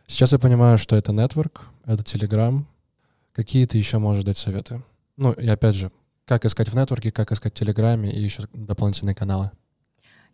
Сейчас 0.06 0.32
я 0.32 0.38
понимаю, 0.38 0.76
что 0.76 0.96
это 0.96 1.12
нетворк, 1.12 1.68
это 1.84 2.02
Telegram. 2.02 2.64
Какие 3.32 3.66
ты 3.66 3.78
еще 3.78 3.98
можешь 3.98 4.24
дать 4.24 4.38
советы? 4.38 4.82
Ну, 5.16 5.32
и 5.32 5.46
опять 5.48 5.76
же, 5.76 5.90
как 6.24 6.44
искать 6.44 6.68
в 6.68 6.74
нетворке, 6.74 7.10
как 7.10 7.32
искать 7.32 7.54
в 7.54 7.58
Телеграме 7.58 8.12
и 8.12 8.20
еще 8.20 8.48
дополнительные 8.52 9.14
каналы. 9.14 9.50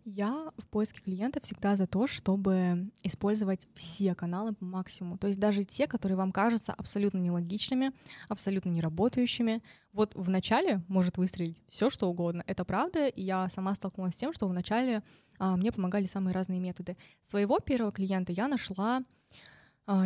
Я 0.09 0.47
в 0.57 0.65
поиске 0.67 1.01
клиента 1.01 1.41
всегда 1.41 1.75
за 1.75 1.85
то, 1.85 2.07
чтобы 2.07 2.89
использовать 3.03 3.67
все 3.73 4.15
каналы 4.15 4.53
по 4.53 4.63
максимуму. 4.63 5.17
То 5.17 5.27
есть 5.27 5.37
даже 5.37 5.65
те, 5.65 5.85
которые 5.85 6.15
вам 6.15 6.31
кажутся 6.31 6.71
абсолютно 6.71 7.17
нелогичными, 7.17 7.91
абсолютно 8.29 8.69
неработающими. 8.69 9.61
Вот 9.91 10.15
в 10.15 10.29
начале 10.29 10.81
может 10.87 11.17
выстрелить 11.17 11.61
все, 11.67 11.89
что 11.89 12.07
угодно. 12.09 12.41
Это 12.47 12.63
правда, 12.63 13.07
и 13.07 13.21
я 13.21 13.49
сама 13.49 13.75
столкнулась 13.75 14.13
с 14.13 14.17
тем, 14.17 14.31
что 14.31 14.47
в 14.47 14.53
начале 14.53 15.03
а, 15.39 15.57
мне 15.57 15.73
помогали 15.73 16.05
самые 16.05 16.33
разные 16.33 16.61
методы. 16.61 16.95
Своего 17.25 17.59
первого 17.59 17.91
клиента 17.91 18.31
я 18.31 18.47
нашла 18.47 19.01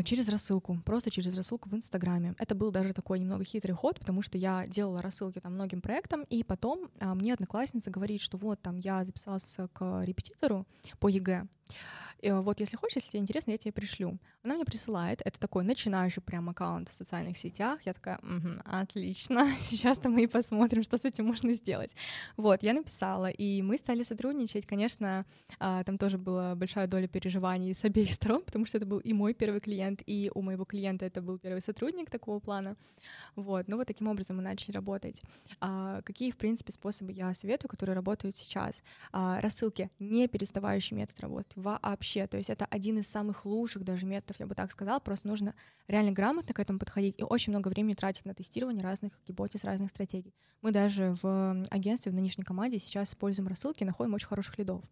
через 0.03 0.29
рассылку, 0.29 0.79
просто 0.85 1.09
через 1.09 1.35
рассылку 1.35 1.69
в 1.69 1.75
Инстаграме. 1.75 2.35
Это 2.37 2.55
был 2.55 2.71
даже 2.71 2.93
такой 2.93 3.19
немного 3.19 3.43
хитрый 3.43 3.75
ход, 3.75 3.99
потому 3.99 4.21
что 4.21 4.37
я 4.37 4.65
делала 4.67 5.01
рассылки 5.01 5.39
там 5.39 5.53
многим 5.53 5.81
проектам, 5.81 6.23
и 6.23 6.43
потом 6.43 6.89
а, 6.99 7.15
мне 7.15 7.33
одноклассница 7.33 7.89
говорит, 7.89 8.21
что 8.21 8.37
вот 8.37 8.61
там 8.61 8.77
я 8.77 9.03
записалась 9.05 9.57
к 9.73 10.01
репетитору 10.03 10.67
по 10.99 11.07
ЕГЭ, 11.09 11.47
и 12.21 12.31
вот 12.31 12.59
если 12.59 12.77
хочешь, 12.77 12.97
если 12.97 13.09
тебе 13.11 13.21
интересно, 13.21 13.51
я 13.51 13.57
тебе 13.57 13.71
пришлю. 13.71 14.17
Она 14.43 14.55
мне 14.55 14.65
присылает, 14.65 15.21
это 15.25 15.39
такой 15.39 15.63
начинающий 15.63 16.21
прям 16.21 16.49
аккаунт 16.49 16.89
в 16.89 16.93
социальных 16.93 17.37
сетях. 17.37 17.79
Я 17.85 17.93
такая, 17.93 18.17
угу, 18.19 18.61
отлично, 18.65 19.55
сейчас-то 19.59 20.09
мы 20.09 20.23
и 20.23 20.27
посмотрим, 20.27 20.83
что 20.83 20.97
с 20.97 21.05
этим 21.05 21.25
можно 21.25 21.53
сделать. 21.53 21.91
Вот, 22.37 22.63
я 22.63 22.73
написала, 22.73 23.29
и 23.29 23.61
мы 23.61 23.77
стали 23.77 24.03
сотрудничать. 24.03 24.65
Конечно, 24.65 25.25
а, 25.59 25.83
там 25.83 25.97
тоже 25.97 26.17
была 26.17 26.55
большая 26.55 26.87
доля 26.87 27.07
переживаний 27.07 27.73
с 27.73 27.83
обеих 27.83 28.13
сторон, 28.13 28.43
потому 28.43 28.65
что 28.65 28.77
это 28.77 28.85
был 28.85 28.99
и 28.99 29.13
мой 29.13 29.33
первый 29.33 29.59
клиент, 29.59 30.03
и 30.05 30.31
у 30.35 30.41
моего 30.41 30.65
клиента 30.65 31.05
это 31.05 31.21
был 31.21 31.39
первый 31.39 31.61
сотрудник 31.61 32.09
такого 32.09 32.39
плана. 32.39 32.75
Вот, 33.35 33.67
ну 33.67 33.77
вот 33.77 33.87
таким 33.87 34.07
образом 34.07 34.37
мы 34.37 34.43
начали 34.43 34.73
работать. 34.73 35.21
А, 35.59 36.01
какие, 36.03 36.29
в 36.29 36.37
принципе, 36.37 36.71
способы 36.71 37.13
я 37.13 37.33
советую, 37.33 37.69
которые 37.69 37.95
работают 37.95 38.37
сейчас? 38.37 38.83
А, 39.11 39.41
рассылки, 39.41 39.89
не 39.99 40.27
переставающий 40.27 40.95
метод 40.95 41.19
работы, 41.19 41.49
вообще 41.55 42.10
вообще. 42.11 42.27
То 42.27 42.37
есть 42.37 42.49
это 42.49 42.65
один 42.65 42.99
из 42.99 43.07
самых 43.07 43.45
лучших 43.45 43.83
даже 43.83 44.05
методов, 44.05 44.39
я 44.39 44.45
бы 44.47 44.55
так 44.55 44.71
сказала. 44.71 44.99
Просто 44.99 45.27
нужно 45.27 45.53
реально 45.87 46.11
грамотно 46.11 46.53
к 46.53 46.59
этому 46.59 46.79
подходить 46.79 47.15
и 47.17 47.23
очень 47.23 47.53
много 47.53 47.69
времени 47.69 47.93
тратить 47.93 48.25
на 48.25 48.33
тестирование 48.33 48.83
разных 48.83 49.13
гипотез, 49.27 49.63
разных 49.63 49.89
стратегий. 49.89 50.33
Мы 50.61 50.71
даже 50.71 51.15
в 51.21 51.65
агентстве, 51.69 52.11
в 52.11 52.15
нынешней 52.15 52.43
команде 52.43 52.79
сейчас 52.79 53.09
используем 53.09 53.47
рассылки, 53.47 53.83
находим 53.83 54.13
очень 54.13 54.27
хороших 54.27 54.57
лидов. 54.57 54.83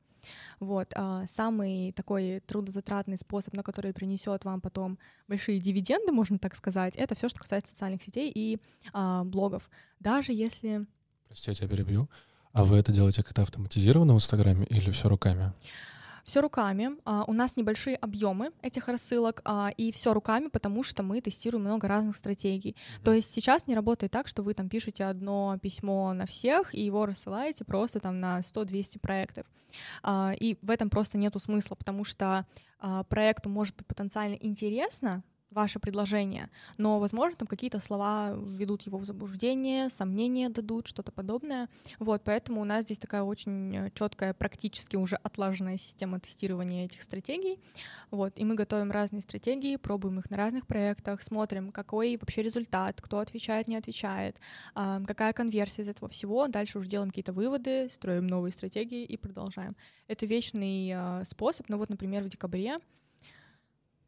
Вот. 0.59 0.91
А 0.95 1.25
самый 1.27 1.93
такой 1.93 2.41
трудозатратный 2.45 3.17
способ, 3.17 3.53
на 3.53 3.63
который 3.63 3.93
принесет 3.93 4.43
вам 4.45 4.61
потом 4.61 4.97
большие 5.27 5.59
дивиденды, 5.59 6.11
можно 6.11 6.37
так 6.39 6.55
сказать, 6.55 6.95
это 6.95 7.15
все, 7.15 7.29
что 7.29 7.39
касается 7.39 7.73
социальных 7.73 8.03
сетей 8.03 8.31
и 8.33 8.59
а, 8.93 9.23
блогов. 9.23 9.69
Даже 9.99 10.33
если... 10.33 10.85
Прости, 11.27 11.51
я 11.51 11.55
тебя 11.55 11.67
перебью. 11.69 12.09
А 12.51 12.65
вы 12.65 12.77
это 12.77 12.91
делаете 12.91 13.23
как-то 13.23 13.43
автоматизированно 13.43 14.13
в 14.13 14.17
Инстаграме 14.17 14.65
или 14.65 14.89
все 14.89 15.07
руками? 15.07 15.53
Все 16.23 16.41
руками. 16.41 16.91
А, 17.05 17.23
у 17.27 17.33
нас 17.33 17.55
небольшие 17.57 17.95
объемы 17.95 18.51
этих 18.61 18.87
рассылок, 18.87 19.41
а, 19.45 19.71
и 19.77 19.91
все 19.91 20.13
руками, 20.13 20.47
потому 20.47 20.83
что 20.83 21.03
мы 21.03 21.21
тестируем 21.21 21.65
много 21.65 21.87
разных 21.87 22.15
стратегий. 22.15 22.71
Mm-hmm. 22.71 23.03
То 23.03 23.13
есть 23.13 23.33
сейчас 23.33 23.67
не 23.67 23.75
работает 23.75 24.11
так, 24.11 24.27
что 24.27 24.43
вы 24.43 24.53
там 24.53 24.69
пишете 24.69 25.05
одно 25.05 25.57
письмо 25.61 26.13
на 26.13 26.25
всех 26.25 26.73
и 26.73 26.81
его 26.81 27.05
рассылаете 27.05 27.65
просто 27.65 27.99
там 27.99 28.19
на 28.19 28.39
100-200 28.39 28.99
проектов. 28.99 29.45
А, 30.03 30.33
и 30.39 30.57
в 30.61 30.71
этом 30.71 30.89
просто 30.89 31.17
нету 31.17 31.39
смысла, 31.39 31.75
потому 31.75 32.03
что 32.03 32.45
проекту 33.09 33.49
может 33.49 33.75
быть 33.75 33.85
потенциально 33.87 34.35
интересно, 34.35 35.21
ваше 35.51 35.79
предложение, 35.79 36.49
но, 36.77 36.99
возможно, 36.99 37.35
там 37.35 37.47
какие-то 37.47 37.79
слова 37.79 38.33
ведут 38.33 38.83
его 38.83 38.97
в 38.97 39.05
заблуждение, 39.05 39.89
сомнения 39.89 40.49
дадут, 40.49 40.87
что-то 40.87 41.11
подобное. 41.11 41.69
Вот, 41.97 42.21
поэтому 42.23 42.61
у 42.61 42.65
нас 42.65 42.85
здесь 42.85 42.99
такая 42.99 43.23
очень 43.23 43.75
э, 43.75 43.91
четкая, 43.95 44.33
практически 44.33 44.95
уже 44.95 45.15
отлаженная 45.15 45.77
система 45.77 46.19
тестирования 46.19 46.85
этих 46.85 47.01
стратегий. 47.01 47.59
Вот, 48.11 48.33
и 48.35 48.45
мы 48.45 48.55
готовим 48.55 48.91
разные 48.91 49.21
стратегии, 49.21 49.75
пробуем 49.75 50.19
их 50.19 50.29
на 50.29 50.37
разных 50.37 50.67
проектах, 50.67 51.23
смотрим, 51.23 51.71
какой 51.71 52.17
вообще 52.17 52.43
результат, 52.43 53.01
кто 53.01 53.19
отвечает, 53.19 53.67
не 53.67 53.75
отвечает, 53.75 54.39
какая 54.73 55.33
конверсия 55.33 55.81
из 55.81 55.89
этого 55.89 56.09
всего. 56.09 56.47
Дальше 56.47 56.79
уже 56.79 56.89
делаем 56.89 57.09
какие-то 57.09 57.33
выводы, 57.33 57.89
строим 57.91 58.27
новые 58.27 58.51
стратегии 58.51 59.03
и 59.03 59.17
продолжаем. 59.17 59.75
Это 60.07 60.25
вечный 60.25 60.91
э, 60.93 61.23
способ. 61.25 61.69
Ну 61.69 61.77
вот, 61.77 61.89
например, 61.89 62.23
в 62.23 62.29
декабре 62.29 62.79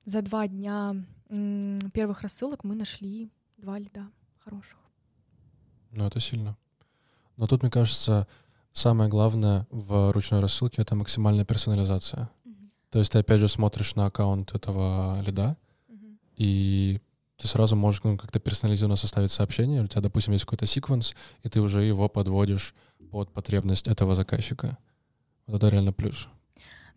за 0.06 0.22
два 0.22 0.48
дня 0.48 0.96
первых 1.94 2.22
рассылок 2.22 2.64
мы 2.64 2.76
нашли 2.76 3.30
два 3.58 3.80
лида 3.80 4.08
хороших. 4.40 4.78
Ну, 5.92 6.06
это 6.06 6.20
сильно. 6.20 6.58
Но 7.38 7.48
тут, 7.48 7.62
мне 7.62 7.72
кажется, 7.72 8.28
самое 8.74 9.10
главное 9.10 9.68
в 9.70 10.12
ручной 10.12 10.40
рассылке— 10.42 10.82
это 10.84 10.96
максимальная 10.96 11.46
персонализация. 11.46 12.30
Mm-hmm. 12.46 12.70
То 12.90 13.00
есть 13.00 13.12
ты, 13.12 13.20
опять 13.20 13.40
же, 13.40 13.48
смотришь 13.48 13.96
на 13.96 14.06
аккаунт 14.06 14.54
этого 14.54 15.22
лида, 15.22 15.58
mm-hmm. 15.90 16.18
и 16.38 17.02
ты 17.38 17.48
сразу 17.48 17.76
можешь 17.76 18.04
ну, 18.04 18.18
как-то 18.18 18.40
персонализированно 18.40 18.96
составить 18.96 19.32
сообщение. 19.32 19.84
У 19.84 19.88
тебя, 19.88 20.02
допустим, 20.02 20.34
есть 20.34 20.46
какой-то 20.46 20.66
секвенс, 20.66 21.16
и 21.44 21.50
ты 21.50 21.62
уже 21.62 21.84
его 21.84 22.08
подводишь 22.10 22.74
под 23.10 23.32
потребность 23.32 23.88
этого 23.88 24.16
заказчика. 24.16 24.78
Вот 25.48 25.58
это 25.58 25.70
реально 25.70 25.94
плюс. 25.94 26.28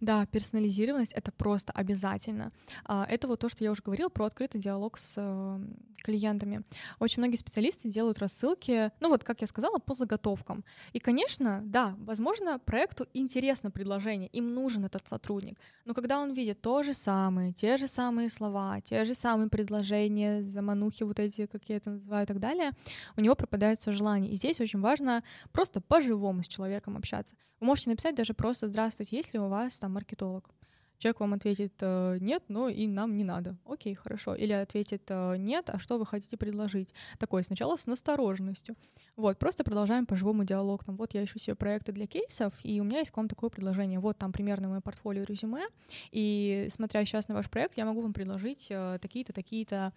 Да, 0.04 0.26
персонализированность— 0.26 1.12
это 1.14 1.32
просто 1.32 1.72
обязательно. 1.72 2.50
А, 2.84 3.06
это 3.08 3.26
вот 3.26 3.40
то, 3.40 3.48
что 3.48 3.64
я 3.64 3.70
уже 3.70 3.80
говорила 3.82 4.10
про 4.10 4.26
открытый 4.26 4.60
диалог 4.60 4.98
с 4.98 5.14
э, 5.16 5.58
клиентами. 6.04 6.62
Очень 7.00 7.22
многие 7.22 7.36
специалисты 7.36 7.88
делают 7.88 8.18
рассылки, 8.18 8.92
ну 9.00 9.08
вот, 9.08 9.24
как 9.24 9.40
я 9.40 9.46
сказала, 9.46 9.78
по 9.78 9.94
заготовкам. 9.94 10.64
И, 10.92 11.00
конечно, 11.00 11.62
да, 11.64 11.94
возможно, 11.98 12.58
проекту 12.58 13.06
интересно 13.14 13.70
предложение, 13.70 14.28
им 14.28 14.54
нужен 14.54 14.84
этот 14.84 15.08
сотрудник. 15.08 15.58
Но 15.84 15.94
когда 15.94 16.20
он 16.20 16.34
видит 16.34 16.60
то 16.60 16.82
же 16.82 16.94
самое, 16.94 17.52
те 17.52 17.76
же 17.76 17.88
самые 17.88 18.28
слова, 18.28 18.80
те 18.80 19.04
же 19.04 19.14
самые 19.14 19.48
предложения, 19.48 20.42
заманухи 20.42 21.02
вот 21.04 21.18
эти, 21.18 21.46
как 21.46 21.64
я 21.68 21.76
это 21.76 21.90
называю, 21.90 22.24
и 22.24 22.26
так 22.26 22.38
далее, 22.38 22.72
у 23.16 23.20
него 23.20 23.34
пропадает 23.34 23.78
все 23.78 23.92
желание. 23.92 24.32
И 24.32 24.36
здесь 24.36 24.60
очень 24.60 24.80
важно 24.80 25.22
просто 25.52 25.80
по-живому 25.80 26.42
с 26.42 26.46
человеком 26.46 26.96
общаться. 26.96 27.34
Вы 27.60 27.66
можете 27.66 27.90
написать 27.90 28.14
даже 28.14 28.34
просто 28.34 28.68
«Здравствуйте, 28.68 29.16
есть 29.16 29.32
ли 29.32 29.40
у 29.40 29.48
вас 29.48 29.78
там 29.78 29.94
маркетолог?» 29.94 30.50
Человек 30.98 31.20
вам 31.20 31.34
ответит 31.34 31.74
э, 31.80 32.18
«нет, 32.20 32.42
но 32.48 32.68
и 32.68 32.86
нам 32.86 33.16
не 33.16 33.24
надо». 33.24 33.56
Окей, 33.66 33.94
хорошо. 33.94 34.34
Или 34.34 34.52
ответит 34.52 35.02
э, 35.08 35.36
«нет, 35.36 35.68
а 35.68 35.78
что 35.78 35.98
вы 35.98 36.06
хотите 36.06 36.36
предложить?» 36.36 36.94
Такое 37.18 37.42
сначала 37.42 37.76
с 37.76 37.86
настороженностью. 37.86 38.76
Вот, 39.16 39.38
просто 39.38 39.64
продолжаем 39.64 40.06
по 40.06 40.16
живому 40.16 40.44
диалог. 40.44 40.82
Вот 40.86 41.14
я 41.14 41.24
ищу 41.24 41.38
себе 41.38 41.54
проекты 41.54 41.92
для 41.92 42.06
кейсов, 42.06 42.54
и 42.62 42.80
у 42.80 42.84
меня 42.84 43.00
есть 43.00 43.10
к 43.10 43.16
вам 43.16 43.28
такое 43.28 43.50
предложение. 43.50 44.00
Вот 44.00 44.18
там 44.18 44.32
примерно 44.32 44.68
мое 44.68 44.80
портфолио 44.80 45.22
резюме, 45.22 45.66
и 46.10 46.68
смотря 46.70 47.04
сейчас 47.04 47.28
на 47.28 47.34
ваш 47.34 47.50
проект, 47.50 47.76
я 47.76 47.84
могу 47.84 48.00
вам 48.00 48.12
предложить 48.12 48.68
э, 48.70 48.98
такие-то, 49.00 49.32
такие-то 49.32 49.92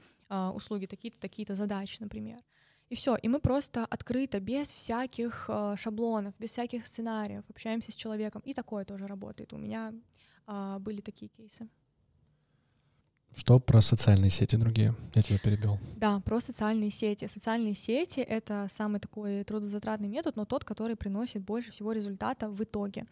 услуги, 0.54 0.88
такие-то, 0.88 1.18
такие-то 1.22 1.56
задачи, 1.56 1.98
например. 2.02 2.40
И 2.90 2.96
все. 2.96 3.16
И 3.16 3.30
мы 3.30 3.40
просто 3.40 3.86
открыто, 3.86 4.42
без 4.42 4.68
всяких 4.68 5.50
шаблонов, 5.78 6.34
без 6.38 6.50
всяких 6.50 6.86
сценариев 6.86 7.44
общаемся 7.50 7.94
с 7.94 7.96
человеком. 7.96 8.42
И 8.44 8.54
такое 8.54 8.84
тоже 8.84 9.08
работает. 9.08 9.54
У 9.54 9.58
меня 9.58 9.94
э, 10.48 10.78
были 10.80 11.02
такие 11.02 11.30
кейсы. 11.30 11.68
Что 13.36 13.60
про 13.60 13.82
социальные 13.82 14.32
сети 14.32 14.56
другие? 14.56 14.96
Я 15.14 15.22
тебя 15.22 15.38
перебил. 15.38 15.78
Да, 15.96 16.22
про 16.22 16.40
социальные 16.40 16.90
сети. 16.90 17.28
Социальные 17.28 17.76
сети— 17.76 18.20
это 18.22 18.68
самый 18.72 19.00
такой 19.00 19.44
трудозатратный 19.44 20.08
метод, 20.08 20.36
но 20.36 20.46
тот, 20.46 20.66
который 20.66 20.96
приносит 20.96 21.44
больше 21.44 21.72
всего 21.72 21.92
результата 21.92 22.50
в 22.50 22.64
итоге. 22.64 23.06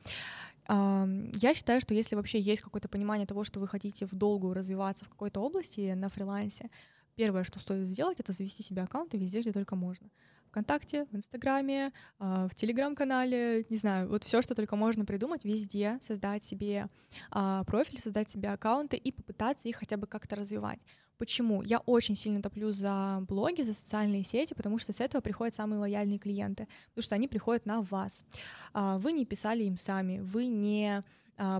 Я 0.67 1.53
считаю, 1.53 1.79
что 1.79 1.93
если 1.93 2.15
вообще 2.15 2.39
есть 2.39 2.61
какое-то 2.61 2.89
понимание 2.89 3.27
того, 3.27 3.43
что 3.43 3.59
вы 3.59 3.67
хотите 3.67 4.07
в 4.07 4.15
долгую 4.15 4.55
развиваться 4.55 5.05
в 5.05 5.09
какой-то 5.09 5.41
области 5.41 5.93
на 5.93 6.09
фрилансе, 6.09 6.71
первое, 7.15 7.43
что 7.43 7.59
стоит 7.59 7.85
сделать, 7.85 8.19
это 8.19 8.33
завести 8.33 8.63
себе 8.63 8.81
аккаунты 8.81 9.17
везде, 9.17 9.41
где 9.41 9.51
только 9.51 9.75
можно. 9.75 10.09
ВКонтакте, 10.55 11.05
в 11.11 11.15
Инстаграме, 11.17 11.91
а, 12.17 12.47
в 12.47 12.55
Телеграм-канале, 12.55 13.65
не 13.69 13.75
знаю, 13.75 14.07
вот 14.07 14.23
все, 14.23 14.41
что 14.41 14.55
только 14.55 14.77
можно 14.77 15.03
придумать, 15.03 15.43
везде 15.43 15.97
создать 16.01 16.45
себе 16.45 16.87
а, 17.29 17.65
профиль, 17.65 17.99
создать 17.99 18.31
себе 18.31 18.49
аккаунты 18.49 18.95
и 18.95 19.11
попытаться 19.11 19.67
их 19.67 19.75
хотя 19.75 19.97
бы 19.97 20.07
как-то 20.07 20.37
развивать. 20.37 20.79
Почему? 21.17 21.61
Я 21.61 21.79
очень 21.79 22.15
сильно 22.15 22.41
топлю 22.41 22.71
за 22.71 23.19
блоги, 23.27 23.63
за 23.63 23.73
социальные 23.73 24.23
сети, 24.23 24.53
потому 24.53 24.79
что 24.79 24.93
с 24.93 25.01
этого 25.01 25.21
приходят 25.21 25.53
самые 25.53 25.79
лояльные 25.79 26.19
клиенты, 26.19 26.69
потому 26.89 27.03
что 27.03 27.15
они 27.15 27.27
приходят 27.27 27.65
на 27.65 27.81
вас. 27.81 28.23
А, 28.73 28.97
вы 28.97 29.11
не 29.11 29.25
писали 29.25 29.65
им 29.65 29.77
сами, 29.77 30.19
вы 30.19 30.47
не 30.47 31.03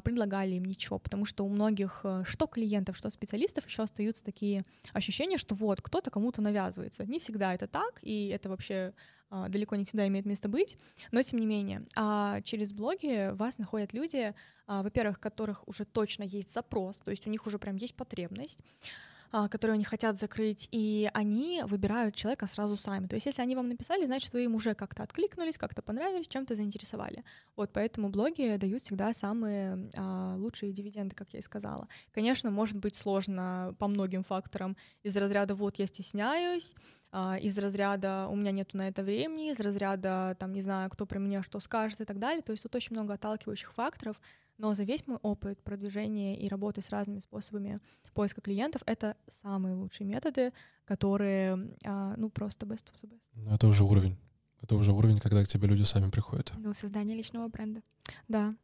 предлагали 0.04 0.56
им 0.56 0.66
ничего, 0.66 1.00
потому 1.00 1.26
что 1.26 1.46
у 1.46 1.50
многих, 1.50 2.02
э, 2.04 2.24
что 2.26 2.48
клиентов, 2.48 2.98
что 2.98 3.10
специалистов, 3.10 3.66
еще 3.66 3.84
остаются 3.84 4.24
такие 4.24 4.64
ощущения, 4.94 5.38
что 5.38 5.56
вот 5.56 5.82
кто-то 5.82 6.12
кому-то 6.12 6.42
навязывается. 6.42 7.06
Не 7.06 7.20
всегда 7.20 7.54
это 7.54 7.68
так, 7.68 8.00
и 8.02 8.28
это 8.28 8.50
вообще 8.50 8.94
а, 9.30 9.50
далеко 9.50 9.76
не 9.76 9.86
всегда 9.86 10.08
имеет 10.08 10.26
место 10.26 10.48
быть, 10.48 10.78
но 11.12 11.22
тем 11.22 11.40
не 11.40 11.46
менее. 11.46 11.86
А 11.96 12.42
через 12.42 12.72
блоги 12.72 13.32
вас 13.34 13.58
находят 13.58 13.94
люди, 13.94 14.34
а, 14.68 14.84
во-первых, 14.84 15.20
которых 15.20 15.68
уже 15.68 15.84
точно 15.84 16.24
есть 16.24 16.54
запрос, 16.54 17.00
то 17.00 17.12
есть 17.12 17.28
у 17.28 17.30
них 17.30 17.46
уже 17.48 17.60
прям 17.60 17.76
есть 17.76 17.96
потребность, 17.96 18.60
а, 18.60 19.15
которые 19.50 19.76
они 19.76 19.84
хотят 19.84 20.18
закрыть, 20.18 20.70
и 20.72 21.10
они 21.14 21.62
выбирают 21.66 22.16
человека 22.16 22.48
сразу 22.48 22.78
сами. 22.78 23.08
То 23.08 23.16
есть 23.16 23.26
если 23.26 23.42
они 23.42 23.56
вам 23.56 23.68
написали, 23.68 24.06
значит, 24.06 24.34
вы 24.34 24.46
им 24.46 24.56
уже 24.56 24.76
как-то 24.76 25.04
откликнулись, 25.04 25.58
как-то 25.58 25.82
понравились, 25.82 26.28
чем-то 26.28 26.56
заинтересовали. 26.56 27.24
Вот 27.56 27.72
поэтому 27.74 28.10
блоги 28.10 28.56
дают 28.58 28.82
всегда 28.82 29.14
самые 29.14 29.92
а, 29.98 30.36
лучшие 30.38 30.72
дивиденды, 30.72 31.16
как 31.16 31.34
я 31.34 31.40
и 31.40 31.44
сказала. 31.44 31.88
Конечно, 32.14 32.50
может 32.50 32.78
быть 32.78 32.96
сложно 32.96 33.76
по 33.78 33.88
многим 33.88 34.24
факторам 34.24 34.78
из 35.04 35.16
разряда 35.18 35.56
«вот 35.56 35.80
я 35.80 35.88
стесняюсь», 35.88 36.74
а, 37.12 37.38
из 37.38 37.58
разряда 37.58 38.28
«у 38.30 38.36
меня 38.36 38.52
нету 38.52 38.78
на 38.78 38.88
это 38.88 39.04
времени», 39.04 39.52
из 39.52 39.60
разряда 39.60 40.36
там, 40.40 40.54
не 40.54 40.62
знаю, 40.62 40.90
кто 40.90 41.06
про 41.06 41.20
меня 41.20 41.44
что 41.44 41.60
скажет 41.60 42.02
и 42.02 42.06
так 42.06 42.20
далее. 42.20 42.42
То 42.42 42.52
есть 42.52 42.64
тут 42.64 42.76
очень 42.76 42.96
много 42.96 43.14
отталкивающих 43.14 43.74
факторов, 43.74 44.20
но 44.58 44.74
за 44.74 44.84
весь 44.84 45.06
мой 45.08 45.18
опыт 45.22 45.62
продвижения 45.64 46.38
и 46.40 46.48
работы 46.48 46.82
с 46.82 46.90
разными 46.90 47.20
способами 47.20 47.80
поиска 48.14 48.42
клиентов 48.42 48.82
это 48.86 49.18
самые 49.28 49.76
лучшие 49.76 50.08
методы, 50.08 50.54
которые, 50.86 51.76
а, 51.86 52.16
ну, 52.18 52.30
просто 52.30 52.66
best 52.66 52.92
of 52.92 52.96
the 52.96 53.10
best. 53.10 53.30
Ну, 53.36 53.54
это 53.54 53.68
уже 53.68 53.84
уровень. 53.84 54.18
Это 54.62 54.76
уже 54.76 54.94
уровень, 54.94 55.20
когда 55.20 55.44
к 55.44 55.48
тебе 55.48 55.68
люди 55.68 55.84
сами 55.84 56.10
приходят. 56.10 56.52
Ну, 56.58 56.74
создание 56.74 57.16
личного 57.16 57.48
бренда. 57.50 57.82
Да, 58.28 58.56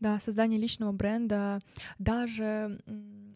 да, 0.00 0.18
создание 0.20 0.58
личного 0.58 0.92
бренда, 0.92 1.60
даже 1.98 2.80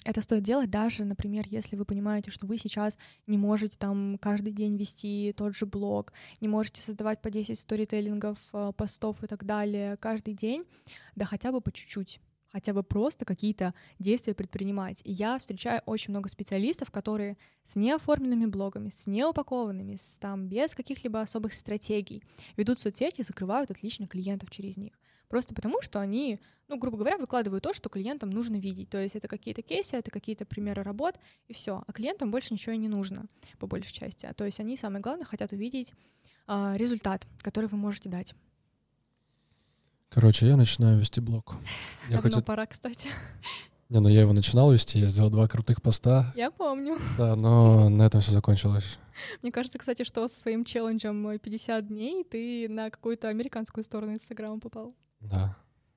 это 0.04 0.22
стоит 0.22 0.42
делать, 0.42 0.70
даже, 0.70 1.04
например, 1.04 1.44
если 1.48 1.76
вы 1.76 1.84
понимаете, 1.84 2.30
что 2.30 2.46
вы 2.46 2.58
сейчас 2.58 2.96
не 3.26 3.38
можете 3.38 3.76
там 3.78 4.18
каждый 4.18 4.52
день 4.52 4.76
вести 4.76 5.34
тот 5.36 5.54
же 5.54 5.66
блог, 5.66 6.12
не 6.40 6.48
можете 6.48 6.80
создавать 6.80 7.20
по 7.22 7.30
10 7.30 7.58
сторителлингов, 7.58 8.38
э, 8.52 8.72
постов 8.76 9.22
и 9.22 9.26
так 9.26 9.44
далее 9.44 9.96
каждый 9.98 10.34
день, 10.34 10.64
да 11.14 11.24
хотя 11.24 11.52
бы 11.52 11.60
по 11.60 11.72
чуть-чуть 11.72 12.20
хотя 12.52 12.74
бы 12.74 12.82
просто 12.82 13.24
какие-то 13.24 13.74
действия 13.98 14.34
предпринимать. 14.34 15.00
И 15.04 15.12
я 15.12 15.38
встречаю 15.38 15.80
очень 15.86 16.12
много 16.12 16.28
специалистов, 16.28 16.90
которые 16.90 17.38
с 17.64 17.76
неоформленными 17.76 18.46
блогами, 18.46 18.90
с 18.90 19.06
неупакованными, 19.06 19.96
с, 19.96 20.18
там, 20.18 20.48
без 20.48 20.74
каких-либо 20.74 21.20
особых 21.22 21.54
стратегий 21.54 22.22
ведут 22.56 22.78
соцсети 22.78 23.22
и 23.22 23.24
закрывают 23.24 23.70
отлично 23.70 24.06
клиентов 24.06 24.50
через 24.50 24.76
них. 24.76 24.92
Просто 25.32 25.54
потому, 25.54 25.80
что 25.80 25.98
они, 25.98 26.38
ну, 26.68 26.76
грубо 26.76 26.98
говоря, 26.98 27.16
выкладывают 27.16 27.64
то, 27.64 27.72
что 27.72 27.88
клиентам 27.88 28.28
нужно 28.28 28.56
видеть. 28.56 28.90
То 28.90 29.00
есть 29.00 29.16
это 29.16 29.28
какие-то 29.28 29.62
кейсы, 29.62 29.96
это 29.96 30.10
какие-то 30.10 30.44
примеры 30.44 30.82
работ, 30.82 31.18
и 31.48 31.54
все. 31.54 31.82
А 31.86 31.92
клиентам 31.94 32.30
больше 32.30 32.52
ничего 32.52 32.74
и 32.74 32.76
не 32.76 32.88
нужно, 32.88 33.24
по 33.58 33.66
большей 33.66 33.94
части. 33.94 34.26
А 34.26 34.34
то 34.34 34.44
есть 34.44 34.60
они, 34.60 34.76
самое 34.76 35.00
главное, 35.00 35.24
хотят 35.24 35.52
увидеть 35.52 35.94
а, 36.46 36.74
результат, 36.76 37.26
который 37.40 37.70
вы 37.70 37.78
можете 37.78 38.10
дать. 38.10 38.34
Короче, 40.10 40.46
я 40.46 40.58
начинаю 40.58 40.98
вести 40.98 41.22
блог. 41.22 41.54
Я 42.10 42.16
Давно 42.16 42.30
хоть... 42.32 42.44
пора, 42.44 42.66
кстати. 42.66 43.08
Не, 43.88 44.00
ну 44.00 44.10
я 44.10 44.20
его 44.20 44.34
начинал 44.34 44.70
вести, 44.70 44.98
я 44.98 45.08
сделал 45.08 45.30
два 45.30 45.48
крутых 45.48 45.80
поста. 45.80 46.30
Я 46.36 46.50
помню. 46.50 46.98
Да, 47.16 47.36
но 47.36 47.88
на 47.90 48.02
этом 48.02 48.20
все 48.20 48.32
закончилось. 48.32 48.98
Мне 49.40 49.50
кажется, 49.50 49.78
кстати, 49.78 50.04
что 50.04 50.28
со 50.28 50.38
своим 50.38 50.66
челленджем 50.66 51.38
50 51.38 51.88
дней 51.88 52.22
ты 52.24 52.68
на 52.68 52.90
какую-то 52.90 53.28
американскую 53.28 53.82
сторону 53.82 54.12
Инстаграма 54.12 54.60
попал. 54.60 54.92
Да, 55.22 55.56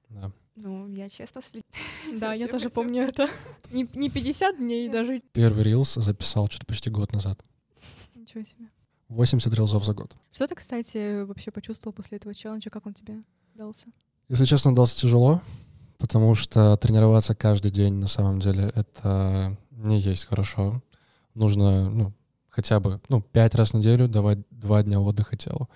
да. 0.10 0.32
Ну, 0.56 0.88
я 0.94 1.10
честно 1.10 1.42
след... 1.42 1.64
Да, 2.20 2.34
я 2.34 2.48
тоже 2.48 2.70
помню 2.70 3.04
это. 3.04 3.30
Не, 3.72 3.88
не 3.94 4.10
50 4.10 4.58
дней 4.58 4.90
даже. 4.90 5.22
Первый 5.34 5.64
рилс 5.64 5.96
записал 5.96 6.48
что-то 6.48 6.66
почти 6.66 6.90
год 6.90 7.14
назад. 7.14 7.44
Ничего 8.14 8.44
себе. 8.44 8.70
80 9.10 9.54
рилзов 9.54 9.86
за 9.86 9.94
год. 9.94 10.16
Что 10.32 10.48
ты, 10.48 10.56
кстати, 10.56 11.24
вообще 11.24 11.52
почувствовал 11.52 11.94
после 11.94 12.18
этого 12.18 12.34
челленджа? 12.34 12.70
Как 12.70 12.86
он 12.86 12.94
тебе 12.94 13.24
дался? 13.54 13.88
Если 14.30 14.46
честно, 14.46 14.74
дался 14.74 15.00
тяжело, 15.00 15.42
потому 15.98 16.34
что 16.36 16.76
тренироваться 16.78 17.36
каждый 17.36 17.72
день 17.72 17.96
на 17.96 18.08
самом 18.08 18.40
деле 18.40 18.72
это 18.76 19.58
не 19.72 20.00
есть 20.00 20.26
хорошо. 20.26 20.82
Нужно, 21.34 21.90
ну, 21.90 22.14
хотя 22.56 22.80
бы, 22.80 23.02
ну, 23.10 23.22
пять 23.22 23.54
раз 23.54 23.72
в 23.72 23.74
неделю 23.76 24.08
давать 24.08 24.40
два 24.50 24.82
дня 24.82 25.02
отдыха 25.02 25.36
телу. 25.36 25.70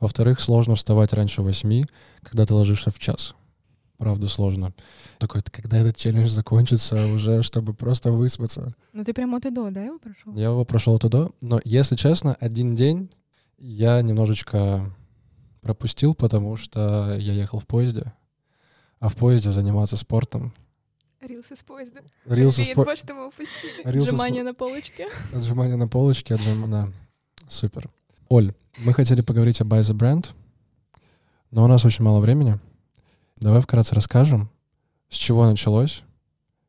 Во-вторых, 0.00 0.38
сложно 0.40 0.74
вставать 0.74 1.14
раньше 1.14 1.40
восьми, 1.40 1.86
когда 2.22 2.44
ты 2.44 2.52
ложишься 2.52 2.90
в 2.90 2.98
час. 2.98 3.34
Правда, 3.96 4.28
сложно. 4.28 4.74
Такой, 5.18 5.42
когда 5.42 5.78
этот 5.78 5.96
челлендж 5.96 6.28
закончится 6.28 7.06
уже, 7.06 7.42
чтобы 7.42 7.72
просто 7.72 8.12
выспаться. 8.12 8.74
Ну 8.92 9.04
ты 9.04 9.14
прям 9.14 9.34
от 9.34 9.46
и 9.46 9.50
до, 9.50 9.70
да, 9.70 9.82
его 9.82 9.98
прошел? 9.98 10.34
Я 10.34 10.48
его 10.48 10.66
прошел 10.66 10.96
от 10.96 11.04
и 11.04 11.08
до, 11.08 11.32
но, 11.40 11.58
если 11.64 11.96
честно, 11.96 12.36
один 12.38 12.74
день 12.74 13.10
я 13.56 14.02
немножечко 14.02 14.94
пропустил, 15.62 16.14
потому 16.14 16.56
что 16.56 17.16
я 17.18 17.32
ехал 17.32 17.58
в 17.58 17.66
поезде, 17.66 18.12
а 19.00 19.08
в 19.08 19.14
поезде 19.14 19.50
заниматься 19.50 19.96
спортом 19.96 20.52
Рилс 21.26 21.50
из 21.50 21.62
поезда. 21.62 22.00
Рилс 22.24 22.58
из 22.58 22.68
поезда. 22.74 22.96
что 22.96 23.14
мы 23.14 23.28
упустили. 23.28 23.82
Отжимание 23.82 24.42
на 24.42 24.54
полочке. 24.54 25.08
Отжимание 25.32 25.76
на 25.76 25.88
полочке, 25.88 26.34
отжимание, 26.34 26.68
да. 26.68 26.92
Супер. 27.48 27.90
Оль, 28.28 28.54
мы 28.78 28.92
хотели 28.92 29.20
поговорить 29.22 29.60
о 29.60 29.64
Buy 29.64 29.80
the 29.80 29.94
Brand, 29.94 30.28
но 31.50 31.64
у 31.64 31.66
нас 31.66 31.84
очень 31.84 32.04
мало 32.04 32.20
времени. 32.20 32.58
Давай 33.36 33.60
вкратце 33.60 33.94
расскажем, 33.94 34.50
с 35.08 35.16
чего 35.16 35.46
началось, 35.46 36.02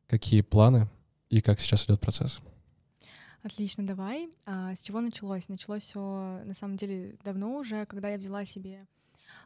какие 0.07 0.41
планы 0.41 0.87
и 1.29 1.41
как 1.41 1.59
сейчас 1.59 1.85
идет 1.85 1.99
процесс. 1.99 2.39
Отлично, 3.43 3.85
давай. 3.85 4.29
А, 4.45 4.75
с 4.75 4.79
чего 4.79 4.99
началось? 4.99 5.47
Началось 5.47 5.83
все 5.83 6.41
на 6.43 6.53
самом 6.53 6.75
деле 6.77 7.15
давно 7.23 7.55
уже, 7.57 7.85
когда 7.85 8.09
я 8.09 8.17
взяла 8.17 8.45
себе 8.45 8.85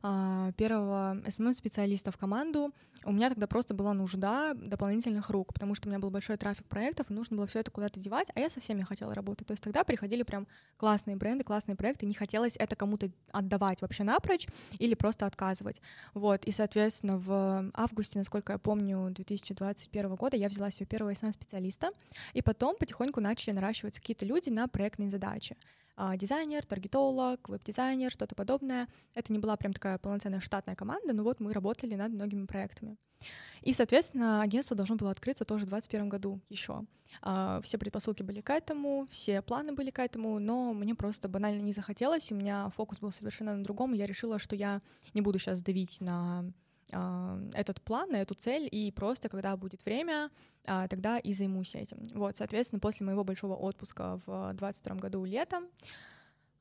первого 0.02 1.18
SMM-специалиста 1.26 2.12
в 2.12 2.18
команду, 2.18 2.72
у 3.04 3.12
меня 3.12 3.30
тогда 3.30 3.48
просто 3.48 3.74
была 3.74 3.94
нужда 3.94 4.54
дополнительных 4.54 5.30
рук, 5.30 5.54
потому 5.54 5.74
что 5.74 5.88
у 5.88 5.90
меня 5.90 6.00
был 6.00 6.12
большой 6.12 6.38
трафик 6.38 6.68
проектов, 6.68 7.10
и 7.10 7.14
нужно 7.14 7.38
было 7.38 7.48
все 7.48 7.60
это 7.60 7.72
куда-то 7.72 8.00
девать, 8.00 8.28
а 8.36 8.40
я 8.40 8.50
со 8.50 8.60
всеми 8.60 8.84
хотела 8.84 9.16
работать. 9.16 9.48
То 9.48 9.54
есть 9.54 9.64
тогда 9.64 9.84
приходили 9.84 10.24
прям 10.24 10.48
классные 10.78 11.16
бренды, 11.16 11.44
классные 11.44 11.76
проекты, 11.76 12.06
не 12.06 12.14
хотелось 12.14 12.56
это 12.58 12.76
кому-то 12.76 13.10
отдавать 13.32 13.82
вообще 13.82 14.04
напрочь 14.04 14.48
или 14.78 14.94
просто 14.94 15.26
отказывать. 15.26 15.82
Вот, 16.14 16.46
и, 16.46 16.52
соответственно, 16.52 17.18
в 17.18 17.72
августе, 17.74 18.20
насколько 18.20 18.54
я 18.54 18.60
помню, 18.60 19.10
2021 19.10 20.16
года 20.16 20.38
я 20.38 20.48
взяла 20.50 20.70
себе 20.70 20.86
первого 20.86 21.12
SMM-специалиста, 21.12 21.90
и 22.34 22.42
потом 22.42 22.76
потихоньку 22.76 23.20
начали 23.20 23.54
наращиваться 23.54 24.00
какие-то 24.00 24.26
люди 24.26 24.50
на 24.50 24.68
проектные 24.68 25.10
задачи. 25.10 25.58
А, 25.96 26.16
дизайнер, 26.18 26.66
таргетолог, 26.66 27.50
веб-дизайнер, 27.50 28.12
что-то 28.12 28.36
подобное. 28.36 28.88
Это 29.14 29.32
не 29.32 29.40
была 29.40 29.58
прям 29.58 29.74
такая 29.74 29.98
полноценная 29.98 30.40
штатная 30.40 30.76
команда, 30.76 31.14
но 31.14 31.24
вот 31.24 31.40
мы 31.40 31.52
работали 31.52 31.96
над 31.96 32.12
многими 32.12 32.46
проектами. 32.46 32.98
И, 33.62 33.74
соответственно, 33.74 34.42
агентство 34.42 34.76
должно 34.76 34.96
было 34.96 35.12
открыться 35.12 35.46
тоже 35.46 35.66
в 35.66 35.70
2021 35.70 36.10
году 36.10 36.40
еще. 36.50 36.86
А, 37.22 37.62
все 37.62 37.78
предпосылки 37.78 38.24
были 38.24 38.42
к 38.42 38.50
этому, 38.50 39.08
все 39.12 39.42
планы 39.42 39.74
были 39.74 39.92
к 39.92 40.00
этому, 40.00 40.40
но 40.40 40.74
мне 40.74 40.96
просто 40.96 41.28
банально 41.30 41.62
не 41.62 41.74
захотелось, 41.74 42.32
у 42.32 42.36
меня 42.36 42.70
фокус 42.70 43.00
был 43.00 43.12
совершенно 43.12 43.56
на 43.56 43.64
другом, 43.64 43.94
и 43.94 43.98
я 43.98 44.06
решила, 44.06 44.40
что 44.40 44.56
я 44.56 44.80
не 45.14 45.22
буду 45.22 45.38
сейчас 45.38 45.62
давить 45.62 46.02
на 46.02 46.46
этот 47.54 47.82
план, 47.82 48.10
на 48.12 48.22
эту 48.22 48.36
цель, 48.36 48.68
и 48.72 48.92
просто, 48.92 49.30
когда 49.30 49.56
будет 49.56 49.84
время, 49.86 50.30
а, 50.66 50.88
тогда 50.88 51.18
и 51.18 51.34
займусь 51.34 51.76
этим. 51.76 51.98
Вот, 52.14 52.38
соответственно, 52.38 52.80
после 52.80 53.06
моего 53.06 53.24
большого 53.24 53.56
отпуска 53.56 54.20
в 54.26 54.54
22 54.54 54.96
году 54.96 55.26
летом, 55.26 55.64
а, 55.64 56.11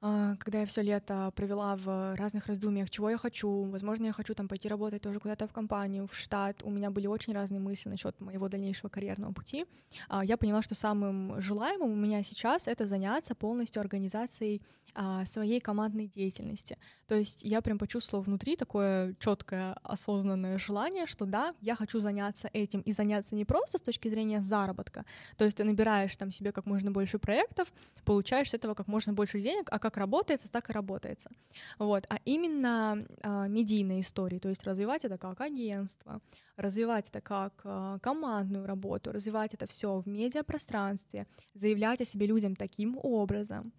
когда 0.00 0.60
я 0.60 0.66
все 0.66 0.82
лето 0.82 1.30
провела 1.36 1.76
в 1.76 2.14
разных 2.16 2.46
раздумьях, 2.46 2.88
чего 2.88 3.10
я 3.10 3.18
хочу, 3.18 3.64
возможно, 3.64 4.06
я 4.06 4.12
хочу 4.12 4.34
там 4.34 4.48
пойти 4.48 4.66
работать 4.68 5.02
тоже 5.02 5.20
куда-то 5.20 5.46
в 5.46 5.52
компанию, 5.52 6.06
в 6.06 6.16
штат. 6.16 6.62
У 6.62 6.70
меня 6.70 6.90
были 6.90 7.06
очень 7.06 7.34
разные 7.34 7.60
мысли 7.60 7.90
насчет 7.90 8.18
моего 8.20 8.48
дальнейшего 8.48 8.88
карьерного 8.88 9.32
пути. 9.32 9.66
А, 10.08 10.24
я 10.24 10.36
поняла, 10.38 10.62
что 10.62 10.74
самым 10.74 11.40
желаемым 11.40 11.90
у 11.90 11.96
меня 11.96 12.22
сейчас 12.22 12.66
это 12.66 12.86
заняться 12.86 13.34
полностью 13.34 13.80
организацией 13.80 14.62
а, 14.94 15.24
своей 15.26 15.60
командной 15.60 16.06
деятельности. 16.06 16.78
То 17.06 17.14
есть 17.14 17.44
я 17.44 17.60
прям 17.60 17.78
почувствовала 17.78 18.24
внутри 18.24 18.56
такое 18.56 19.14
четкое 19.18 19.74
осознанное 19.82 20.58
желание, 20.58 21.06
что 21.06 21.26
да, 21.26 21.54
я 21.60 21.74
хочу 21.74 22.00
заняться 22.00 22.48
этим 22.52 22.80
и 22.80 22.92
заняться 22.92 23.34
не 23.34 23.44
просто 23.44 23.78
с 23.78 23.82
точки 23.82 24.08
зрения 24.08 24.42
заработка. 24.42 25.04
То 25.36 25.44
есть 25.44 25.58
ты 25.58 25.64
набираешь 25.64 26.16
там 26.16 26.30
себе 26.30 26.52
как 26.52 26.66
можно 26.66 26.90
больше 26.90 27.18
проектов, 27.18 27.72
получаешь 28.04 28.50
с 28.50 28.54
этого 28.54 28.74
как 28.74 28.88
можно 28.88 29.12
больше 29.12 29.40
денег, 29.40 29.68
а 29.70 29.78
как 29.78 29.89
работается, 29.96 30.50
так 30.50 30.68
и 30.70 30.72
работается. 30.72 31.30
Вот. 31.78 32.06
А 32.08 32.18
именно 32.24 33.06
а, 33.22 33.46
медийные 33.48 34.00
истории, 34.00 34.38
то 34.38 34.48
есть 34.48 34.64
развивать 34.64 35.04
это 35.04 35.16
как 35.16 35.40
агентство, 35.40 36.20
развивать 36.56 37.08
это 37.08 37.20
как 37.20 37.60
а, 37.64 37.98
командную 37.98 38.66
работу, 38.66 39.12
развивать 39.12 39.54
это 39.54 39.66
все 39.66 40.00
в 40.00 40.06
медиапространстве, 40.06 41.26
заявлять 41.54 42.00
о 42.00 42.04
себе 42.04 42.26
людям 42.26 42.56
таким 42.56 42.98
образом. 43.02 43.72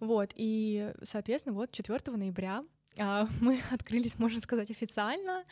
Вот, 0.00 0.32
и, 0.34 0.92
соответственно, 1.02 1.54
вот 1.54 1.72
4 1.72 1.98
ноября 2.16 2.64
а, 2.98 3.26
мы 3.40 3.60
открылись, 3.70 4.18
можно 4.18 4.40
сказать, 4.40 4.70
официально. 4.70 5.44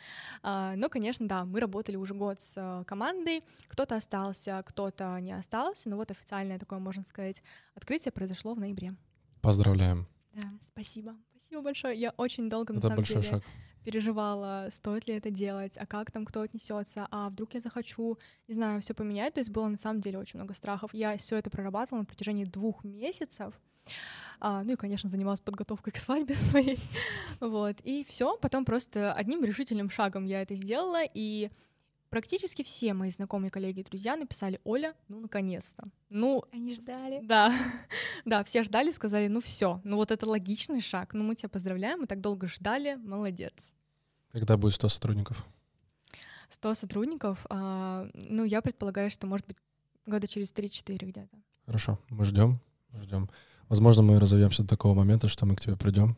Но, 0.43 0.89
конечно, 0.89 1.27
да, 1.27 1.45
мы 1.45 1.59
работали 1.59 1.95
уже 1.95 2.13
год 2.13 2.41
с 2.41 2.83
командой. 2.87 3.43
Кто-то 3.67 3.95
остался, 3.95 4.63
кто-то 4.65 5.19
не 5.19 5.33
остался. 5.33 5.89
Но 5.89 5.97
вот 5.97 6.11
официальное 6.11 6.59
такое, 6.59 6.79
можно 6.79 7.03
сказать, 7.03 7.43
открытие 7.75 8.11
произошло 8.11 8.53
в 8.53 8.59
ноябре. 8.59 8.95
Поздравляем. 9.45 10.07
Да, 10.33 10.49
спасибо. 10.65 11.15
Спасибо 11.37 11.61
большое. 11.61 11.99
Я 11.99 12.13
очень 12.17 12.49
долго, 12.49 12.73
Это 12.73 12.75
на 12.75 12.81
самом 12.81 12.95
большой 12.97 13.21
деле, 13.21 13.29
шаг. 13.29 13.43
переживала, 13.83 14.67
стоит 14.71 15.07
ли 15.07 15.13
это 15.15 15.29
делать, 15.29 15.77
а 15.77 15.85
как 15.85 16.11
там 16.11 16.25
кто 16.25 16.41
отнесется, 16.41 17.07
а 17.11 17.29
вдруг 17.29 17.53
я 17.53 17.61
захочу, 17.61 18.17
не 18.47 18.55
знаю, 18.55 18.81
все 18.81 18.93
поменять. 18.93 19.35
То 19.35 19.39
есть 19.39 19.51
было 19.51 19.67
на 19.67 19.77
самом 19.77 20.01
деле 20.01 20.17
очень 20.17 20.39
много 20.39 20.53
страхов. 20.53 20.93
Я 20.93 21.17
все 21.17 21.37
это 21.37 21.49
прорабатывала 21.49 21.99
на 21.99 22.05
протяжении 22.05 22.45
двух 22.45 22.83
месяцев. 22.83 23.53
А, 24.39 24.63
ну 24.63 24.73
и, 24.73 24.75
конечно, 24.75 25.07
занималась 25.07 25.39
подготовкой 25.39 25.93
к 25.93 25.97
свадьбе 25.97 26.33
своей. 26.49 26.79
вот. 27.39 27.77
И 27.83 28.03
все. 28.07 28.35
Потом 28.37 28.65
просто 28.65 29.13
одним 29.13 29.43
решительным 29.43 29.89
шагом 29.89 30.25
я 30.25 30.41
это 30.41 30.55
сделала. 30.55 31.03
И 31.13 31.49
практически 32.15 32.63
все 32.63 32.93
мои 32.93 33.11
знакомые, 33.11 33.49
коллеги 33.49 33.81
и 33.81 33.83
друзья 33.83 34.15
написали 34.15 34.61
Оля, 34.63 34.93
ну 35.09 35.19
наконец-то. 35.19 35.83
Ну, 36.09 36.45
Они 36.53 36.73
ждали. 36.73 37.19
да, 37.21 37.53
да, 38.25 38.41
все 38.45 38.63
ждали, 38.63 38.91
сказали, 38.91 39.27
ну 39.27 39.41
все, 39.41 39.81
ну 39.83 39.97
вот 39.97 40.11
это 40.11 40.25
логичный 40.25 40.79
шаг, 40.79 41.13
ну 41.13 41.25
мы 41.25 41.35
тебя 41.35 41.49
поздравляем, 41.49 41.99
мы 41.99 42.07
так 42.07 42.21
долго 42.21 42.47
ждали, 42.47 42.95
молодец. 42.95 43.51
Когда 44.31 44.55
будет 44.55 44.75
100 44.75 44.87
сотрудников? 44.87 45.45
100 46.51 46.73
сотрудников, 46.75 47.45
а, 47.49 48.07
ну 48.13 48.45
я 48.45 48.61
предполагаю, 48.61 49.11
что 49.11 49.27
может 49.27 49.45
быть 49.45 49.57
года 50.05 50.25
через 50.25 50.53
3-4 50.53 51.05
где-то. 51.05 51.37
Хорошо, 51.65 51.99
мы 52.09 52.23
ждем, 52.23 52.61
ждем. 52.93 53.29
Возможно, 53.67 54.03
мы 54.03 54.19
разовьемся 54.21 54.61
до 54.61 54.69
такого 54.69 54.93
момента, 54.93 55.27
что 55.27 55.45
мы 55.45 55.57
к 55.57 55.59
тебе 55.59 55.75
придем. 55.75 56.15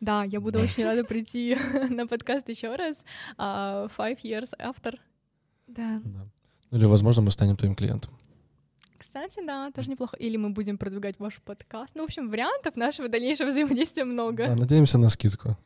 Да, 0.00 0.22
я 0.22 0.38
буду 0.40 0.58
Да. 0.58 0.64
очень 0.64 0.84
рада 0.84 1.02
прийти 1.02 1.56
на 1.90 2.06
подкаст 2.06 2.48
еще 2.48 2.76
раз. 2.76 3.02
А, 3.36 3.88
Five 3.98 4.18
years 4.22 4.50
after. 4.60 4.96
Да. 5.76 6.00
Да. 6.04 6.26
Ну 6.70 6.78
Или, 6.78 6.86
возможно, 6.86 7.22
мы 7.22 7.30
станем 7.30 7.56
твоим 7.56 7.74
клиентом. 7.74 8.12
Кстати, 8.98 9.44
да, 9.44 9.70
тоже 9.72 9.90
неплохо. 9.90 10.16
Или 10.18 10.36
мы 10.36 10.50
будем 10.50 10.78
продвигать 10.78 11.18
ваш 11.18 11.40
подкаст. 11.42 11.94
Ну, 11.96 12.02
в 12.02 12.04
общем, 12.04 12.28
вариантов 12.30 12.76
нашего 12.76 13.08
дальнейшего 13.08 13.48
взаимодействия 13.48 14.04
Да, 14.04 14.10
много. 14.10 14.54
надеемся 14.54 14.98
на 14.98 15.08
скидку. 15.08 15.56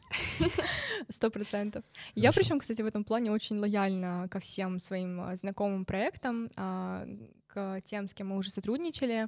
Сто 1.11 1.31
процентов. 1.31 1.85
Я 2.15 2.33
причем, 2.33 2.59
кстати, 2.59 2.81
в 2.81 2.87
этом 2.87 3.05
плане 3.05 3.31
очень 3.33 3.59
лояльна 3.59 4.29
ко 4.31 4.41
всем 4.41 4.81
своим 4.81 5.21
а, 5.21 5.37
знакомым 5.37 5.85
проектам, 5.85 6.49
а, 6.57 7.07
к 7.49 7.83
тем, 7.85 8.09
с 8.09 8.15
кем 8.15 8.29
мы 8.29 8.37
уже 8.39 8.51
сотрудничали. 8.51 9.27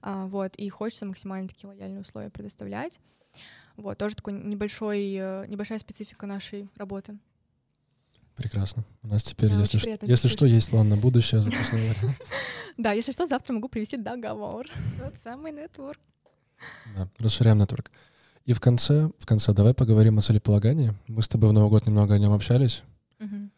А, 0.00 0.26
Вот, 0.26 0.54
и 0.56 0.68
хочется 0.70 1.04
максимально 1.04 1.48
такие 1.48 1.68
лояльные 1.68 2.00
условия 2.00 2.30
предоставлять. 2.30 3.00
Вот, 3.76 3.98
тоже 3.98 4.16
такой 4.16 4.32
небольшой, 4.32 5.12
э, 5.14 5.44
небольшая 5.46 5.78
специфика 5.78 6.26
нашей 6.26 6.68
работы. 6.76 7.16
Прекрасно. 8.38 8.84
У 9.02 9.08
нас 9.08 9.24
теперь, 9.24 9.50
Да, 9.50 9.58
если, 9.58 9.78
приятно 9.78 10.06
если 10.06 10.28
что, 10.28 10.46
есть 10.46 10.70
план 10.70 10.88
на 10.88 10.96
будущее, 10.96 11.42
собственно 11.42 11.82
говоря. 11.82 12.14
Да, 12.78 12.92
если 12.92 13.10
что, 13.10 13.26
завтра 13.26 13.52
могу 13.52 13.68
привести 13.68 13.96
договор. 13.96 14.68
Вот 15.02 15.18
самый 15.18 15.50
нетворк. 15.50 15.98
Да, 16.96 17.08
расширяем 17.18 17.58
нетворк. 17.58 17.90
И 18.44 18.52
в 18.52 18.60
конце, 18.60 19.10
в 19.18 19.26
конце 19.26 19.52
давай 19.52 19.74
поговорим 19.74 20.18
о 20.18 20.22
целеполагании. 20.22 20.94
Мы 21.08 21.22
с 21.22 21.28
тобой 21.28 21.50
в 21.50 21.52
Новый 21.52 21.68
год 21.68 21.86
немного 21.86 22.14
о 22.14 22.18
нем 22.18 22.32
общались. 22.32 22.84
Мгм. 23.18 23.50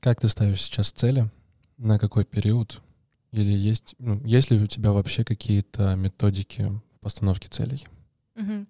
Как 0.00 0.20
ты 0.20 0.28
ставишь 0.28 0.62
сейчас 0.62 0.90
цели? 0.90 1.30
На 1.76 2.00
какой 2.00 2.24
период? 2.24 2.82
Или 3.30 3.52
есть, 3.52 3.94
ну, 4.00 4.20
есть 4.24 4.50
ли 4.50 4.60
у 4.60 4.66
тебя 4.66 4.90
вообще 4.90 5.24
какие-то 5.24 5.94
методики 5.94 6.62
в 6.62 7.00
постановке 7.00 7.48
целей? 7.48 7.86
Мгм. 8.34 8.66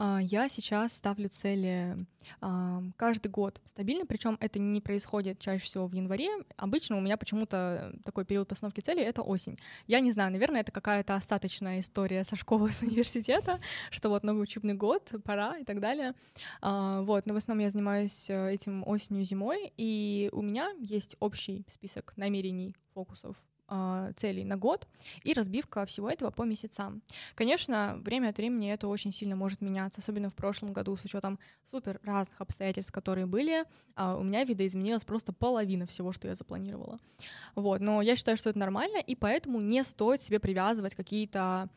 А, 0.00 0.20
Я 0.22 0.48
сейчас 0.48 0.92
ставлю 0.92 1.28
цели 1.28 2.06
а, 2.40 2.82
каждый 2.96 3.28
год 3.32 3.60
стабильно, 3.64 4.06
причем 4.06 4.38
это 4.40 4.60
не 4.60 4.80
происходит 4.80 5.40
чаще 5.40 5.64
всего 5.64 5.88
в 5.88 5.92
январе. 5.92 6.30
Обычно 6.56 6.96
у 6.96 7.00
меня 7.00 7.16
почему-то 7.16 7.92
такой 8.04 8.24
период 8.24 8.46
постановки 8.46 8.80
целей— 8.80 9.02
это 9.04 9.22
осень. 9.22 9.58
Я 9.88 9.98
не 9.98 10.12
знаю, 10.12 10.30
наверное, 10.30 10.60
это 10.60 10.70
какая-то 10.70 11.16
остаточная 11.16 11.80
история 11.80 12.22
со 12.22 12.36
школы, 12.36 12.70
с 12.72 12.82
университета, 12.82 13.58
что 13.90 14.08
вот 14.08 14.22
новый 14.22 14.44
учебный 14.44 14.74
год, 14.74 15.10
пора 15.24 15.58
и 15.58 15.64
так 15.64 15.80
далее. 15.80 16.14
А, 16.62 17.02
Вот, 17.02 17.26
но 17.26 17.34
в 17.34 17.36
основном 17.36 17.64
я 17.64 17.70
занимаюсь 17.70 18.30
э, 18.30 18.52
этим 18.54 18.86
осенью, 18.86 19.24
зимой, 19.24 19.72
и 19.76 20.30
у 20.32 20.42
меня 20.42 20.70
есть 20.78 21.16
общий 21.18 21.64
список 21.68 22.12
намерений, 22.16 22.76
фокусов, 22.94 23.36
целей 24.16 24.44
на 24.44 24.56
год 24.56 24.88
и 25.24 25.32
разбивка 25.32 25.84
всего 25.84 26.10
этого 26.10 26.30
по 26.30 26.42
месяцам. 26.42 27.02
Конечно, 27.34 27.98
время 28.02 28.28
от 28.28 28.38
времени 28.38 28.72
это 28.72 28.88
очень 28.88 29.12
сильно 29.12 29.36
может 29.36 29.60
меняться, 29.60 30.00
особенно 30.00 30.30
в 30.30 30.34
прошлом 30.34 30.72
году 30.72 30.96
с 30.96 31.04
учетом 31.04 31.38
супер 31.70 32.00
разных 32.02 32.40
обстоятельств, 32.40 32.92
которые 32.92 33.26
были. 33.26 33.64
а, 33.94 34.16
у 34.16 34.22
меня 34.22 34.44
видоизменилась 34.44 35.04
просто 35.04 35.32
половина 35.32 35.86
всего, 35.86 36.12
что 36.12 36.28
я 36.28 36.34
запланировала. 36.34 36.98
Вот, 37.54 37.80
но 37.80 38.00
я 38.00 38.16
считаю, 38.16 38.36
что 38.36 38.50
это 38.50 38.58
нормально, 38.58 38.98
и 38.98 39.14
поэтому 39.14 39.60
не 39.60 39.84
стоит 39.84 40.22
себе 40.22 40.38
привязывать 40.38 40.94
какие-то 40.94 41.68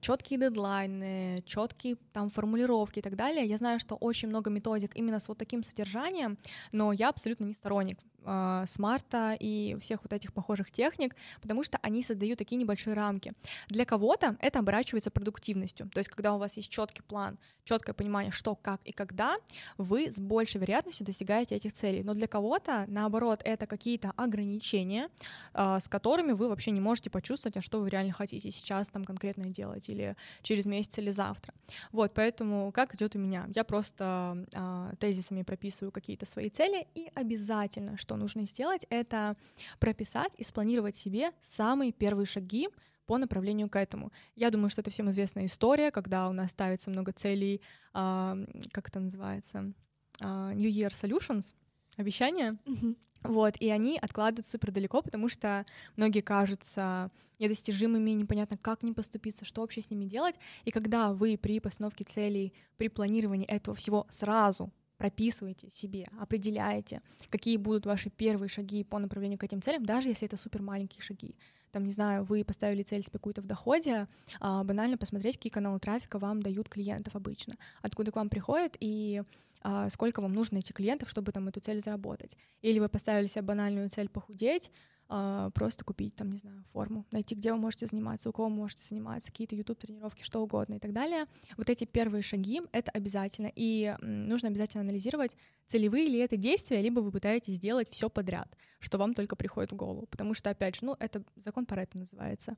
четкие 0.00 0.38
дедлайны, 0.38 1.42
четкие 1.44 1.96
там 2.12 2.30
формулировки 2.30 3.00
и 3.00 3.02
так 3.02 3.16
далее. 3.16 3.44
Я 3.44 3.56
знаю, 3.56 3.80
что 3.80 3.96
очень 3.96 4.28
много 4.28 4.50
методик 4.50 4.96
именно 4.96 5.18
с 5.18 5.28
вот 5.28 5.38
таким 5.38 5.62
содержанием, 5.62 6.38
но 6.70 6.92
я 6.92 7.08
абсолютно 7.08 7.44
не 7.44 7.54
сторонник 7.54 7.98
э, 8.24 8.64
смарта 8.66 9.36
и 9.38 9.76
всех 9.80 10.02
вот 10.02 10.12
этих 10.12 10.32
похожих 10.32 10.70
техник, 10.70 11.14
потому 11.40 11.64
что 11.64 11.78
они 11.82 12.02
создают 12.02 12.38
такие 12.38 12.56
небольшие 12.56 12.94
рамки. 12.94 13.32
Для 13.68 13.84
кого-то 13.84 14.36
это 14.40 14.58
оборачивается 14.58 15.10
продуктивностью. 15.10 15.88
То 15.90 15.98
есть, 15.98 16.08
когда 16.08 16.34
у 16.34 16.38
вас 16.38 16.56
есть 16.56 16.70
четкий 16.70 17.02
план, 17.02 17.38
четкое 17.64 17.94
понимание, 17.94 18.32
что, 18.32 18.54
как 18.54 18.80
и 18.84 18.92
когда, 18.92 19.36
вы 19.76 20.10
с 20.10 20.18
большей 20.18 20.60
вероятностью 20.60 21.04
достигаете 21.06 21.54
этих 21.54 21.72
целей. 21.72 22.02
Но 22.02 22.14
для 22.14 22.26
кого-то, 22.26 22.84
наоборот, 22.88 23.42
это 23.44 23.66
какие-то 23.66 24.12
ограничения, 24.16 25.08
э, 25.54 25.78
с 25.80 25.88
которыми 25.88 26.32
вы 26.32 26.48
вообще 26.48 26.70
не 26.70 26.80
можете 26.80 27.10
почувствовать, 27.10 27.56
а 27.56 27.60
что 27.60 27.80
вы 27.80 27.90
реально 27.90 28.12
хотите 28.12 28.50
сейчас 28.50 28.88
там 28.88 29.04
конкретно 29.04 29.44
делать, 29.44 29.88
или 29.88 30.16
через 30.42 30.66
месяц, 30.66 30.98
или 30.98 31.10
завтра. 31.10 31.52
Вот, 31.92 32.14
поэтому 32.14 32.72
как 32.72 32.94
идет 32.94 33.16
у 33.16 33.18
меня? 33.18 33.48
Я 33.54 33.64
просто 33.64 34.46
э, 34.52 34.94
тезисами 34.98 35.42
прописываю 35.42 35.92
какие-то 35.92 36.26
свои 36.26 36.48
цели, 36.48 36.86
и 36.94 37.10
обязательно, 37.14 37.98
что 38.08 38.16
нужно 38.16 38.46
сделать, 38.46 38.86
это 38.88 39.34
прописать 39.78 40.32
и 40.38 40.44
спланировать 40.44 40.96
себе 40.96 41.32
самые 41.42 41.92
первые 41.92 42.24
шаги 42.24 42.68
по 43.04 43.18
направлению 43.18 43.68
к 43.68 43.76
этому. 43.76 44.12
Я 44.34 44.50
думаю, 44.50 44.70
что 44.70 44.80
это 44.80 44.90
всем 44.90 45.10
известная 45.10 45.44
история, 45.44 45.90
когда 45.90 46.28
у 46.28 46.32
нас 46.32 46.50
ставится 46.50 46.88
много 46.88 47.12
целей, 47.12 47.60
э, 47.94 48.46
как 48.72 48.88
это 48.88 49.00
называется, 49.00 49.72
э, 50.20 50.52
New 50.54 50.70
Year 50.70 50.88
Solutions, 50.88 51.54
обещания. 51.98 52.56
Mm-hmm. 52.64 52.96
Вот, 53.24 53.56
и 53.60 53.68
они 53.68 53.98
откладывают 53.98 54.46
супер 54.46 54.70
далеко, 54.70 55.02
потому 55.02 55.28
что 55.28 55.66
многие 55.96 56.20
кажутся 56.20 57.10
недостижимыми, 57.38 58.12
непонятно, 58.12 58.56
как 58.56 58.82
не 58.82 58.92
поступиться, 58.92 59.44
что 59.44 59.60
вообще 59.60 59.82
с 59.82 59.90
ними 59.90 60.06
делать. 60.06 60.36
И 60.64 60.70
когда 60.70 61.12
вы 61.12 61.36
при 61.36 61.60
постановке 61.60 62.04
целей, 62.04 62.54
при 62.78 62.88
планировании 62.88 63.46
этого 63.46 63.74
всего 63.76 64.06
сразу 64.08 64.72
прописываете 64.98 65.70
себе, 65.70 66.08
определяете, 66.20 67.00
какие 67.30 67.56
будут 67.56 67.86
ваши 67.86 68.10
первые 68.10 68.48
шаги 68.48 68.84
по 68.84 68.98
направлению 68.98 69.38
к 69.38 69.44
этим 69.44 69.62
целям, 69.62 69.86
даже 69.86 70.08
если 70.08 70.26
это 70.26 70.36
супер 70.36 70.60
маленькие 70.60 71.02
шаги. 71.02 71.34
Там, 71.70 71.84
не 71.84 71.92
знаю, 71.92 72.24
вы 72.24 72.44
поставили 72.44 72.82
цель 72.82 73.02
себе 73.02 73.12
какую-то 73.12 73.42
в 73.42 73.46
доходе, 73.46 74.06
а, 74.40 74.64
банально 74.64 74.96
посмотреть, 74.98 75.36
какие 75.36 75.52
каналы 75.52 75.78
трафика 75.78 76.18
вам 76.18 76.42
дают 76.42 76.68
клиентов 76.68 77.14
обычно, 77.14 77.54
откуда 77.82 78.10
к 78.10 78.16
вам 78.16 78.28
приходят 78.28 78.76
и 78.80 79.22
а, 79.62 79.90
сколько 79.90 80.20
вам 80.20 80.32
нужно 80.32 80.58
этих 80.58 80.74
клиентов, 80.74 81.10
чтобы 81.10 81.32
там 81.32 81.48
эту 81.48 81.60
цель 81.60 81.80
заработать. 81.80 82.36
Или 82.62 82.78
вы 82.78 82.88
поставили 82.88 83.26
себе 83.26 83.42
банальную 83.42 83.90
цель 83.90 84.08
похудеть, 84.08 84.70
а, 85.10 85.48
просто 85.50 85.84
купить 85.84 86.14
там, 86.16 86.30
не 86.30 86.36
знаю, 86.36 86.62
форму, 86.72 87.06
найти, 87.10 87.34
где 87.34 87.50
вы 87.52 87.58
можете 87.58 87.86
заниматься, 87.86 88.28
у 88.28 88.32
кого 88.32 88.48
вы 88.48 88.54
можете 88.54 88.82
заниматься, 88.86 89.30
какие-то 89.30 89.56
YouTube-тренировки, 89.56 90.22
что 90.22 90.42
угодно 90.42 90.74
и 90.74 90.78
так 90.78 90.92
далее. 90.92 91.24
Вот 91.56 91.70
эти 91.70 91.84
первые 91.84 92.22
шаги— 92.22 92.60
это 92.72 92.90
обязательно. 92.90 93.50
И 93.54 93.96
нужно 94.02 94.48
обязательно 94.48 94.82
анализировать, 94.82 95.34
целевые 95.66 96.06
ли 96.06 96.18
это 96.18 96.36
действия, 96.36 96.82
либо 96.82 97.00
вы 97.00 97.10
пытаетесь 97.10 97.54
сделать 97.54 97.88
все 97.90 98.10
подряд, 98.10 98.54
что 98.80 98.98
вам 98.98 99.14
только 99.14 99.34
приходит 99.34 99.72
в 99.72 99.76
голову. 99.76 100.06
Потому 100.10 100.34
что, 100.34 100.50
опять 100.50 100.76
же, 100.76 100.84
ну, 100.84 100.96
это 100.98 101.22
закон 101.36 101.64
Паретта 101.64 101.98
называется. 101.98 102.54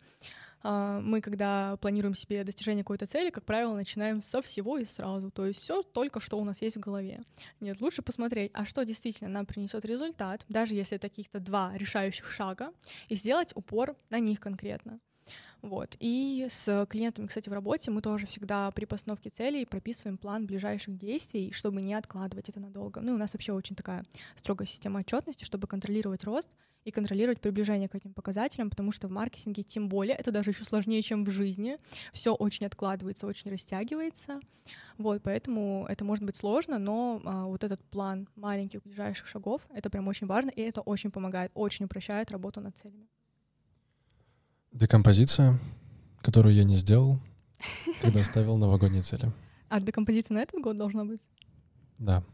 А, 0.62 1.00
мы, 1.00 1.20
когда 1.20 1.76
планируем 1.78 2.14
себе 2.14 2.44
достижение 2.44 2.84
какой-то 2.84 3.06
цели, 3.06 3.30
как 3.30 3.44
правило, 3.44 3.74
начинаем 3.74 4.22
со 4.22 4.42
всего 4.42 4.78
и 4.78 4.84
сразу. 4.84 5.30
То 5.30 5.46
есть 5.46 5.60
все 5.60 5.82
только 5.82 6.20
что 6.20 6.38
у 6.38 6.44
нас 6.44 6.62
есть 6.62 6.76
в 6.76 6.80
голове. 6.80 7.20
Нет, 7.60 7.80
лучше 7.80 8.02
посмотреть, 8.02 8.50
а 8.54 8.64
что 8.64 8.84
действительно 8.84 9.30
нам 9.30 9.46
принесет 9.46 9.84
результат, 9.84 10.44
даже 10.48 10.74
если 10.74 10.96
это 10.96 11.08
каких-то 11.08 11.40
два 11.40 11.72
решающих 11.76 12.30
шага, 12.30 12.72
и 13.08 13.14
сделать 13.14 13.52
упор 13.54 13.96
на 14.10 14.18
них 14.18 14.40
конкретно. 14.40 15.00
Вот. 15.62 15.96
И 16.00 16.46
с 16.50 16.86
клиентами, 16.88 17.26
кстати, 17.26 17.48
в 17.48 17.52
работе 17.52 17.90
мы 17.90 18.00
тоже 18.00 18.26
всегда 18.26 18.70
при 18.70 18.86
постановке 18.86 19.30
целей 19.30 19.66
прописываем 19.66 20.16
план 20.16 20.46
ближайших 20.46 20.96
действий, 20.96 21.52
чтобы 21.52 21.82
не 21.82 21.94
откладывать 21.94 22.48
это 22.48 22.60
надолго. 22.60 23.00
Ну 23.00 23.14
у 23.14 23.18
нас 23.18 23.34
вообще 23.34 23.52
очень 23.52 23.76
такая 23.76 24.04
строгая 24.36 24.66
система 24.66 25.00
отчетности, 25.00 25.44
чтобы 25.44 25.66
контролировать 25.66 26.24
рост 26.24 26.48
и 26.84 26.90
контролировать 26.90 27.40
приближение 27.40 27.88
к 27.88 27.94
этим 27.94 28.14
показателям, 28.14 28.70
потому 28.70 28.90
что 28.90 29.06
в 29.08 29.10
маркетинге 29.10 29.62
тем 29.62 29.88
более 29.88 30.16
это 30.16 30.32
даже 30.32 30.50
еще 30.50 30.64
сложнее, 30.64 31.02
чем 31.02 31.24
в 31.24 31.30
жизни. 31.30 31.76
Все 32.12 32.32
очень 32.32 32.64
откладывается, 32.66 33.26
очень 33.26 33.50
растягивается. 33.50 34.40
Вот, 34.96 35.22
поэтому 35.22 35.84
это 35.88 36.04
может 36.04 36.24
быть 36.24 36.36
сложно, 36.36 36.78
но 36.78 37.20
а, 37.24 37.44
вот 37.44 37.64
этот 37.64 37.82
план 37.84 38.28
маленьких 38.36 38.82
ближайших 38.82 39.26
шагов 39.26 39.66
это 39.74 39.90
прям 39.90 40.08
очень 40.08 40.26
важно, 40.26 40.50
и 40.50 40.62
это 40.62 40.80
очень 40.80 41.10
помогает, 41.10 41.50
очень 41.54 41.84
упрощает 41.84 42.30
работу 42.30 42.60
над 42.60 42.76
целями. 42.78 43.08
Декомпозиция, 44.72 45.58
которую 46.22 46.54
я 46.54 46.64
не 46.64 46.76
сделал, 46.76 47.18
когда 48.02 48.22
ставил 48.22 48.56
новогодние 48.56 49.02
цели. 49.02 49.32
А 49.68 49.80
декомпозиция 49.80 50.36
на 50.36 50.42
этот 50.42 50.60
год 50.60 50.76
должна 50.76 51.04
быть? 51.04 51.20
Да. 51.98 52.24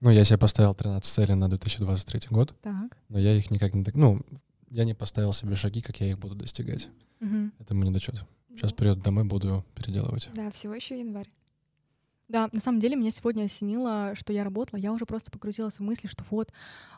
Ну, 0.00 0.10
я 0.10 0.24
себе 0.24 0.38
поставил 0.38 0.74
13 0.74 1.04
целей 1.10 1.34
на 1.34 1.48
2023 1.48 2.28
год, 2.30 2.54
так. 2.62 2.96
но 3.08 3.18
я 3.18 3.34
их 3.34 3.50
никак 3.50 3.74
не... 3.74 3.84
Ну, 3.94 4.20
я 4.68 4.84
не 4.84 4.94
поставил 4.94 5.32
себе 5.32 5.54
шаги, 5.54 5.80
как 5.80 6.00
я 6.00 6.10
их 6.10 6.18
буду 6.18 6.34
достигать. 6.34 6.88
Угу. 7.20 7.50
Это 7.58 7.74
мне 7.74 7.88
недочет. 7.88 8.22
Сейчас 8.50 8.72
придет 8.72 9.02
домой, 9.02 9.24
буду 9.24 9.64
переделывать. 9.74 10.28
Да, 10.34 10.50
всего 10.50 10.74
еще 10.74 10.98
январь. 10.98 11.30
Да, 12.28 12.48
на 12.50 12.60
самом 12.60 12.80
деле 12.80 12.96
меня 12.96 13.12
сегодня 13.12 13.44
осенило, 13.44 14.14
что 14.16 14.32
я 14.32 14.42
работала, 14.42 14.80
я 14.80 14.92
уже 14.92 15.06
просто 15.06 15.30
погрузилась 15.30 15.78
в 15.78 15.82
мысли, 15.82 16.08
что 16.08 16.24
вот, 16.30 16.52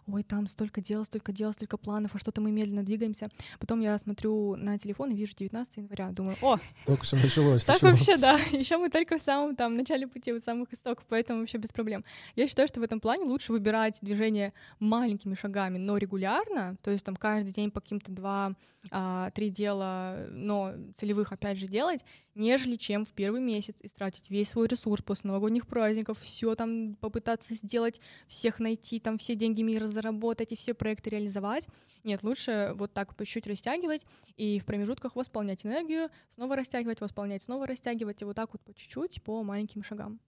ой, 0.07 0.22
там 0.22 0.47
столько 0.47 0.81
дел, 0.81 1.05
столько 1.05 1.33
дел, 1.33 1.53
столько 1.53 1.76
планов, 1.76 2.14
а 2.14 2.18
что-то 2.18 2.41
мы 2.41 2.51
медленно 2.51 2.83
двигаемся. 2.83 3.29
Потом 3.59 3.81
я 3.81 3.99
смотрю 3.99 4.57
на 4.57 4.79
телефон 4.79 5.11
и 5.11 5.14
вижу 5.14 5.35
19 5.37 5.76
января, 5.76 6.11
думаю, 6.12 6.37
о, 6.41 6.59
только 6.87 7.05
все 7.05 7.16
началось. 7.16 7.64
Так 7.64 7.83
вообще, 7.83 8.16
да, 8.16 8.39
еще 8.53 8.79
мы 8.79 8.89
только 8.89 9.18
в 9.18 9.22
самом 9.22 9.55
там 9.55 9.74
начале 9.74 10.07
пути, 10.07 10.33
вот 10.33 10.43
самых 10.43 10.72
истоков, 10.72 11.05
поэтому 11.09 11.41
вообще 11.41 11.59
без 11.59 11.72
проблем. 11.72 12.05
Я 12.35 12.49
считаю, 12.49 12.66
что 12.66 12.81
в 12.81 12.83
этом 12.83 12.99
плане 12.99 13.24
лучше 13.24 13.53
выбирать 13.53 13.99
движение 14.01 14.55
маленькими 14.79 15.35
шагами, 15.35 15.76
но 15.76 15.99
регулярно, 15.99 16.76
то 16.83 16.91
есть 16.91 17.05
там 17.05 17.16
каждый 17.16 17.53
день 17.53 17.70
по 17.70 17.83
каким-то 17.83 18.11
два, 18.12 18.55
а, 18.91 19.31
три 19.31 19.51
дела, 19.51 20.26
но 20.31 20.72
целевых 20.95 21.33
опять 21.33 21.59
же 21.59 21.66
делать, 21.66 22.05
нежели 22.35 22.76
чем 22.76 23.05
в 23.05 23.11
первый 23.11 23.41
месяц 23.41 23.76
истратить 23.83 24.31
весь 24.31 24.51
свой 24.51 24.68
ресурс 24.68 25.03
после 25.03 25.18
новогодних 25.25 25.66
праздников, 25.66 26.19
все 26.21 26.55
там 26.55 26.95
попытаться 26.97 27.55
сделать, 27.55 28.01
всех 28.27 28.61
найти, 28.61 29.01
там 29.01 29.19
все 29.19 29.35
деньги 29.35 29.62
мира 29.62 29.87
заработать 29.87 30.53
и 30.53 30.57
все 30.57 30.75
проекты 30.75 31.11
реализовать. 31.11 31.66
Нет, 32.05 32.23
лучше 32.23 32.73
вот 32.75 32.93
так 32.93 33.14
по 33.16 33.25
чуть-чуть 33.25 33.47
растягивать 33.47 34.07
и 34.37 34.61
в 34.61 34.64
промежутках 34.64 35.16
восполнять 35.16 35.66
энергию, 35.66 36.11
снова 36.35 36.57
растягивать, 36.57 37.01
восполнять, 37.01 37.43
снова 37.43 37.66
растягивать, 37.66 38.23
и 38.23 38.25
вот 38.25 38.37
так 38.37 38.53
вот 38.53 38.62
по 38.62 38.73
чуть-чуть, 38.75 39.23
по 39.23 39.43
маленьким 39.43 39.83
шагам. 39.83 40.21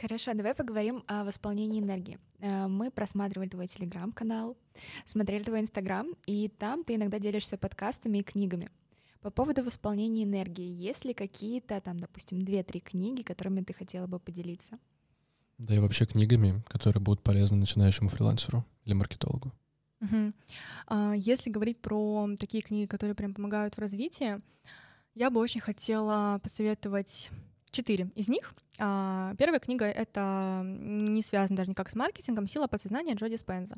Хорошо, 0.00 0.34
давай 0.34 0.54
поговорим 0.54 1.04
о 1.06 1.24
восполнении 1.24 1.80
энергии. 1.80 2.18
Э, 2.40 2.66
мы 2.66 2.90
просматривали 2.90 3.48
твой 3.48 3.66
телеграм-канал, 3.66 4.56
смотрели 5.04 5.42
твой 5.42 5.60
инстаграм, 5.60 6.14
и 6.26 6.48
там 6.48 6.84
ты 6.84 6.96
иногда 6.96 7.18
делишься 7.18 7.56
подкастами 7.56 8.18
и 8.18 8.22
книгами. 8.22 8.70
По 9.24 9.30
поводу 9.30 9.64
восполнения 9.64 10.24
энергии, 10.24 10.66
есть 10.66 11.06
ли 11.06 11.14
какие-то, 11.14 11.80
там, 11.80 11.98
допустим, 11.98 12.42
две-три 12.42 12.80
книги, 12.80 13.22
которыми 13.22 13.62
ты 13.62 13.72
хотела 13.72 14.06
бы 14.06 14.18
поделиться? 14.18 14.78
Да 15.56 15.74
и 15.74 15.78
вообще 15.78 16.04
книгами, 16.04 16.62
которые 16.68 17.00
будут 17.00 17.22
полезны 17.22 17.56
начинающему 17.56 18.10
фрилансеру 18.10 18.66
или 18.84 18.92
маркетологу. 18.92 19.50
Угу. 20.02 21.14
Если 21.14 21.48
говорить 21.48 21.80
про 21.80 22.28
такие 22.38 22.62
книги, 22.62 22.86
которые 22.86 23.14
прям 23.14 23.32
помогают 23.32 23.76
в 23.76 23.78
развитии, 23.78 24.36
я 25.14 25.30
бы 25.30 25.40
очень 25.40 25.62
хотела 25.62 26.38
посоветовать 26.42 27.30
четыре 27.74 28.10
из 28.14 28.28
них. 28.28 28.54
А, 28.80 29.34
первая 29.38 29.60
книга— 29.60 29.84
это 29.86 30.62
не 30.64 31.22
связана 31.22 31.56
даже 31.58 31.70
никак 31.70 31.90
с 31.90 31.94
маркетингом, 31.94 32.46
«Сила 32.46 32.66
подсознания» 32.66 33.14
Джоди 33.14 33.36
Спенза. 33.36 33.76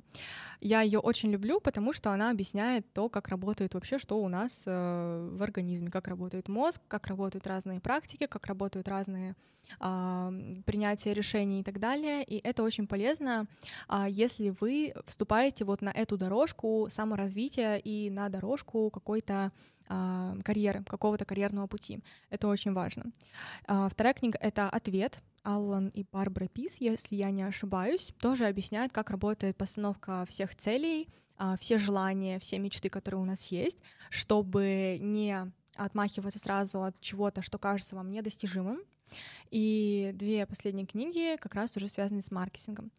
Я 0.61 0.83
ее 0.83 1.01
очень 1.01 1.31
люблю, 1.31 1.61
потому 1.61 1.93
что 1.93 2.11
она 2.13 2.31
объясняет 2.31 2.91
то, 2.93 3.09
как 3.09 3.29
работает 3.29 3.75
вообще, 3.75 3.99
что 3.99 4.23
у 4.23 4.29
нас 4.29 4.63
э, 4.67 5.29
в 5.33 5.43
организме, 5.43 5.91
как 5.91 6.09
работает 6.09 6.49
мозг, 6.49 6.81
как 6.89 7.09
работают 7.09 7.47
разные 7.47 7.81
практики, 7.81 8.27
как 8.27 8.47
работают 8.47 8.89
разные 8.89 9.35
а, 9.81 10.33
принятия 10.65 11.13
решений 11.13 11.61
и 11.61 11.63
так 11.63 11.79
далее. 11.79 12.23
И 12.25 12.39
это 12.39 12.63
очень 12.63 12.87
полезно, 12.87 13.47
а, 13.89 14.09
если 14.09 14.55
вы 14.61 14.95
вступаете 15.07 15.65
вот 15.65 15.83
на 15.83 15.91
эту 15.91 16.17
дорожку 16.17 16.89
саморазвития 16.91 17.77
и 17.77 18.11
на 18.11 18.29
дорожку 18.29 18.91
какой-то 18.91 19.53
карьеры, 19.89 20.84
какого-то 20.84 21.24
карьерного 21.24 21.66
пути. 21.66 22.01
Это 22.30 22.49
очень 22.49 22.72
важно. 22.72 23.12
А, 23.66 23.89
вторая 23.89 24.14
книга— 24.14 24.39
это 24.41 24.68
«Ответ», 24.68 25.20
Аллан 25.43 25.89
и 25.89 26.05
Барбара 26.11 26.49
Пис, 26.49 26.78
если 26.80 27.14
я 27.14 27.30
не 27.30 27.45
ошибаюсь, 27.45 28.12
тоже 28.20 28.47
объясняют, 28.47 28.93
как 28.93 29.11
работает 29.11 29.57
постановка 29.57 30.24
всех 30.26 30.57
целей, 30.57 31.09
а, 31.39 31.57
все 31.57 31.78
желания, 31.78 32.41
все 32.41 32.59
мечты, 32.59 32.89
которые 32.89 33.20
у 33.20 33.24
нас 33.24 33.47
есть, 33.53 33.78
чтобы 34.11 34.99
не 35.01 35.53
отмахиваться 35.76 36.39
сразу 36.39 36.82
от 36.82 37.01
чего-то, 37.01 37.43
что 37.43 37.59
кажется 37.59 37.95
вам 37.95 38.11
недостижимым, 38.11 38.80
и 39.51 40.11
две 40.15 40.47
последние 40.47 40.87
книги 40.87 41.37
как 41.41 41.55
раз 41.55 41.77
уже 41.77 41.89
связаны 41.89 42.21
с 42.21 42.31
маркетингом. 42.31 42.91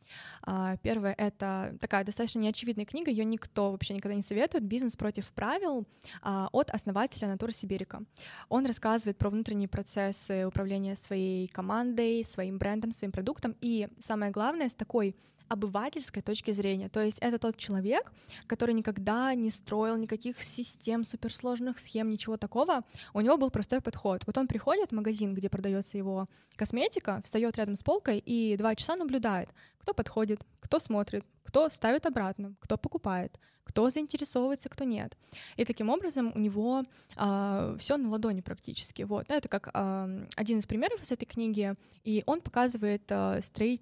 А, 0.42 0.78
первая— 0.78 1.14
это 1.18 1.78
такая 1.82 2.04
достаточно 2.04 2.40
неочевидная 2.40 2.86
книга, 2.86 3.12
ее 3.12 3.26
никто 3.26 3.72
вообще 3.72 3.94
никогда 3.94 4.16
не 4.16 4.22
советует, 4.22 4.64
«Бизнес 4.64 4.96
против 4.96 5.32
правил» 5.34 5.86
а, 6.22 6.50
от 6.52 6.70
основателя 6.70 7.28
Натура 7.28 7.52
Сибирика. 7.52 8.04
Он 8.50 8.66
рассказывает 8.66 9.18
про 9.18 9.30
внутренние 9.30 9.68
процессы 9.68 10.46
управления 10.48 10.96
своей 10.96 11.48
командой, 11.48 12.24
своим 12.24 12.58
брендом, 12.58 12.92
своим 12.92 13.12
продуктом, 13.12 13.56
и 13.62 13.88
самое 14.00 14.32
главное, 14.32 14.70
с 14.70 14.76
такой 14.76 15.16
обывательской 15.48 16.22
точки 16.22 16.52
зрения. 16.52 16.90
То 16.90 17.02
есть 17.02 17.18
это 17.20 17.40
тот 17.40 17.58
человек, 17.58 18.12
который 18.48 18.74
никогда 18.74 19.34
не 19.34 19.50
строил 19.50 19.98
никаких 19.98 20.42
систем, 20.44 21.04
суперсложных 21.04 21.80
схем, 21.80 22.10
ничего 22.10 22.38
такого. 22.38 22.84
У 23.14 23.22
него 23.22 23.38
был 23.38 23.50
простой 23.50 23.82
подход. 23.82 24.24
Вот 24.26 24.38
он 24.38 24.48
приходит 24.48 24.92
в 24.92 24.96
магазин, 24.96 25.34
где 25.34 25.50
продается 25.50 25.98
его 25.98 26.28
косметика, 26.56 27.22
встает 27.24 27.58
рядом 27.58 27.76
с 27.76 27.84
полкой 27.84 28.20
и 28.20 28.58
два 28.58 28.76
часа 28.76 28.96
наблюдает, 28.96 29.50
кто 29.80 29.94
подходит, 29.94 30.42
кто 30.60 30.80
смотрит, 30.80 31.24
кто 31.44 31.70
ставит 31.70 32.06
обратно, 32.06 32.56
кто 32.60 32.78
покупает, 32.78 33.40
кто 33.64 33.90
заинтересовывается, 33.90 34.70
кто 34.70 34.84
нет. 34.84 35.18
И 35.56 35.66
таким 35.66 35.90
образом 35.90 36.32
у 36.36 36.40
него 36.40 36.82
э, 36.82 36.84
а, 37.18 37.76
все 37.80 37.98
на 37.98 38.10
ладони 38.10 38.42
практически. 38.42 39.04
Вот. 39.04 39.26
Это 39.30 39.48
как 39.48 39.70
э, 39.74 40.26
один 40.36 40.60
из 40.60 40.66
примеров 40.66 41.02
из 41.02 41.12
этой 41.12 41.26
книги, 41.26 41.76
и 42.04 42.24
он 42.26 42.42
показывает 42.42 43.04
э, 43.10 43.42
строить 43.42 43.82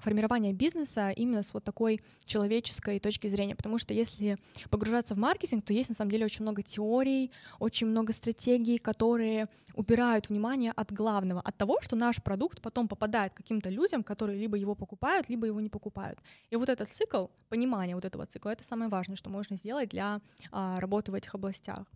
формирования 0.00 0.52
бизнеса 0.52 1.10
именно 1.10 1.42
с 1.42 1.54
вот 1.54 1.64
такой 1.64 2.00
человеческой 2.24 2.98
точки 2.98 3.26
зрения, 3.26 3.54
потому 3.54 3.78
что 3.78 3.94
если 3.94 4.36
погружаться 4.70 5.14
в 5.14 5.18
маркетинг, 5.18 5.64
то 5.64 5.72
есть 5.72 5.88
на 5.88 5.94
самом 5.94 6.10
деле 6.10 6.24
очень 6.24 6.42
много 6.42 6.62
теорий, 6.62 7.30
очень 7.58 7.86
много 7.86 8.12
стратегий, 8.12 8.78
которые 8.78 9.48
убирают 9.74 10.28
внимание 10.28 10.72
от 10.72 10.92
главного, 10.92 11.40
от 11.40 11.56
того, 11.56 11.78
что 11.82 11.96
наш 11.96 12.22
продукт 12.22 12.60
потом 12.60 12.88
попадает 12.88 13.32
каким-то 13.34 13.70
людям, 13.70 14.02
которые 14.02 14.38
либо 14.38 14.56
его 14.56 14.74
покупают, 14.74 15.28
либо 15.28 15.46
его 15.46 15.60
не 15.60 15.68
покупают. 15.68 16.18
И 16.50 16.56
вот 16.56 16.68
этот 16.68 16.88
цикл, 16.88 17.26
понимание 17.48 17.94
вот 17.94 18.04
этого 18.04 18.26
цикла, 18.26 18.50
это 18.50 18.64
самое 18.64 18.90
важное, 18.90 19.16
что 19.16 19.30
можно 19.30 19.56
сделать 19.56 19.90
для 19.90 20.20
а, 20.50 20.80
работы 20.80 21.12
в 21.12 21.14
этих 21.14 21.34
областях. 21.34 21.86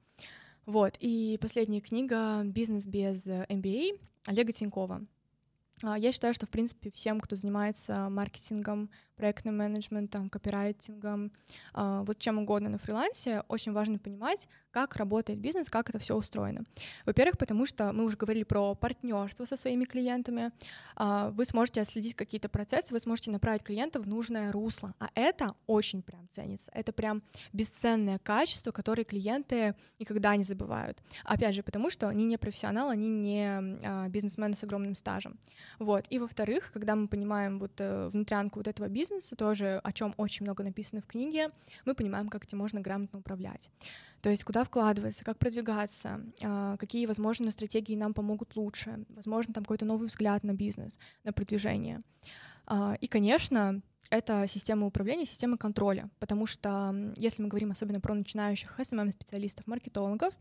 Вот, 0.64 0.94
и 1.00 1.38
последняя 1.40 1.80
книга 1.80 2.42
«Бизнес 2.44 2.86
без 2.86 3.26
MBA» 3.26 3.98
Олега 4.26 4.52
Тинькова. 4.52 5.04
А, 5.82 5.98
я 5.98 6.12
считаю, 6.12 6.34
что, 6.34 6.46
в 6.46 6.50
принципе, 6.50 6.90
всем, 6.90 7.20
кто 7.20 7.36
занимается 7.36 8.08
маркетингом, 8.08 8.90
проектным 9.22 9.56
менеджментом, 9.56 10.28
копирайтингом, 10.28 11.30
а, 11.74 12.02
вот 12.02 12.18
чем 12.18 12.38
угодно 12.38 12.70
на 12.70 12.78
фрилансе, 12.78 13.44
очень 13.46 13.72
важно 13.72 14.00
понимать, 14.00 14.48
как 14.72 14.96
работает 14.96 15.38
бизнес, 15.38 15.68
как 15.68 15.90
это 15.90 16.00
все 16.00 16.16
устроено. 16.16 16.64
Во-первых, 17.06 17.38
потому 17.38 17.64
что 17.66 17.92
мы 17.92 18.04
уже 18.04 18.16
говорили 18.16 18.42
про 18.42 18.74
партнерство 18.74 19.44
со 19.44 19.56
своими 19.56 19.84
клиентами. 19.84 20.50
А, 20.96 21.30
вы 21.30 21.44
сможете 21.44 21.82
отследить 21.82 22.16
какие-то 22.16 22.48
процессы, 22.48 22.92
вы 22.92 22.98
сможете 22.98 23.30
направить 23.30 23.62
клиента 23.62 24.00
в 24.00 24.08
нужное 24.08 24.50
русло. 24.50 24.92
А 24.98 25.08
это 25.14 25.54
очень 25.68 26.02
прям 26.02 26.26
ценится. 26.30 26.72
Это 26.74 26.92
прям 26.92 27.22
бесценное 27.52 28.18
качество, 28.18 28.72
которое 28.72 29.04
клиенты 29.04 29.76
никогда 30.00 30.34
не 30.34 30.42
забывают. 30.42 31.00
Опять 31.24 31.54
же, 31.54 31.62
потому 31.62 31.90
что 31.90 32.08
они 32.08 32.24
не 32.24 32.38
профессионалы, 32.38 32.92
они 32.92 33.08
не 33.08 33.46
а, 33.84 34.08
бизнесмены 34.08 34.54
с 34.54 34.64
огромным 34.64 34.96
стажем. 34.96 35.38
Вот. 35.78 36.06
И 36.10 36.18
во-вторых, 36.18 36.72
когда 36.72 36.96
мы 36.96 37.06
понимаем 37.06 37.58
вот 37.58 37.72
э, 37.78 38.08
внутрянку 38.08 38.58
вот 38.58 38.68
этого 38.68 38.88
бизнеса, 38.88 39.11
бизнеса 39.12 39.36
тоже, 39.36 39.80
о 39.84 39.92
чем 39.92 40.14
очень 40.16 40.44
много 40.44 40.64
написано 40.64 41.00
в 41.02 41.06
книге, 41.06 41.48
мы 41.84 41.94
понимаем, 41.94 42.28
как 42.28 42.44
этим 42.44 42.58
можно 42.58 42.80
грамотно 42.80 43.18
управлять. 43.18 43.70
То 44.20 44.30
есть 44.30 44.44
куда 44.44 44.64
вкладываться, 44.64 45.24
как 45.24 45.38
продвигаться, 45.38 46.20
а, 46.42 46.76
какие, 46.76 47.06
возможно, 47.06 47.50
стратегии 47.50 47.96
нам 47.96 48.14
помогут 48.14 48.56
лучше, 48.56 49.04
возможно, 49.08 49.52
там 49.52 49.64
какой-то 49.64 49.84
новый 49.84 50.08
взгляд 50.08 50.44
на 50.44 50.54
бизнес, 50.54 50.96
на 51.24 51.32
продвижение. 51.32 52.02
А, 52.66 52.96
и, 53.00 53.06
конечно, 53.06 53.82
это 54.10 54.46
система 54.46 54.86
управления, 54.86 55.24
система 55.24 55.56
контроля, 55.56 56.10
потому 56.18 56.46
что 56.46 56.94
если 57.16 57.42
мы 57.42 57.48
говорим 57.48 57.70
особенно 57.70 58.00
про 58.00 58.14
начинающих 58.14 58.78
SMM-специалистов, 58.78 59.66
маркетологов, 59.66 60.34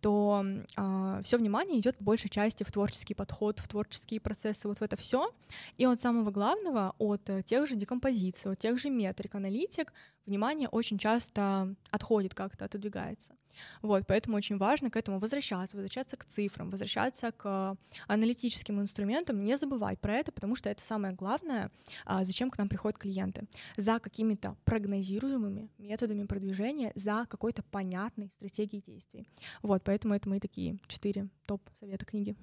то 0.00 0.42
э, 0.44 0.64
а, 0.76 1.20
все 1.22 1.36
внимание 1.36 1.80
идет 1.80 1.98
по 1.98 2.04
большей 2.04 2.30
части 2.30 2.62
в 2.62 2.72
творческий 2.72 3.14
подход, 3.14 3.58
в 3.58 3.68
творческие 3.68 4.20
процессы, 4.20 4.68
вот 4.68 4.78
в 4.78 4.82
это 4.82 4.96
все. 4.96 5.34
И 5.76 5.84
от 5.84 6.00
самого 6.00 6.30
главного, 6.30 6.94
от 6.98 7.28
тех 7.44 7.66
же 7.66 7.74
декомпозиций, 7.74 8.52
от 8.52 8.58
тех 8.58 8.78
же 8.78 8.90
метрик, 8.90 9.34
аналитик, 9.34 9.92
внимание 10.24 10.68
очень 10.68 10.98
часто 10.98 11.74
отходит 11.90 12.34
как-то, 12.34 12.64
отодвигается. 12.64 13.34
Вот, 13.82 14.04
поэтому 14.06 14.36
очень 14.36 14.58
важно 14.58 14.90
к 14.90 14.96
этому 14.96 15.18
возвращаться, 15.18 15.76
возвращаться 15.76 16.16
к 16.16 16.24
цифрам, 16.24 16.70
возвращаться 16.70 17.32
к 17.32 17.76
аналитическим 18.06 18.80
инструментам, 18.80 19.44
не 19.44 19.56
забывать 19.56 20.00
про 20.00 20.14
это, 20.14 20.32
потому 20.32 20.56
что 20.56 20.68
это 20.68 20.82
самое 20.82 21.14
главное, 21.14 21.70
а, 22.04 22.24
зачем 22.24 22.50
к 22.50 22.58
нам 22.58 22.68
приходят 22.68 22.98
клиенты. 23.06 23.46
За 23.76 23.98
какими-то 23.98 24.56
прогнозируемыми 24.64 25.70
методами 25.78 26.24
продвижения, 26.24 26.92
за 26.94 27.26
какой-то 27.28 27.62
понятной 27.62 28.28
стратегией 28.30 28.82
действий. 28.82 29.28
Вот, 29.62 29.82
поэтому 29.84 30.14
это 30.14 30.28
мои 30.28 30.40
такие 30.40 30.78
четыре 30.88 31.28
топ-совета 31.46 32.04
книги. 32.04 32.36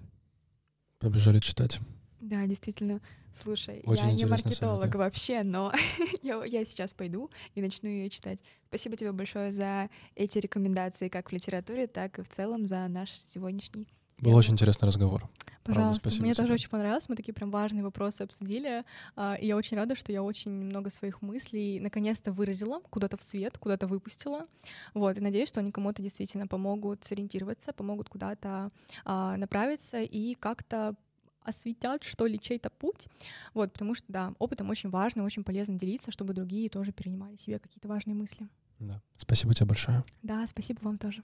Побежали 1.00 1.40
читать. 1.40 1.80
Да, 2.22 2.46
действительно. 2.46 3.02
Слушай, 3.34 3.82
Очень 3.86 4.06
я 4.06 4.14
не 4.14 4.26
маркетолог 4.26 4.82
совет, 4.82 4.96
вообще, 4.96 5.44
но 5.44 5.74
я, 6.22 6.46
я 6.46 6.64
сейчас 6.64 6.94
пойду 6.94 7.30
и 7.56 7.62
начну 7.62 7.90
ее 7.90 8.10
читать. 8.10 8.40
Спасибо 8.70 8.96
тебе 8.96 9.12
большое 9.12 9.52
за 9.52 9.90
эти 10.16 10.38
рекомендации, 10.38 11.10
как 11.10 11.32
в 11.32 11.34
литературе, 11.34 11.88
так 11.88 12.20
и 12.20 12.22
в 12.22 12.30
целом 12.30 12.66
за 12.66 12.88
наш 12.88 13.10
сегодняшний. 13.12 13.88
Был 14.20 14.30
диалог. 14.30 14.40
очень 14.40 14.54
интересный 14.54 14.88
разговор. 14.88 15.30
Пожалуйста, 15.64 16.04
Правда, 16.04 16.22
мне 16.22 16.34
тебе. 16.34 16.44
тоже 16.44 16.54
очень 16.54 16.70
понравилось. 16.70 17.08
Мы 17.08 17.16
такие 17.16 17.34
прям 17.34 17.50
важные 17.50 17.84
вопросы 17.84 18.24
обсудили. 18.24 18.84
А, 19.16 19.36
и 19.36 19.48
я 19.48 19.56
очень 19.56 19.78
рада, 19.78 19.96
что 19.96 20.12
я 20.12 20.22
очень 20.22 20.52
много 20.52 20.90
своих 20.90 21.22
мыслей 21.22 21.80
наконец-то 21.80 22.32
выразила 22.34 22.82
куда-то 22.90 23.18
в 23.18 23.24
свет, 23.24 23.58
куда-то 23.58 23.88
выпустила. 23.88 24.46
Вот, 24.94 25.18
и 25.18 25.22
надеюсь, 25.22 25.48
что 25.48 25.62
они 25.62 25.72
кому-то 25.72 26.02
действительно 26.02 26.48
помогут 26.48 27.04
сориентироваться, 27.06 27.72
помогут 27.72 28.10
куда-то 28.10 28.70
а, 29.06 29.38
направиться 29.38 30.02
и 30.02 30.34
как-то 30.36 30.96
осветят, 31.44 32.04
что 32.04 32.26
ли, 32.26 32.40
чей-то 32.40 32.70
путь. 32.70 33.08
Вот, 33.54 33.74
потому 33.74 33.96
что, 33.96 34.06
да, 34.10 34.34
опытом 34.40 34.70
очень 34.70 34.90
важно, 34.90 35.24
очень 35.24 35.44
полезно 35.44 35.78
делиться, 35.78 36.12
чтобы 36.12 36.34
другие 36.34 36.70
тоже 36.70 36.92
перенимали 36.92 37.36
себе 37.38 37.60
какие-то 37.60 37.88
важные 37.88 38.16
мысли. 38.16 38.48
Да. 38.80 39.02
Спасибо 39.18 39.54
тебе 39.54 39.68
большое. 39.68 40.04
Да, 40.22 40.46
спасибо 40.48 40.80
вам 40.82 40.98
тоже. 40.98 41.24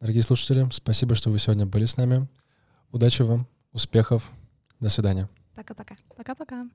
Дорогие 0.00 0.22
слушатели, 0.22 0.66
спасибо, 0.72 1.14
что 1.14 1.30
вы 1.30 1.38
сегодня 1.38 1.66
были 1.66 1.86
с 1.86 1.96
нами. 1.96 2.28
Удачи 2.92 3.22
вам, 3.22 3.46
успехов. 3.72 4.30
До 4.80 4.88
свидания. 4.88 5.28
Пока-пока. 5.54 5.96
Пока-пока. 6.16 6.66